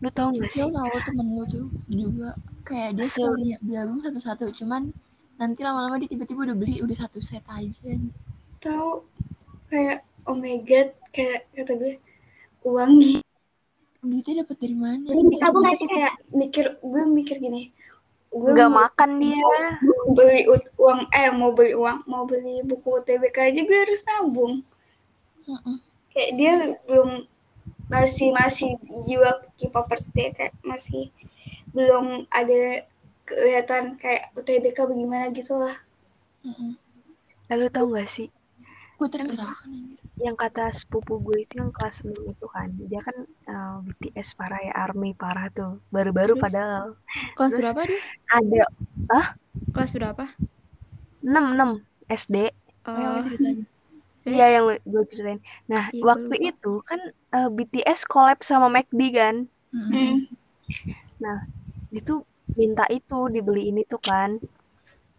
[0.00, 0.64] Lu tau gak sih?
[0.64, 2.36] Sil tahu temen lu tuh juga.
[2.64, 4.52] Kayak dia sekali beli album satu-satu.
[4.56, 4.92] Cuman
[5.40, 7.96] nanti lama-lama dia tiba-tiba udah beli udah satu set aja
[8.60, 9.00] tahu
[9.72, 11.96] kayak oh my god kayak kata gue
[12.62, 13.16] uang nih
[14.00, 15.06] duitnya dapat dari mana
[15.42, 17.68] aku masih kayak mikir gue mikir gini
[18.30, 19.42] gue Gak mau makan dia.
[20.08, 20.46] beli
[20.78, 24.62] uang eh mau beli uang mau beli buku UTBK aja gue harus nabung
[25.44, 25.76] Heeh.
[26.10, 26.52] kayak dia
[26.86, 27.26] belum
[27.86, 31.10] masih masih jiwa K-popers dia kayak masih
[31.70, 32.86] belum ada
[33.24, 35.74] kelihatan kayak UTBK bagaimana gitu lah
[36.40, 36.72] Heeh.
[37.50, 38.30] Lalu tau gak sih?
[38.94, 39.98] gue terserah kan.
[40.20, 42.68] Yang kata sepupu gue itu yang kelas 6 itu kan.
[42.88, 45.80] Dia kan eh, BTS parah ya, ARMY parah tuh.
[45.88, 46.44] Baru-baru Terus?
[46.44, 46.86] padahal.
[47.36, 48.64] kelas Terus- berapa dia Ada
[49.72, 50.24] kelas berapa
[51.24, 51.80] 6, 6
[52.12, 52.36] SD.
[52.88, 53.24] Oh, yang oh.
[54.28, 55.40] Iya yang gue ceritain.
[55.64, 56.48] Nah gua waktu lupa.
[56.52, 57.00] itu kan
[57.32, 59.48] eh, BTS collab sama McD kan.
[59.72, 60.28] Mm-mm.
[61.24, 61.40] Hmm.
[61.88, 62.28] Itu
[62.60, 64.36] minta itu dibeliin itu kan.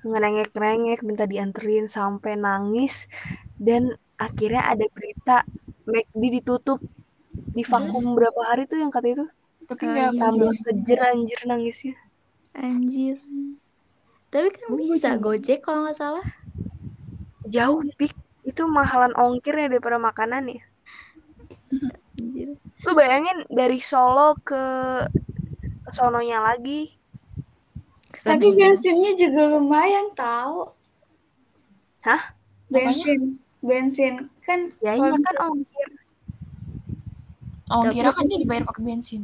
[0.05, 3.09] Ngerengek-ngerengek minta dianterin sampai nangis
[3.57, 5.37] dan akhirnya ada berita
[5.91, 6.79] McD ditutup
[7.55, 9.25] di vakum berapa hari tuh yang kata itu
[9.69, 11.95] Tapi Oh, nggak tambah kejer anjir nangisnya.
[12.55, 13.17] Anjir.
[14.31, 16.25] Tapi kan bisa Gojek kalau nggak salah.
[17.55, 18.13] Jauh pik
[18.49, 20.61] itu mahalan ongkirnya daripada makanan ya.
[22.19, 22.49] Anjir.
[22.85, 24.63] Lu bayangin dari Solo ke
[25.85, 26.79] ke sononya lagi
[28.13, 28.57] Ke sana Tapi juga.
[28.59, 30.59] bensinnya juga lumayan tahu.
[32.05, 32.21] Hah?
[32.71, 35.89] Bensin, bensin kan Ya kalau iya kan ongkir.
[37.71, 39.23] Oh, Tapi- kira kan dia dibayar pakai bensin.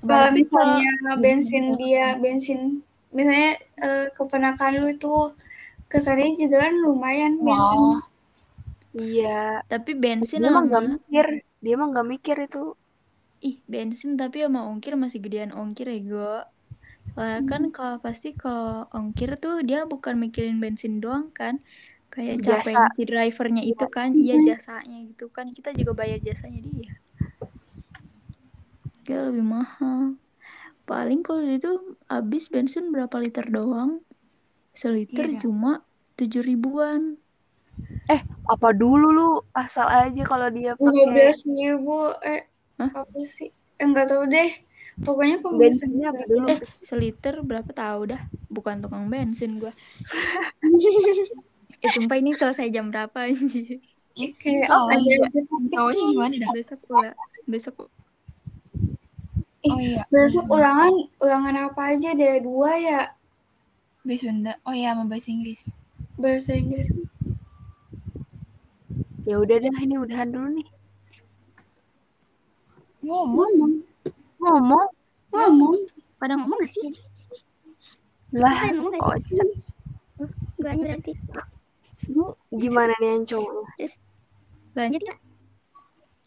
[0.00, 2.60] Kalau Tapi misalnya kalau- bensin dia bensin
[3.10, 5.14] misalnya eh, keponakan lu itu
[5.86, 7.80] kesannya juga kan lumayan bensin.
[7.80, 8.00] Wah,
[8.96, 9.60] Iya.
[9.66, 11.26] Tapi bensin Dia mah nggak sama mikir.
[11.60, 12.64] Dia mah nggak mikir itu.
[13.44, 16.34] ih bensin tapi sama ongkir masih gedean ongkir ya gue.
[17.12, 21.60] Soalnya kan kalau pasti kalau ongkir tuh dia bukan mikirin bensin doang kan.
[22.16, 22.56] Kayak Jasa.
[22.64, 25.52] capek si drivernya itu kan, iya jasanya gitu kan.
[25.52, 26.90] Kita juga bayar jasanya dia.
[29.04, 30.16] Dia lebih mahal.
[30.88, 34.00] Paling kalau itu habis bensin berapa liter doang?
[34.72, 35.44] Seliter Iya.
[35.44, 35.84] cuma
[36.16, 37.20] tujuh ribuan.
[38.06, 42.42] Eh, apa dulu lu asal aja kalau dia Lima pakai belas ribu eh
[42.78, 42.90] Hah?
[42.96, 43.50] apa sih?
[43.82, 44.50] Enggak tahu deh.
[45.04, 46.48] Pokoknya bensinnya apa dulu?
[46.48, 48.22] Eh, seliter berapa tahu dah.
[48.48, 49.74] Bukan tukang bensin gua.
[51.86, 53.78] Eh, sumpah ini selesai jam berapa anjir?
[54.42, 55.28] kayak Oh, ada
[55.70, 56.50] cowoknya gimana dah?
[56.50, 57.10] Besok pula.
[57.46, 57.74] Besok
[59.66, 63.00] Oh iya, Besok ulangan ulangan apa aja deh dua ya
[64.06, 64.54] bahasa Sunda.
[64.62, 65.74] Oh iya, sama bahasa Inggris.
[66.14, 66.88] bahasa Inggris.
[69.26, 70.68] Ya udah dah, ini udahan dulu nih.
[73.02, 73.82] Ngomong.
[74.38, 74.86] Ngomong
[75.34, 75.74] Ngomong.
[76.22, 76.94] Pada ngomong gak sih?
[78.30, 78.94] lah, ngomong
[80.62, 81.12] gak berarti.
[82.10, 83.52] Lu gimana nih yang cowok?
[83.52, 83.92] lanjut.
[84.76, 85.18] Lanjut gak?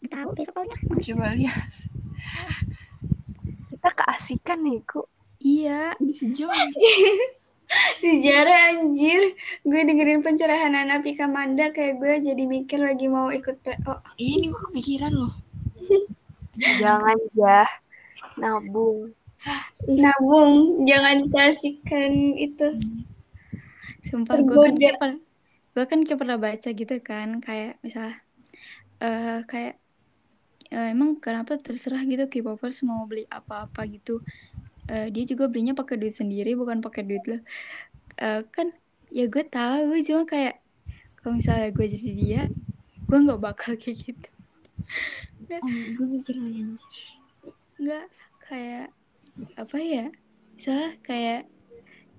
[0.00, 0.76] Gak tahu besok pokoknya.
[1.00, 1.70] Coba lihat.
[3.70, 5.06] Kita keasikan nih, kok.
[5.40, 5.80] Iya.
[6.12, 6.50] Sejam.
[8.02, 9.38] Sejarah anjir.
[9.62, 13.94] Gue dengerin pencerahan Anak Pika Manda kayak gue jadi mikir lagi mau ikut PO.
[14.18, 15.34] Iya, ini gue kepikiran loh.
[16.82, 17.62] Jangan ya.
[18.36, 19.14] Nabung.
[19.88, 22.68] Nabung, jangan dikasihkan itu.
[24.04, 25.16] Sumpah gue kan
[25.74, 28.16] gue kan kayak pernah baca gitu kan kayak misalnya
[29.02, 29.74] eh kayak
[30.74, 34.22] eh, emang kenapa terserah gitu K-popers mau beli apa-apa gitu?
[34.90, 37.38] Eh, dia juga belinya pakai duit sendiri bukan pakai duit lo
[38.20, 38.68] Eh, kan
[39.10, 40.60] ya gue tahu cuma kayak
[41.20, 42.42] kalau misalnya gue jadi dia
[43.08, 44.30] gue nggak bakal kayak gitu.
[45.50, 45.74] Lagi
[46.38, 47.08] anjir.
[47.80, 48.06] nggak
[48.46, 48.88] kayak
[49.56, 50.06] apa ya
[50.56, 51.40] misalnya kayak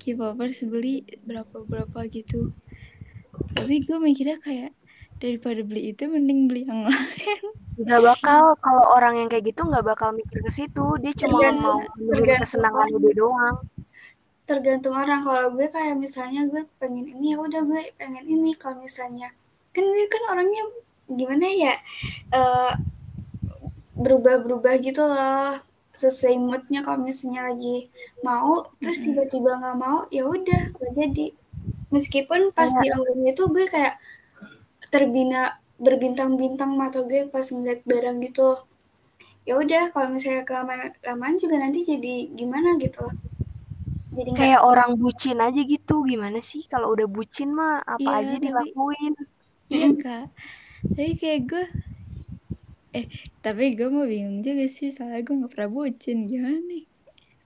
[0.02, 2.50] K-popers beli berapa berapa gitu
[3.54, 4.72] tapi gue mikirnya kayak
[5.18, 7.44] daripada beli itu mending beli yang lain
[7.82, 10.86] Gak bakal, kalau orang yang kayak gitu nggak bakal mikir ke situ.
[11.02, 13.56] Dia cuma Tergantung- mau tergantung kesenangan dia doang.
[14.46, 15.20] Tergantung orang.
[15.26, 18.54] Kalau gue kayak misalnya gue pengen ini ya udah gue pengen ini.
[18.54, 19.34] Kalau misalnya
[19.74, 20.62] kan gue kan orangnya
[21.10, 21.74] gimana ya
[22.30, 22.72] eh,
[23.98, 25.58] berubah-berubah gitu loh
[25.92, 27.90] sesuai moodnya kalau misalnya lagi
[28.22, 31.26] mau terus tiba-tiba nggak mau ya udah nggak jadi
[31.92, 34.00] meskipun pas di awalnya itu gue kayak
[34.88, 38.56] terbina berbintang-bintang mata gue pas ngeliat barang gitu
[39.42, 43.16] ya udah kalau misalnya kelamaan lamaan juga nanti jadi gimana gitu loh
[44.12, 46.04] jadi Kayak orang bucin aja gitu.
[46.04, 49.14] Gimana sih kalau udah bucin mah apa Iya, aja tapi- dilakuin.
[49.72, 50.26] iya kak
[50.84, 51.66] tapi kayak gue
[52.92, 53.06] eh
[53.40, 56.84] tapi gue mau bingung juga sih soalnya gue nggak pernah bucin gimana nih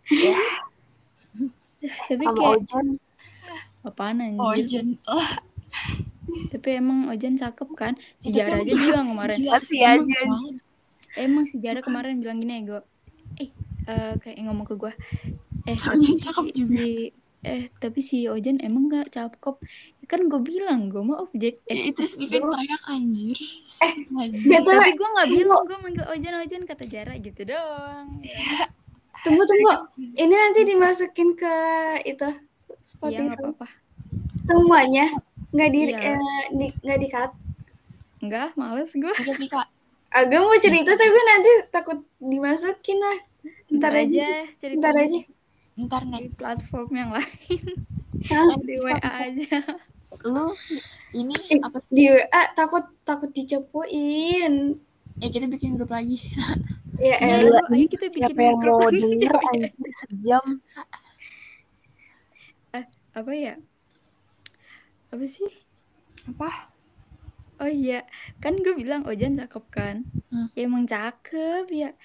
[2.10, 2.86] tapi Sama kayak Ojan.
[3.86, 4.88] Apaan anjir Ojen.
[5.06, 5.28] Oh,
[6.52, 10.20] tapi emang Ojan cakep kan si Jara aja bilang kemarin gila, Masih emang aja.
[10.26, 10.56] banget.
[11.16, 12.80] emang si Jara kemarin bilang gini ego
[13.38, 13.50] eh
[13.86, 14.94] eh, kayak ngomong ke gue
[15.66, 16.74] eh Soalnya tapi cakep si, juga.
[16.74, 16.88] si
[17.42, 19.56] eh tapi si Ojan emang gak cakep
[19.96, 23.38] ya kan gue bilang gue mau objek Eh, eh terus bikin teriak anjir.
[24.12, 24.50] Anjir.
[24.50, 28.22] Betul, tapi gue nggak bilang gue manggil Ojan Ojan kata Jara gitu doang
[29.22, 29.74] tunggu tunggu
[30.16, 31.56] ini nanti dimasukin ke
[32.04, 32.55] itu iya
[32.86, 33.68] Spotify nggak apa-apa
[34.46, 35.06] semuanya
[35.50, 36.00] nggak di, Iya.
[36.14, 37.32] eh, di nggak di cut
[38.16, 39.14] Enggak, males gue.
[40.10, 43.18] Agak mau cerita tapi nanti takut dimasukin lah
[43.68, 45.20] Ntar ntar aja aja cerita ntar aja
[45.76, 46.34] ntar di next.
[46.34, 47.62] platform yang lain
[48.26, 48.56] Hah?
[48.58, 49.50] di WA aja.
[50.24, 50.56] Lu
[51.12, 51.94] Ini Eh, apa sih?
[51.94, 54.74] di WA takut takut dicepuin.
[55.16, 56.18] Ya kita bikin grup lagi.
[56.96, 59.68] Ya lu, ayo kita bikin Siapa yang grup mau lagi, denger coba ya.
[59.68, 60.46] anjir sejam?
[63.16, 63.56] Apa ya
[65.10, 65.48] apa sih
[66.28, 66.50] Apa?
[67.58, 68.04] oh iya
[68.38, 69.96] kan gue bilang Ojan cakep kan
[70.28, 70.52] Hmm.
[70.52, 71.96] ya emang cakep ya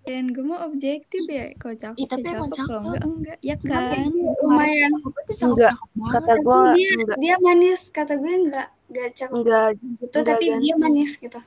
[0.00, 2.88] dan gue mau objektif ya kalau cakep Ih, tapi ya emang cakep kalau cakep.
[2.88, 4.08] enggak enggak ya kan kayak
[4.40, 4.92] Lumayan.
[5.30, 5.72] Enggak.
[6.10, 7.80] Kata gue dia enggak dia manis.
[7.90, 10.78] Kata gue enggak enggak cakep enggak gitu enggak tapi dia ganteng.
[10.80, 11.40] manis gitu.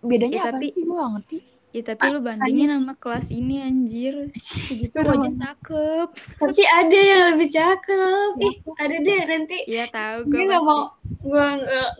[0.00, 0.82] Bedanya Ya, apa tapi- sih?
[0.82, 1.38] Gue gak ngerti.
[1.78, 4.98] Ya tapi lu bandingin sama kelas ini anjir segitu.
[4.98, 6.08] Ojan cakep
[6.42, 8.30] Tapi ada yang lebih cakep.
[8.42, 9.58] Ih, ada deh nanti.
[9.70, 10.82] Iya tahu gue Gue nggak mau
[11.18, 11.46] gue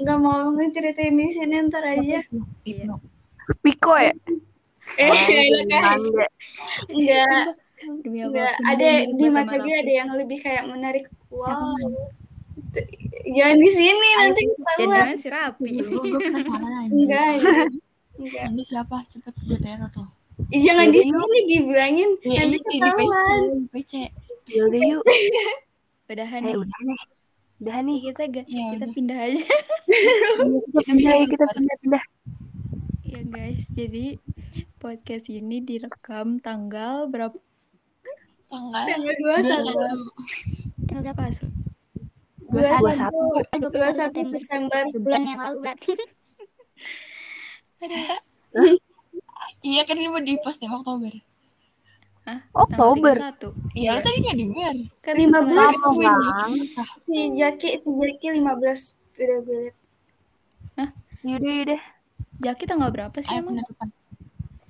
[0.03, 2.19] nggak mau ngeceritain di sini ntar aja.
[2.67, 2.95] Ibnu.
[3.63, 4.13] Piko ya?
[4.97, 5.09] Eh,
[5.69, 6.01] kan.
[6.01, 6.31] enggak.
[6.89, 7.45] enggak
[8.03, 11.05] demi enggak apa pun ada di mata gue ada yang lebih kayak menarik.
[11.31, 11.79] Wow.
[13.29, 14.97] Jangan di sini nanti ketahuan.
[14.97, 16.97] jangan si Rapi Gue gue penasaran anjir.
[16.97, 17.29] Enggak,
[18.19, 18.43] enggak.
[18.45, 18.97] Anda siapa?
[19.07, 20.11] Cepet gue teror loh.
[20.49, 23.29] Ih, Jangan di sini dibilangin Ya nanti ini di PC.
[23.71, 23.93] PC.
[24.49, 25.03] Yaudah yuk.
[26.11, 27.01] udahan Eh nih udah nih.
[27.59, 27.99] Udah nih.
[28.01, 28.95] kita ga- Ya kita udah.
[28.95, 29.45] pindah aja
[30.65, 32.05] Kita pindah ya, kita pindah pindah.
[33.03, 34.17] ya guys jadi
[34.77, 37.35] podcast ini direkam tanggal berapa
[38.49, 39.45] Tanggal Tanggal 21.
[39.45, 40.89] 21.
[40.89, 41.23] Tanggal berapa?
[42.49, 43.21] Dua satu.
[43.61, 44.81] 21 September.
[44.95, 45.93] Bulan yang lalu berarti.
[49.61, 51.11] Iya kan ini mau di post ya Oktober.
[52.25, 52.41] Hah?
[52.53, 53.15] Oktober.
[53.17, 53.75] Tanggal 31.
[53.75, 54.75] Iya tadi gak denger.
[55.01, 56.53] Kan 15 setelah- Lama Wih, bang.
[57.03, 58.81] si Jaki si Jaki 15
[59.19, 59.77] udah gue liat
[61.21, 61.83] Yaudah yaudah.
[62.39, 63.59] Jaki tanggal berapa sih Ayo emang?
[63.59, 63.89] penutupan.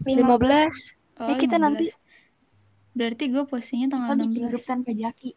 [0.01, 0.97] 15.
[1.18, 1.60] Oh, Ya, kita 15.
[1.60, 1.85] nanti.
[2.90, 4.70] Berarti gue postingnya tanggal Kita bikin grup 16.
[4.70, 5.30] tanpa Jaki.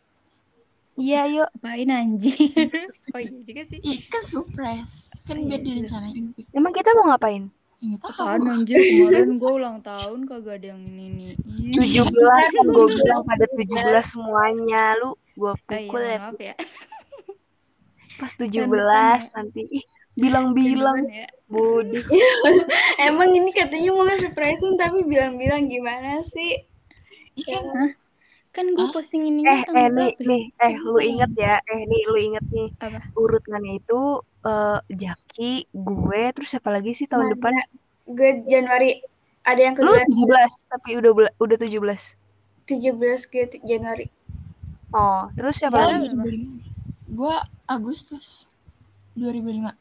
[0.94, 1.50] Iya yuk.
[1.54, 2.52] Apain anjir?
[3.14, 3.80] oh iya juga sih.
[3.82, 5.12] Ih kan surprise.
[5.24, 6.32] Kan biar direncanain.
[6.52, 7.52] Emang kita mau ngapain?
[7.82, 8.46] Ingat tahu.
[8.46, 11.34] anjir kemarin gue ulang tahun kagak ada yang ini nih.
[11.74, 11.98] Ih.
[11.98, 12.14] 17
[12.54, 14.84] kan gue bilang pada 17 semuanya.
[15.02, 16.56] Lu gue Oh iya, pukul ya maaf ya.
[18.22, 19.62] pas depan 17 nanti.
[19.82, 21.28] Ih, bilang-bilang Jangan ya.
[21.50, 22.04] bodoh.
[23.02, 26.62] emang ini katanya mau nge-surprisein tapi bilang-bilang gimana sih
[27.34, 27.48] Ih
[28.56, 30.28] kan gue posting ini Eh, eh nih, ya?
[30.30, 33.02] nih, eh lu inget ya, eh nih lu inget nih Apa?
[33.22, 33.94] urutannya itu
[34.48, 35.44] eh Jaki,
[35.88, 37.34] gue, terus siapa lagi sih tahun Mana?
[37.34, 37.54] depan?
[38.18, 38.90] gue Januari
[39.46, 41.12] ada yang Lu kedua 17, tapi udah
[41.44, 42.04] udah 17.
[42.68, 44.06] 17 gue t- Januari
[45.00, 46.02] Oh, terus siapa Jalan.
[46.02, 46.08] lagi?
[47.18, 47.36] gue
[47.76, 48.26] Agustus
[49.20, 49.74] 2005.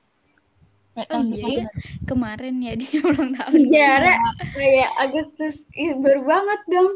[0.98, 1.52] Eh, Oh tahun iya depan.
[1.60, 1.66] ya.
[2.08, 3.62] Kemarin ya dia ulang tahun.
[3.72, 4.14] Jara
[4.54, 6.90] kayak Agustus Ih, baru banget dong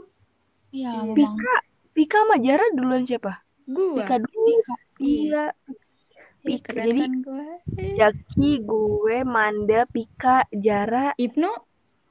[0.75, 1.23] Iya lama banget.
[1.23, 1.55] Pika,
[1.95, 3.33] Pika sama Jara duluan siapa?
[3.71, 4.03] Gue.
[4.03, 4.43] Pika dulu.
[4.51, 4.75] Pika.
[4.75, 4.75] Iya.
[4.99, 5.45] Iya,
[6.43, 6.71] Pika.
[6.75, 7.49] keren Jadi kan gue.
[7.95, 11.15] Jaki, gue, Manda, Pika, Jara.
[11.15, 11.51] Ibnu,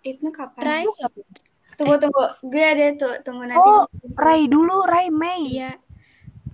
[0.02, 0.64] Ibnu kapan?
[0.64, 0.84] Rai.
[0.88, 1.19] Lu siapa?
[1.73, 2.23] Tunggu tunggu
[2.53, 5.60] gue ada tuh tunggu nanti Oh, Rai dulu, Rai Mei.
[5.60, 5.76] Iya.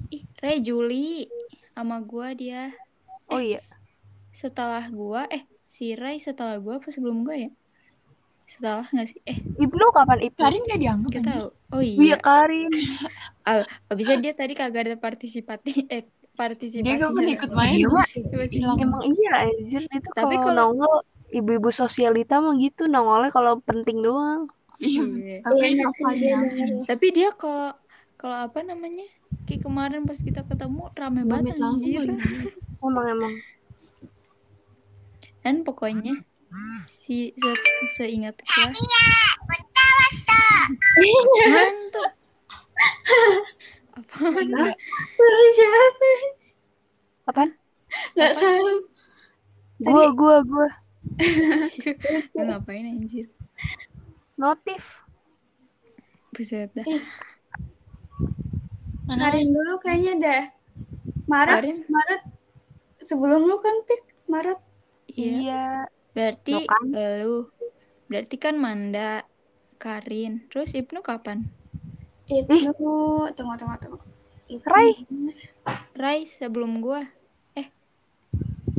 [0.10, 1.30] Ih, Ray Juli
[1.78, 2.76] sama gua dia
[3.32, 3.64] Oh iya.
[4.36, 7.52] setelah gua eh si Ray setelah gua apa sebelum gua ya?
[8.50, 9.20] Setelah nggak sih?
[9.24, 10.42] Eh, Ibnu kapan Ibnu?
[10.42, 11.48] Karin gak dianggap kita tahu.
[11.70, 12.16] Oh Iya, iya.
[12.18, 12.72] Karin.
[13.46, 16.82] Ah, bisa dia tadi kagak ada partisipasi eh partisipasi.
[16.82, 17.74] Dia gak pernah ikut main.
[17.76, 18.08] Iya, Mak.
[18.48, 18.78] Hilang.
[18.78, 20.96] Emang iya anjir itu Tapi kalau kalau- nongol
[21.30, 24.50] ibu-ibu sosialita mah gitu nongolnya kalau penting doang.
[24.78, 25.02] Iya.
[25.04, 25.38] Iya.
[25.42, 26.38] Tapi Iya, ya?
[26.86, 27.74] Tapi dia kalau
[28.16, 29.06] kalau apa namanya?
[29.46, 32.06] Kayak kemarin pas kita ketemu rame banget anjir.
[32.80, 33.34] Emang emang.
[35.40, 36.22] Dan pokoknya
[36.90, 37.52] si se,
[37.98, 38.74] seingat gua.
[41.50, 42.12] Mantap.
[44.00, 44.48] Apaan?
[45.16, 46.10] Suara siapa?
[47.30, 47.50] Apaan?
[48.18, 48.74] Gak tahu.
[49.80, 50.70] Gua gua gua
[52.36, 53.28] ngapain anjir?
[54.40, 55.04] notif.
[56.32, 56.88] Buset dah.
[59.04, 59.28] Mana?
[59.28, 60.44] Karin dulu kayaknya dah.
[61.28, 61.84] Maret?
[61.92, 62.22] Maret.
[63.04, 64.02] Sebelum lu kan pik
[64.32, 64.60] Maret.
[65.12, 65.34] Iya.
[65.36, 65.66] Iya.
[66.14, 66.84] Berarti Lo kan?
[66.94, 67.38] lu.
[68.10, 69.24] Berarti kan Manda,
[69.78, 70.46] Karin.
[70.50, 71.46] Terus Ibnu kapan?
[72.30, 72.74] Ibnu,
[73.34, 74.00] tunggu tunggu tunggu.
[74.50, 74.66] Ibnu.
[74.66, 74.92] Rai.
[75.94, 77.06] Rai sebelum gua.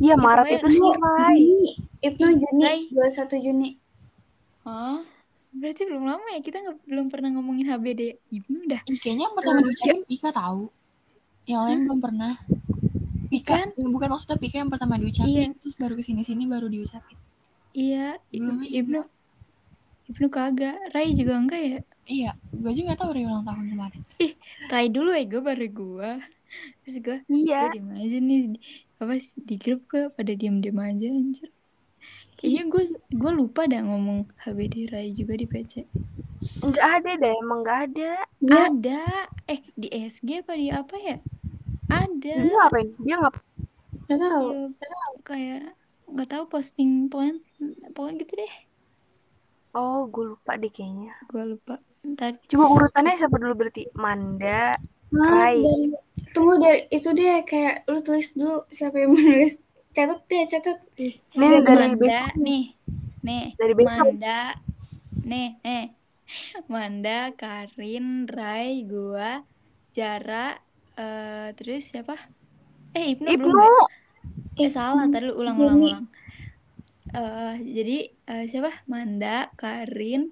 [0.01, 1.37] Iya Maret itu sih Rai.
[1.45, 1.71] Juni.
[2.01, 2.79] Ibnu Juni, Rai.
[2.89, 3.69] 21 Juni.
[4.65, 5.05] Hah?
[5.53, 8.81] Berarti belum lama ya kita nggak belum pernah ngomongin HBD Ibnu dah.
[8.89, 10.73] Ih, Kayaknya yang pertama diucapin Pika tahu.
[11.45, 12.33] Yang lain belum pernah.
[13.31, 13.67] Pika, Kan?
[13.73, 15.57] yang bukan maksudnya Pika yang pertama diucapin, Iya.
[15.57, 17.15] terus baru ke sini-sini baru diucapin.
[17.71, 18.71] Iya, I- Belum aja.
[18.75, 19.01] Ibnu.
[20.05, 20.75] Ibnu kagak.
[20.91, 21.79] Rai juga enggak ya?
[22.03, 24.01] Iya, gue juga gak tahu Ray ulang tahun kemarin.
[24.67, 26.11] Rai dulu ya gue baru gua.
[26.83, 27.71] terus gue Iya.
[27.71, 28.63] gue diem aja nih di-
[28.99, 31.47] apa sih, di grup gue pada diem diem aja anjir
[32.35, 35.87] kayaknya gue gue lupa dah ngomong HBD Rai juga di PC
[36.59, 38.11] Nggak ada deh, emang nggak ada.
[38.37, 39.01] Dia ada
[39.47, 41.17] eh di SG apa di apa ya
[41.91, 42.89] ada Dia ngapain?
[43.03, 43.35] Dia ngap
[44.07, 44.47] nggak tahu.
[44.75, 45.61] Iya, kayak
[46.11, 47.35] nggak tahu posting pokoknya
[47.95, 48.53] pokoknya gitu deh
[49.71, 51.15] Oh, gue lupa deh kayaknya.
[51.31, 53.87] gue lupa ntar Coba urutannya siapa dulu berarti?
[53.95, 54.75] Manda.
[55.15, 55.63] Nah, Rai.
[55.63, 55.87] dari
[56.31, 59.63] tunggu dari itu dia kayak lu tulis dulu siapa yang menulis.
[59.91, 60.77] Catat deh, catat.
[60.99, 62.63] Nih dari Manda nih
[63.21, 64.11] nih Dari besok.
[64.11, 64.55] Manda
[65.23, 65.85] nih nih
[66.71, 69.43] Manda Karin Rai gua
[69.91, 70.55] Jara
[71.01, 72.13] eh terus siapa
[72.93, 73.57] eh Ibnu, belum Ibnu.
[73.57, 73.73] ya?
[74.61, 76.03] eh salah tadi lu ulang ulang ulang
[77.11, 77.97] eh jadi
[78.29, 80.29] eh, siapa Manda Karin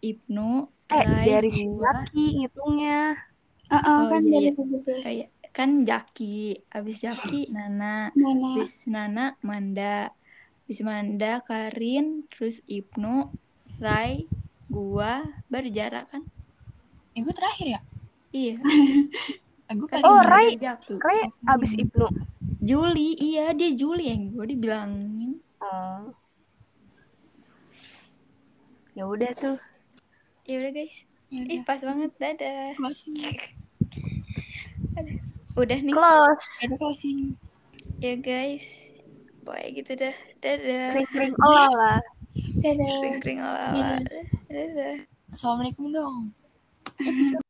[0.00, 0.50] Ibnu
[0.86, 3.18] Eh, Rai dari si Zaki ngitungnya.
[3.66, 4.52] Heeh, Oh, kan iya, dari iya.
[4.54, 5.02] 17.
[5.02, 5.26] Oh, iya.
[5.50, 8.54] kan Jaki abis Jaki Nana Mana?
[8.54, 10.14] Abis Nana Manda
[10.62, 13.34] Abis Manda Karin Terus Ibnu
[13.82, 14.30] Rai
[14.70, 16.22] Gua Berjarak kan
[17.16, 17.80] gue terakhir ya?
[18.30, 18.56] Iya
[19.66, 20.54] Eh, gue kan Oh, Rai.
[20.54, 22.06] Jaki Rai abis Ibnu.
[22.62, 26.12] Juli Iya dia Juli yang gue dibilangin Oh.
[28.92, 29.58] Ya udah tuh.
[30.44, 33.18] Ya udah guys Ya Ih pas banget Dadah closing.
[35.56, 36.46] Udah nih Close.
[36.62, 37.18] Ya udah closing.
[37.98, 38.92] Ya guys
[39.42, 41.98] Pokoknya gitu dah Dadah Kering-kering oh lah.
[42.62, 42.94] Dadah.
[43.02, 43.98] Kring-kring ala-ala
[44.46, 44.94] Dadah
[45.34, 46.16] Assalamualaikum dong.